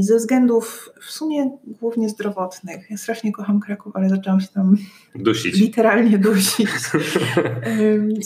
ze 0.00 0.16
względów 0.16 0.90
w 1.00 1.10
sumie 1.10 1.58
głównie 1.66 2.08
zdrowotnych. 2.08 2.90
Ja 2.90 2.96
strasznie 2.96 3.32
kocham 3.32 3.60
Kraków, 3.60 3.96
ale 3.96 4.08
zaczęłam 4.08 4.40
się 4.40 4.48
tam 4.48 4.76
dusić. 5.14 5.60
literalnie 5.60 6.18
dusić. 6.18 6.70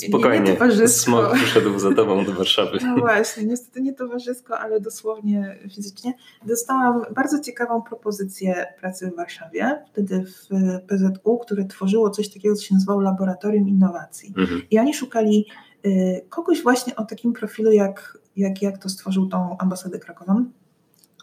Spokojnie, 0.08 0.40
nie 0.40 0.52
towarzysko. 0.52 0.88
smog 0.88 1.34
przyszedł 1.34 1.78
za 1.78 1.94
tobą 1.94 2.24
do 2.24 2.32
Warszawy. 2.32 2.78
No 2.82 2.96
właśnie, 2.96 3.44
niestety 3.44 3.80
nie 3.80 3.92
towarzysko, 3.92 4.58
ale 4.58 4.80
dosłownie 4.80 5.58
fizycznie. 5.74 6.14
Dostałam 6.46 7.02
bardzo 7.14 7.40
ciekawą 7.40 7.82
propozycję 7.82 8.66
pracy 8.80 9.10
w 9.10 9.16
Warszawie, 9.16 9.84
wtedy 9.92 10.24
w 10.24 10.48
PZU, 10.86 11.38
które 11.38 11.64
tworzyło 11.64 12.10
coś 12.10 12.28
takiego, 12.28 12.54
co 12.54 12.62
się 12.62 12.74
nazywało 12.74 13.00
Laboratorium 13.00 13.68
Innowacji. 13.68 14.34
Mhm. 14.36 14.62
I 14.70 14.78
oni 14.78 14.94
szukali 14.94 15.46
y, 15.86 16.24
kogoś 16.28 16.62
właśnie 16.62 16.96
o 16.96 17.04
takim 17.04 17.32
profilu, 17.32 17.72
jak, 17.72 18.18
jak, 18.36 18.62
jak 18.62 18.78
to 18.78 18.88
stworzył 18.88 19.26
tą 19.26 19.56
ambasadę 19.58 19.98
krakową 19.98 20.44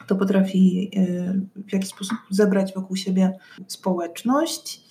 kto 0.04 0.16
potrafi 0.16 0.92
y, 0.98 1.64
w 1.68 1.74
jakiś 1.74 1.90
sposób 1.90 2.18
zebrać 2.30 2.74
wokół 2.74 2.96
siebie 2.96 3.34
społeczność 3.68 4.82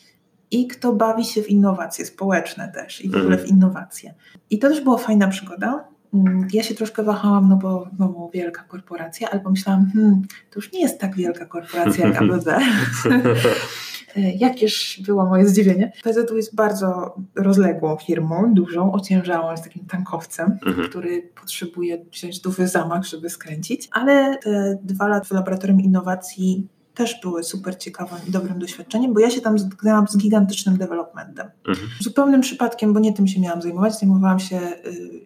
i 0.50 0.66
kto 0.66 0.92
bawi 0.92 1.24
się 1.24 1.42
w 1.42 1.50
innowacje 1.50 2.06
społeczne 2.06 2.72
też 2.74 3.04
i 3.04 3.10
w 3.10 3.16
ogóle 3.16 3.36
w 3.36 3.40
mhm. 3.40 3.48
innowacje. 3.48 4.14
I 4.50 4.58
to 4.58 4.68
też 4.68 4.80
była 4.80 4.98
fajna 4.98 5.28
przygoda. 5.28 5.84
Mm, 6.14 6.48
ja 6.52 6.62
się 6.62 6.74
troszkę 6.74 7.02
wahałam, 7.02 7.48
no 7.48 7.56
bo 7.56 7.88
znowu 7.96 8.30
wielka 8.30 8.62
korporacja, 8.62 9.30
ale 9.30 9.40
pomyślałam, 9.40 9.90
hmm, 9.94 10.22
to 10.22 10.56
już 10.56 10.72
nie 10.72 10.80
jest 10.80 11.00
tak 11.00 11.16
wielka 11.16 11.46
korporacja 11.46 12.08
jak 12.08 12.22
ABB. 12.22 12.46
E, 14.16 14.20
jakież 14.32 15.02
było 15.06 15.26
moje 15.26 15.48
zdziwienie. 15.48 15.92
PZU 16.04 16.36
jest 16.36 16.54
bardzo 16.54 17.14
rozległą 17.36 17.96
firmą, 17.96 18.54
dużą, 18.54 18.92
ociężałą, 18.92 19.50
jest 19.50 19.64
takim 19.64 19.86
tankowcem, 19.86 20.58
mhm. 20.66 20.88
który 20.88 21.22
potrzebuje 21.40 22.04
wziąć 22.12 22.40
duży 22.40 22.68
zamach, 22.68 23.04
żeby 23.04 23.30
skręcić. 23.30 23.88
Ale 23.92 24.38
te 24.38 24.78
dwa 24.82 25.08
lata 25.08 25.24
w 25.24 25.30
laboratorium 25.30 25.80
innowacji 25.80 26.68
też 26.94 27.20
były 27.22 27.44
super 27.44 27.78
ciekawym 27.78 28.18
i 28.28 28.30
dobrym 28.30 28.58
doświadczeniem, 28.58 29.14
bo 29.14 29.20
ja 29.20 29.30
się 29.30 29.40
tam 29.40 29.58
zetknęłam 29.58 30.06
z 30.08 30.16
gigantycznym 30.16 30.76
developmentem. 30.76 31.50
Mhm. 31.68 31.88
Zupełnym 32.00 32.40
przypadkiem, 32.40 32.92
bo 32.92 33.00
nie 33.00 33.12
tym 33.12 33.28
się 33.28 33.40
miałam 33.40 33.62
zajmować, 33.62 33.98
zajmowałam 33.98 34.40
się 34.40 34.56
y, 34.56 35.22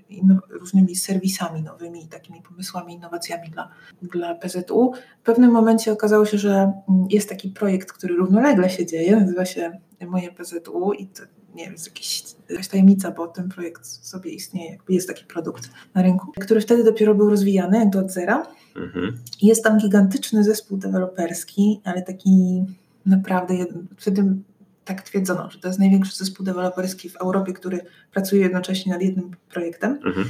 różnymi 0.51 0.97
serwisami 0.97 1.62
nowymi, 1.62 2.09
takimi 2.09 2.43
pomysłami, 2.43 2.95
innowacjami 2.95 3.51
dla, 3.51 3.71
dla 4.03 4.35
PZU. 4.35 4.93
W 5.21 5.25
pewnym 5.25 5.51
momencie 5.51 5.93
okazało 5.93 6.27
się, 6.27 6.39
że 6.39 6.53
mm, 6.53 7.07
jest 7.11 7.29
taki 7.29 7.49
projekt, 7.49 7.93
który 7.93 8.17
równolegle 8.17 8.71
się 8.71 8.87
dzieje, 8.87 9.17
nazywa 9.17 9.45
się 9.45 9.81
Moje 10.07 10.33
PZU 10.33 10.93
i 10.93 11.07
to 11.07 11.23
nie 11.55 11.64
wiem, 11.64 11.73
jest 11.73 11.87
jakiś, 11.87 12.23
jakaś 12.49 12.69
tajemnica, 12.69 13.11
bo 13.11 13.29
ten 13.29 13.49
projekt 13.49 13.87
sobie 13.87 14.31
istnieje, 14.31 14.79
jest 14.89 15.09
taki 15.09 15.25
produkt 15.25 15.71
na 15.95 16.03
rynku, 16.03 16.33
który 16.41 16.61
wtedy 16.61 16.85
dopiero 16.85 17.14
był 17.14 17.31
rozwijany, 17.31 17.79
jakby 17.79 17.99
od 17.99 18.11
zera. 18.11 18.47
Mhm. 18.77 19.18
Jest 19.43 19.64
tam 19.64 19.79
gigantyczny 19.79 20.45
zespół 20.45 20.79
deweloperski, 20.79 21.81
ale 21.85 22.03
taki 22.03 22.64
naprawdę, 23.07 23.55
wtedy 23.97 24.37
tak 24.85 25.03
twierdzono, 25.03 25.51
że 25.51 25.59
to 25.59 25.68
jest 25.68 25.81
największy 25.81 26.16
zespół 26.16 26.47
deweloperski 26.47 27.09
w 27.09 27.16
Europie, 27.16 27.53
który 27.53 27.81
pracuje 28.12 28.43
jednocześnie 28.43 28.93
nad 28.93 29.03
jednym 29.03 29.31
projektem. 29.51 29.99
Mhm. 30.05 30.27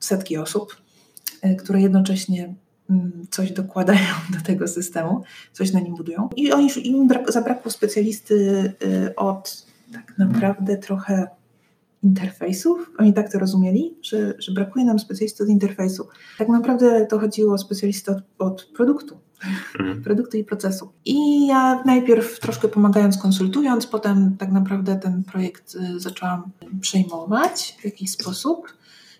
Setki 0.00 0.36
osób, 0.36 0.76
y, 1.44 1.56
które 1.56 1.80
jednocześnie 1.80 2.54
mm, 2.90 3.26
coś 3.30 3.52
dokładają 3.52 4.14
do 4.36 4.40
tego 4.40 4.68
systemu, 4.68 5.22
coś 5.52 5.72
na 5.72 5.80
nim 5.80 5.94
budują. 5.94 6.28
I 6.36 6.52
oni, 6.52 6.88
im 6.88 7.08
brak, 7.08 7.32
zabrakło 7.32 7.70
specjalisty 7.70 8.34
y, 8.84 9.14
od 9.14 9.66
tak 9.92 10.18
naprawdę 10.18 10.76
trochę 10.76 11.28
interfejsów. 12.06 12.90
Oni 12.98 13.14
tak 13.14 13.32
to 13.32 13.38
rozumieli, 13.38 13.94
że, 14.02 14.34
że 14.38 14.52
brakuje 14.52 14.84
nam 14.84 14.98
specjalisty 14.98 15.42
od 15.42 15.48
interfejsu. 15.48 16.08
Tak 16.38 16.48
naprawdę 16.48 17.06
to 17.06 17.18
chodziło 17.18 17.54
o 17.54 17.58
specjalistę 17.58 18.12
od, 18.12 18.22
od 18.38 18.64
produktu. 18.76 19.18
Mhm. 19.78 20.02
produktu 20.02 20.36
i 20.36 20.44
procesu. 20.44 20.92
I 21.04 21.46
ja 21.46 21.82
najpierw 21.84 22.40
troszkę 22.40 22.68
pomagając, 22.68 23.18
konsultując, 23.18 23.86
potem 23.86 24.36
tak 24.38 24.52
naprawdę 24.52 24.96
ten 24.96 25.24
projekt 25.24 25.74
y, 25.74 26.00
zaczęłam 26.00 26.50
przejmować 26.80 27.76
w 27.80 27.84
jakiś 27.84 28.10
sposób 28.10 28.66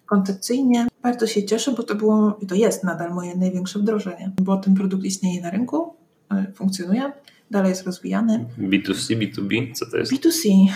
koncepcyjnie. 0.07 0.87
Bardzo 1.03 1.27
się 1.27 1.45
cieszę, 1.45 1.73
bo 1.73 1.83
to 1.83 1.95
było 1.95 2.39
i 2.41 2.47
to 2.47 2.55
jest 2.55 2.85
nadal 2.85 3.15
moje 3.15 3.37
największe 3.37 3.79
wdrożenie, 3.79 4.33
bo 4.43 4.57
ten 4.57 4.75
produkt 4.75 5.05
istnieje 5.05 5.43
na 5.43 5.51
rynku, 5.51 5.95
y, 6.33 6.53
funkcjonuje 6.53 7.13
dalej 7.51 7.69
jest 7.69 7.87
rozwijany. 7.87 8.45
B2C, 8.59 9.17
B2B, 9.19 9.75
co 9.75 9.91
to 9.91 9.97
jest? 9.97 10.13
B2C 10.13 10.69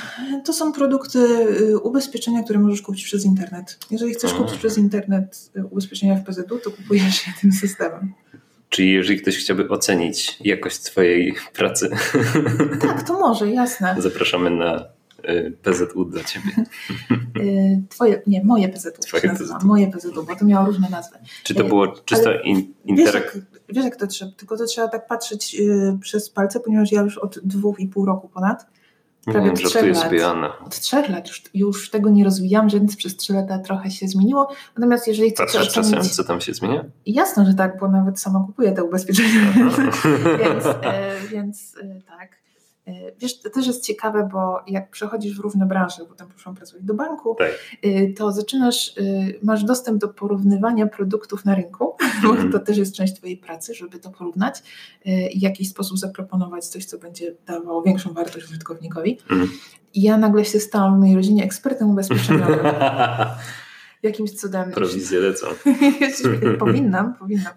to 0.45 0.53
są 0.53 0.73
produkty 0.73 1.19
y, 1.19 1.79
ubezpieczenia, 1.79 2.43
które 2.43 2.59
możesz 2.59 2.83
kupić 2.83 3.05
przez 3.05 3.25
internet. 3.25 3.79
Jeżeli 3.91 4.15
chcesz 4.15 4.31
Aha. 4.35 4.45
kupić 4.45 4.59
przez 4.59 4.79
internet 4.79 5.51
ubezpieczenia 5.71 6.17
w 6.17 6.25
PZU, 6.25 6.59
to 6.65 6.71
kupujesz 6.71 7.27
je 7.27 7.33
tym 7.41 7.53
systemem. 7.53 8.13
Czyli 8.69 8.93
jeżeli 8.93 9.21
ktoś 9.21 9.37
chciałby 9.37 9.69
ocenić 9.69 10.37
jakość 10.41 10.79
Twojej 10.79 11.35
pracy. 11.55 11.91
Tak, 12.81 13.07
to 13.07 13.21
może, 13.21 13.51
jasne. 13.51 13.97
Zapraszamy 13.99 14.51
na 14.51 14.85
y, 15.29 15.57
PZU 15.63 16.05
dla 16.05 16.25
Ciebie. 16.25 16.51
Y, 17.37 17.83
twoje, 17.89 18.23
nie, 18.27 18.45
moje 18.45 18.69
PZU. 18.69 18.91
Twoje 19.01 19.23
PZU. 19.35 19.55
Moje 19.65 19.91
PZU, 19.91 20.25
bo 20.25 20.37
to 20.37 20.45
miało 20.45 20.67
różne 20.67 20.91
nazwy. 20.91 21.19
Czy 21.45 21.55
to 21.55 21.65
y, 21.65 21.69
było 21.69 21.89
czysto 21.89 22.41
in, 22.41 22.75
interak... 22.85 23.39
Wiesz, 23.73 23.85
jak 23.85 23.97
to 23.97 24.07
trzeba, 24.07 24.33
tylko 24.33 24.57
to 24.57 24.65
trzeba 24.65 24.89
tak 24.89 25.07
patrzeć 25.07 25.57
przez 26.01 26.31
palce, 26.31 26.61
ponieważ 26.61 26.93
ja 26.93 27.03
już 27.03 27.19
od 27.19 27.39
dwóch 27.39 27.81
i 27.81 27.89
pół 27.89 28.07
roku 28.07 28.29
ponad 28.29 28.67
prawie 29.25 29.51
od 29.51 29.59
trzech 29.59 30.13
lat. 30.13 30.53
Od 30.67 30.81
trzech 30.81 31.09
lat 31.09 31.29
już, 31.29 31.43
już 31.55 31.91
tego 31.91 32.11
nie 32.11 32.25
rozwijam, 32.25 32.69
więc 32.69 32.97
przez 32.97 33.17
trzy 33.17 33.33
lata 33.33 33.59
trochę 33.59 33.91
się 33.91 34.09
zmieniło. 34.09 34.49
Natomiast 34.77 35.09
jeżeli 35.09 35.31
chcecie 35.31 35.59
Patrzysz 35.59 35.79
ocenić... 35.79 35.97
czasem, 35.97 36.11
co 36.11 36.25
tam 36.25 36.41
się 36.41 36.55
zmienia? 36.55 36.85
Jasne, 37.07 37.47
że 37.47 37.55
tak, 37.55 37.79
bo 37.81 37.89
nawet 37.89 38.21
sama 38.21 38.45
kupuję 38.47 38.73
te 38.73 38.85
ubezpieczenia. 38.85 39.53
więc, 40.45 40.67
e, 40.83 41.13
więc 41.31 41.77
e, 41.83 42.01
tak. 42.03 42.40
E, 42.87 42.93
wiesz, 43.19 43.41
to 43.41 43.51
też 43.51 43.67
jest 43.67 43.87
ciekawe, 43.87 44.29
bo 44.33 44.61
jak 44.67 44.91
przechodzisz 44.91 45.37
w 45.37 45.41
różne 45.41 45.67
branże, 45.67 46.05
potem 46.09 46.29
poszłam 46.29 46.55
pracować 46.55 46.83
do 46.83 46.95
banku, 46.95 47.37
tak. 47.39 47.51
E, 47.83 48.13
to 48.13 48.33
zaczynasz, 48.33 48.89
e, 48.99 49.03
masz 49.43 49.65
dostęp 49.65 50.01
do 50.01 50.09
porównywania 50.09 50.87
produktów 50.87 51.45
na 51.45 51.55
rynku, 51.55 51.97
bo 52.23 52.31
mm. 52.31 52.53
to 52.53 52.59
też 52.59 52.77
jest 52.77 52.95
część 52.95 53.15
Twojej 53.15 53.37
pracy, 53.37 53.75
żeby 53.75 53.99
to 53.99 54.11
porównać 54.11 54.63
i 55.33 55.39
w 55.39 55.43
jakiś 55.43 55.69
sposób 55.69 55.99
zaproponować 55.99 56.67
coś, 56.67 56.85
co 56.85 56.99
będzie 56.99 57.35
dawało 57.47 57.83
większą 57.83 58.13
wartość 58.13 58.47
użytkownikowi. 58.47 59.19
Mm. 59.31 59.49
I 59.95 60.03
ja 60.03 60.17
nagle 60.17 60.45
się 60.45 60.61
stałam 60.61 60.97
w 60.97 60.99
mojej 61.01 61.17
rodzinie 61.17 61.45
ekspertem 61.45 61.91
ubezpieczeniowym. 61.91 62.59
jakimś 64.03 64.31
cudem. 64.31 64.71
Prowizje 64.73 65.21
lecą. 65.21 65.47
powinnam, 66.59 67.15
powinnam. 67.15 67.53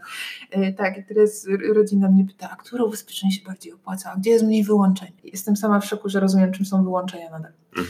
E, 0.51 0.73
tak, 0.73 0.97
i 0.97 1.03
teraz 1.03 1.47
rodzina 1.73 2.09
mnie 2.09 2.25
pyta, 2.25 2.49
a 2.51 2.55
które 2.55 2.83
ubezpieczenie 2.83 3.31
się 3.31 3.43
bardziej 3.45 3.73
opłaca, 3.73 4.11
a 4.11 4.17
gdzie 4.17 4.29
jest 4.29 4.45
mniej 4.45 4.63
wyłączeń? 4.63 5.11
Jestem 5.23 5.55
sama 5.55 5.79
w 5.79 5.85
szoku, 5.85 6.09
że 6.09 6.19
rozumiem, 6.19 6.51
czym 6.51 6.65
są 6.65 6.83
wyłączenia 6.83 7.29
nadal. 7.29 7.51
Mm. 7.77 7.89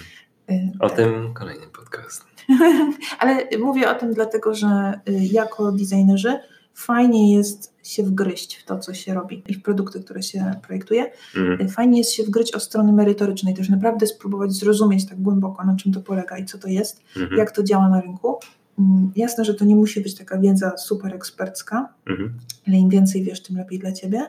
E, 0.50 0.72
o 0.80 0.90
tak. 0.90 0.98
tym 0.98 1.34
kolejny 1.34 1.68
podcast. 1.68 2.26
Ale 3.20 3.48
mówię 3.60 3.90
o 3.90 3.96
tym 3.96 4.14
dlatego, 4.14 4.54
że 4.54 5.00
y, 5.10 5.12
jako 5.12 5.72
designerzy 5.72 6.40
fajnie 6.74 7.36
jest 7.36 7.73
się 7.84 8.04
wgryźć 8.04 8.56
w 8.56 8.66
to, 8.66 8.80
co 8.80 8.94
się 8.94 9.14
robi 9.14 9.44
i 9.48 9.54
w 9.54 9.62
produkty, 9.62 10.00
które 10.00 10.24
się 10.24 10.56
projektuje. 10.68 11.12
Mhm. 11.38 11.70
Fajnie 11.70 11.98
jest 11.98 12.12
się 12.12 12.24
wgryźć 12.24 12.54
od 12.54 12.64
strony 12.64 12.94
merytorycznej, 12.94 13.54
też 13.54 13.70
naprawdę 13.70 14.08
spróbować 14.08 14.54
zrozumieć 14.54 15.10
tak 15.10 15.22
głęboko, 15.22 15.66
na 15.66 15.76
czym 15.76 15.94
to 15.94 16.02
polega 16.02 16.38
i 16.38 16.46
co 16.46 16.58
to 16.58 16.68
jest, 16.68 17.02
mhm. 17.18 17.38
jak 17.38 17.52
to 17.52 17.64
działa 17.64 17.90
na 17.90 18.02
rynku. 18.02 18.40
Mm, 18.80 19.12
jasne, 19.16 19.46
że 19.46 19.54
to 19.54 19.66
nie 19.66 19.76
musi 19.76 20.02
być 20.02 20.16
taka 20.16 20.38
wiedza 20.38 20.78
super 20.78 21.16
ekspercka, 21.16 21.94
mhm. 22.06 22.34
ale 22.68 22.78
im 22.78 22.90
więcej 22.90 23.24
wiesz, 23.24 23.44
tym 23.44 23.58
lepiej 23.58 23.80
dla 23.80 23.92
ciebie 23.92 24.28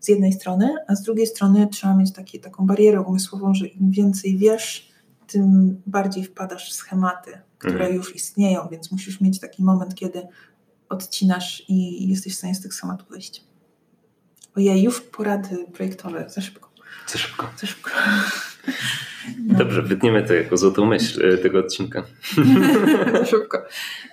z 0.00 0.08
jednej 0.08 0.32
strony, 0.32 0.74
a 0.88 0.94
z 0.94 1.02
drugiej 1.02 1.26
strony 1.26 1.68
trzeba 1.72 1.96
mieć 1.96 2.12
taki, 2.12 2.40
taką 2.40 2.66
barierę 2.66 3.00
umysłową, 3.00 3.54
że 3.54 3.66
im 3.66 3.90
więcej 3.90 4.38
wiesz, 4.38 4.92
tym 5.26 5.76
bardziej 5.86 6.24
wpadasz 6.24 6.70
w 6.70 6.72
schematy, 6.72 7.30
które 7.58 7.74
mhm. 7.74 7.94
już 7.94 8.16
istnieją, 8.16 8.68
więc 8.70 8.92
musisz 8.92 9.20
mieć 9.20 9.40
taki 9.40 9.64
moment, 9.64 9.94
kiedy 9.94 10.22
odcinasz 10.88 11.64
i 11.68 12.08
jesteś 12.08 12.34
w 12.34 12.38
stanie 12.38 12.54
z 12.54 12.60
tych 12.60 12.74
schematów 12.74 13.08
wyjść. 13.08 13.44
Ojej, 14.56 14.82
już 14.82 15.00
porady 15.00 15.66
projektowe, 15.72 16.24
za 16.28 16.40
szybko. 16.40 16.70
Za 17.06 17.18
szybko. 17.18 17.48
Za 17.56 17.66
szybko. 17.66 17.90
No. 19.46 19.58
Dobrze, 19.58 19.82
wytniemy 19.82 20.22
to 20.22 20.34
jako 20.34 20.56
złotą 20.56 20.86
myśl 20.86 21.26
e, 21.26 21.38
tego 21.38 21.58
odcinka. 21.58 22.02
za 23.18 23.24
szybko. 23.24 23.62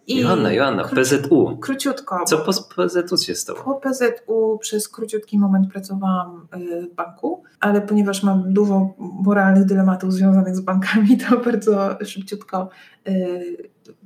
I 0.08 0.20
Joanna, 0.20 0.54
Joanna, 0.54 0.84
PZU. 0.84 1.58
Króciutko. 1.58 2.26
Co 2.26 2.38
po 2.38 2.52
PZU 2.54 3.18
się 3.18 3.36
stało? 3.36 3.60
Po 3.64 3.76
PZU 3.76 4.58
przez 4.62 4.90
króciutki 4.90 5.40
moment 5.40 5.72
pracowałam 5.72 6.48
e, 6.52 6.82
w 6.82 6.96
banku, 6.96 7.44
ale 7.60 7.82
ponieważ 7.82 8.24
mam 8.24 8.54
dużo 8.54 8.94
moralnych 8.98 9.66
dylematów 9.66 10.14
związanych 10.14 10.56
z 10.56 10.60
bankami, 10.60 11.18
to 11.18 11.38
bardzo 11.38 11.98
szybciutko 12.06 12.70
e, 13.08 13.12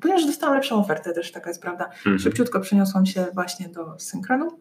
ponieważ 0.01 0.25
dostałam 0.25 0.55
lepszą 0.55 0.79
ofertę, 0.79 1.13
też 1.13 1.31
taka 1.31 1.49
jest 1.49 1.61
prawda. 1.61 1.85
Mhm. 1.85 2.19
Szybciutko 2.19 2.59
przeniosłam 2.59 3.05
się 3.05 3.25
właśnie 3.33 3.69
do 3.69 3.99
Synchronu 3.99 4.59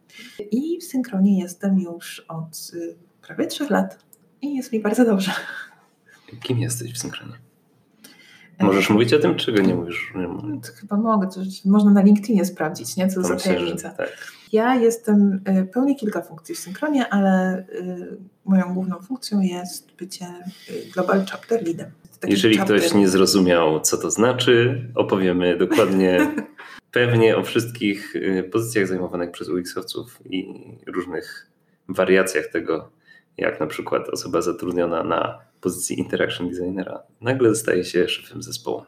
i 0.50 0.78
w 0.80 0.84
Synchronie 0.84 1.40
jestem 1.40 1.80
już 1.80 2.20
od 2.28 2.70
y, 2.74 2.96
prawie 3.22 3.46
trzech 3.46 3.70
lat 3.70 3.98
i 4.42 4.54
jest 4.54 4.72
mi 4.72 4.80
bardzo 4.80 5.04
dobrze. 5.04 5.32
Kim 6.42 6.58
jesteś 6.58 6.92
w 6.92 6.98
Synchronie? 6.98 7.32
Możesz 8.60 8.90
mówić 8.90 9.12
o 9.14 9.18
tym, 9.18 9.36
czego 9.36 9.62
nie 9.62 9.74
mówisz? 9.74 10.12
Nie 10.14 10.60
chyba 10.80 10.96
mogę, 10.96 11.28
to 11.28 11.40
można 11.64 11.90
na 11.90 12.02
LinkedInie 12.02 12.44
sprawdzić, 12.44 12.96
nie? 12.96 13.08
co 13.08 13.22
to 13.22 13.28
za 13.28 13.36
tajemnica. 13.36 13.90
Tak. 13.90 14.32
Ja 14.52 14.74
jestem, 14.74 15.40
y, 15.48 15.66
pełnię 15.66 15.96
kilka 15.96 16.22
funkcji 16.22 16.54
w 16.54 16.58
Synchronie, 16.58 17.08
ale 17.08 17.58
y, 17.58 18.16
moją 18.44 18.74
główną 18.74 19.00
funkcją 19.00 19.40
jest 19.40 19.92
bycie 19.96 20.26
Global 20.94 21.26
Chapter 21.26 21.62
Leadem. 21.66 21.90
Jeżeli 22.24 22.58
ktoś 22.58 22.94
nie 22.94 23.08
zrozumiał, 23.08 23.80
co 23.80 23.96
to 23.96 24.10
znaczy, 24.10 24.84
opowiemy 24.94 25.56
dokładnie, 25.56 26.18
pewnie 26.92 27.36
o 27.36 27.42
wszystkich 27.42 28.16
y, 28.16 28.48
pozycjach 28.52 28.86
zajmowanych 28.86 29.30
przez 29.30 29.48
UX-owców 29.48 30.20
i 30.30 30.46
różnych 30.86 31.50
wariacjach 31.88 32.46
tego, 32.46 32.90
jak 33.36 33.60
na 33.60 33.66
przykład 33.66 34.08
osoba 34.08 34.42
zatrudniona 34.42 35.04
na 35.04 35.38
pozycji 35.60 35.98
interaction 35.98 36.48
designera 36.48 37.02
nagle 37.20 37.54
staje 37.54 37.84
się 37.84 38.08
szefem 38.08 38.42
zespołu. 38.42 38.84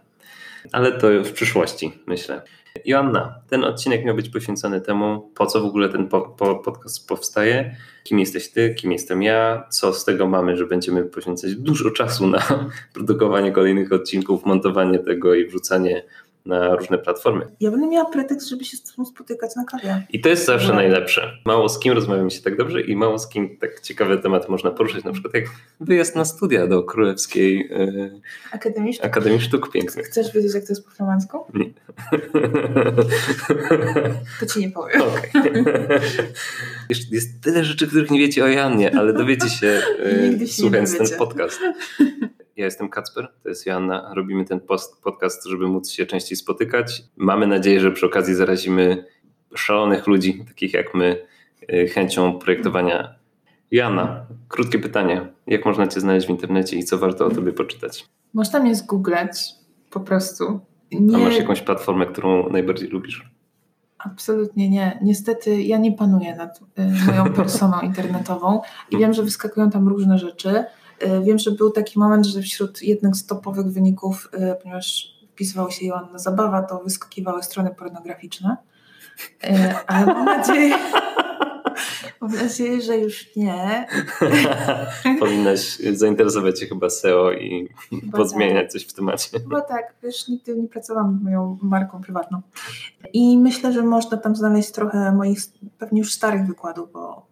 Ale 0.73 0.93
to 0.93 1.09
w 1.25 1.33
przyszłości, 1.33 1.93
myślę. 2.07 2.43
Joanna, 2.85 3.41
ten 3.49 3.65
odcinek 3.65 4.05
miał 4.05 4.17
być 4.17 4.29
poświęcony 4.29 4.81
temu, 4.81 5.31
po 5.35 5.47
co 5.47 5.61
w 5.61 5.65
ogóle 5.65 5.89
ten 5.89 6.09
po, 6.09 6.21
po, 6.21 6.57
podcast 6.57 7.09
powstaje, 7.09 7.77
kim 8.05 8.19
jesteś 8.19 8.51
ty, 8.51 8.75
kim 8.75 8.93
jestem 8.93 9.23
ja, 9.23 9.67
co 9.71 9.93
z 9.93 10.05
tego 10.05 10.27
mamy, 10.27 10.57
że 10.57 10.67
będziemy 10.67 11.05
poświęcać 11.05 11.55
dużo 11.55 11.91
czasu 11.91 12.27
na 12.27 12.43
produkowanie 12.95 13.53
kolejnych 13.53 13.93
odcinków, 13.93 14.45
montowanie 14.45 14.99
tego 14.99 15.35
i 15.35 15.47
wrzucanie 15.47 16.03
na 16.49 16.77
różne 16.77 16.99
platformy. 16.99 17.47
Ja 17.61 17.71
będę 17.71 17.87
miała 17.87 18.11
pretekst, 18.11 18.49
żeby 18.49 18.65
się 18.65 18.77
z 18.77 18.83
tobą 18.83 19.05
spotykać 19.05 19.57
na 19.57 19.65
kawie. 19.65 20.07
I 20.11 20.21
to 20.21 20.29
jest 20.29 20.47
zawsze 20.47 20.75
najlepsze. 20.75 21.33
Mało 21.45 21.69
z 21.69 21.79
kim 21.79 21.93
rozmawiamy 21.93 22.31
się 22.31 22.43
tak 22.43 22.57
dobrze 22.57 22.81
i 22.81 22.97
mało 22.97 23.19
z 23.19 23.29
kim 23.29 23.57
tak 23.57 23.81
ciekawy 23.81 24.19
temat 24.19 24.49
można 24.49 24.71
poruszyć. 24.71 25.05
Na 25.05 25.13
przykład 25.13 25.35
jak 25.35 25.45
wyjazd 25.81 26.17
na 26.17 26.25
studia 26.25 26.67
do 26.67 26.83
Królewskiej 26.83 27.69
yy, 27.71 28.21
Akademii, 28.53 28.95
Sztuk. 28.95 29.07
Akademii 29.07 29.41
Sztuk 29.41 29.73
Pięknych. 29.73 30.07
Chcesz 30.07 30.33
wiedzieć, 30.33 30.55
jak 30.55 30.65
to 30.65 30.73
jest 30.73 30.85
po 30.85 30.91
flamandzku? 30.91 31.45
Nie. 31.55 31.71
to 34.41 34.47
ci 34.47 34.61
nie 34.61 34.71
powiem. 34.71 35.03
Okay. 35.03 35.31
jest 37.11 37.43
tyle 37.43 37.65
rzeczy, 37.65 37.87
których 37.87 38.11
nie 38.11 38.19
wiecie 38.19 38.45
o 38.45 38.49
Jannie, 38.49 38.99
ale 38.99 39.13
dowiecie 39.13 39.49
się, 39.49 39.83
yy, 40.39 40.47
słuchając 40.47 40.99
ten 40.99 41.19
podcast. 41.19 41.61
Ja 42.59 42.65
jestem 42.65 42.89
Kacper, 42.89 43.29
to 43.43 43.49
jest 43.49 43.67
Joanna. 43.67 44.13
Robimy 44.15 44.45
ten 44.45 44.61
post, 44.61 45.03
podcast, 45.03 45.47
żeby 45.47 45.69
móc 45.69 45.91
się 45.91 46.07
częściej 46.07 46.37
spotykać. 46.37 47.03
Mamy 47.17 47.47
nadzieję, 47.47 47.81
że 47.81 47.91
przy 47.91 48.07
okazji 48.07 48.35
zarazimy 48.35 49.05
szalonych 49.55 50.07
ludzi, 50.07 50.45
takich 50.49 50.75
jak 50.75 50.95
my, 50.95 51.27
y, 51.73 51.89
chęcią 51.89 52.39
projektowania 52.39 53.15
Joanna, 53.71 54.27
krótkie 54.49 54.79
pytanie. 54.79 55.27
Jak 55.47 55.65
można 55.65 55.87
Cię 55.87 56.01
znaleźć 56.01 56.27
w 56.27 56.31
internecie 56.31 56.77
i 56.77 56.85
co 56.85 56.99
warto 56.99 57.27
o 57.27 57.31
Tobie 57.31 57.53
poczytać? 57.53 58.07
Można 58.35 58.61
mnie 58.61 58.75
zgooglać 58.75 59.55
po 59.91 60.01
prostu. 60.01 60.61
Nie... 60.93 61.17
A 61.17 61.19
masz 61.19 61.39
jakąś 61.39 61.61
platformę, 61.61 62.07
którą 62.07 62.49
najbardziej 62.49 62.89
lubisz? 62.89 63.31
Absolutnie 63.99 64.71
nie. 64.71 64.99
Niestety 65.03 65.63
ja 65.63 65.79
nie 65.79 65.93
panuję 65.93 66.37
nad 66.37 66.61
y, 66.79 67.07
moją 67.07 67.33
personą 67.43 67.81
internetową 67.81 68.61
i 68.91 68.97
wiem, 68.97 69.13
że 69.13 69.23
wyskakują 69.23 69.71
tam 69.71 69.89
różne 69.89 70.19
rzeczy. 70.19 70.65
Y, 71.03 71.25
wiem, 71.25 71.39
że 71.39 71.51
był 71.51 71.71
taki 71.71 71.99
moment, 71.99 72.27
że 72.27 72.43
wśród 72.43 72.83
jednych 72.83 73.17
z 73.17 73.27
topowych 73.27 73.67
wyników, 73.67 74.31
y, 74.35 74.63
ponieważ 74.63 75.19
wpisywało 75.33 75.71
się 75.71 75.87
Joanna 75.87 76.19
Zabawa, 76.19 76.63
to 76.63 76.79
wyskakiwały 76.79 77.43
strony 77.43 77.71
pornograficzne. 77.71 78.57
Ale 79.87 80.07
mam 80.07 80.25
nadzieję, 80.39 80.75
Mam 82.21 82.33
nadzieję, 82.33 82.81
że 82.81 82.99
już 82.99 83.37
nie. 83.37 83.87
Powinnaś 85.21 85.79
zainteresować 85.93 86.61
się 86.61 86.67
chyba 86.67 86.91
SEO 86.91 87.33
i 87.33 87.69
chyba 87.91 88.19
pozmieniać 88.19 88.65
tak. 88.65 88.73
coś 88.73 88.87
w 88.87 88.93
temacie. 88.93 89.41
Bo 89.47 89.61
tak, 89.61 89.95
wiesz, 90.03 90.29
nigdy 90.29 90.57
nie 90.57 90.69
pracowałam 90.69 91.19
z 91.21 91.25
moją 91.25 91.59
marką 91.63 92.03
prywatną. 92.03 92.41
I 93.13 93.39
myślę, 93.39 93.73
że 93.73 93.83
można 93.83 94.17
tam 94.17 94.37
znaleźć 94.37 94.71
trochę 94.71 95.13
moich 95.13 95.39
pewnie 95.79 95.99
już 95.99 96.13
starych 96.13 96.47
wykładów, 96.47 96.93
bo 96.93 97.27
y, 97.27 97.28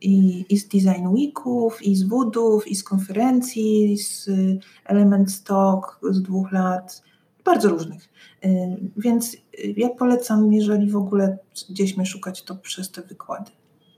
i, 0.00 0.44
i 0.48 0.58
z 0.58 0.68
Design 0.68 1.06
Weeków, 1.06 1.82
i 1.82 1.96
z 1.96 2.02
Woodów, 2.02 2.68
i 2.68 2.74
z 2.74 2.82
konferencji, 2.82 3.98
z 3.98 4.30
Element 4.84 5.32
Stock 5.32 6.00
z 6.10 6.22
dwóch 6.22 6.52
lat, 6.52 7.02
bardzo 7.44 7.68
różnych. 7.68 8.08
Y, 8.44 8.48
więc 8.96 9.36
ja 9.76 9.88
polecam, 9.88 10.52
jeżeli 10.52 10.90
w 10.90 10.96
ogóle 10.96 11.38
gdzieś 11.70 11.96
mnie 11.96 12.06
szukać, 12.06 12.42
to 12.42 12.56
przez 12.56 12.90
te 12.90 13.02
wykłady, 13.02 13.50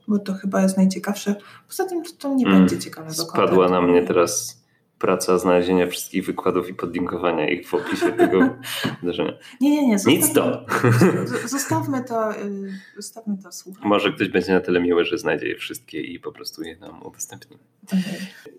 bo 0.07 0.19
to 0.19 0.33
chyba 0.33 0.61
jest 0.61 0.77
najciekawsze. 0.77 1.35
Poza 1.67 1.85
tym 1.85 2.03
to, 2.03 2.09
to 2.19 2.33
nie 2.33 2.45
mm, 2.45 2.59
będzie 2.59 2.79
ciekawe. 2.79 3.13
Spadła 3.13 3.69
na 3.69 3.81
mnie 3.81 4.03
teraz 4.03 4.60
praca 5.01 5.37
znalezienia 5.37 5.87
wszystkich 5.87 6.25
wykładów 6.25 6.69
i 6.69 6.73
podlinkowania 6.73 7.49
ich 7.49 7.67
w 7.67 7.73
opisie 7.73 8.11
tego 8.11 8.39
wydarzenia. 9.01 9.33
Nie, 9.61 9.71
nie, 9.71 9.87
nie. 9.87 9.97
Nic 10.07 10.33
to. 10.33 10.65
Zostawmy 11.45 12.03
to, 12.03 12.31
y, 12.33 12.71
zostawmy 12.95 13.37
to 13.43 13.51
słuchać. 13.51 13.83
Może 13.83 14.13
ktoś 14.13 14.29
będzie 14.29 14.53
na 14.53 14.59
tyle 14.59 14.79
miły, 14.79 15.05
że 15.05 15.17
znajdzie 15.17 15.47
je 15.47 15.55
wszystkie 15.55 16.01
i 16.01 16.19
po 16.19 16.31
prostu 16.31 16.63
je 16.63 16.77
nam 16.77 17.03
udostępni. 17.03 17.57
Okay. 17.85 18.01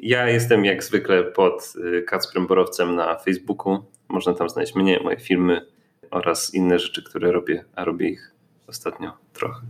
Ja 0.00 0.28
jestem 0.28 0.64
jak 0.64 0.84
zwykle 0.84 1.24
pod 1.24 1.72
y, 1.76 2.02
Kacprem 2.02 2.46
Borowcem 2.46 2.94
na 2.94 3.18
Facebooku. 3.18 3.78
Można 4.08 4.34
tam 4.34 4.48
znaleźć 4.48 4.74
mnie, 4.74 5.00
moje 5.04 5.20
filmy 5.20 5.66
oraz 6.10 6.54
inne 6.54 6.78
rzeczy, 6.78 7.02
które 7.02 7.32
robię, 7.32 7.64
a 7.74 7.84
robię 7.84 8.08
ich 8.08 8.32
ostatnio 8.66 9.12
trochę. 9.32 9.60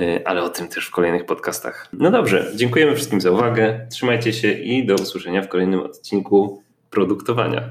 E, 0.00 0.28
ale 0.28 0.42
o 0.42 0.48
tym 0.48 0.68
też 0.68 0.86
w 0.86 0.90
kolejnych 0.90 1.26
podcastach. 1.26 1.88
No 1.92 2.10
dobrze, 2.10 2.52
dziękujemy 2.54 2.94
wszystkim 2.94 3.20
za 3.20 3.30
uwagę. 3.30 3.86
Trzymajcie 3.90 4.32
się 4.32 4.52
i 4.52 4.86
do 4.86 4.94
usłyszenia 4.94 5.42
w 5.42 5.48
kolejnym 5.48 5.80
odcinku 5.80 6.62
produktowania. 6.90 7.62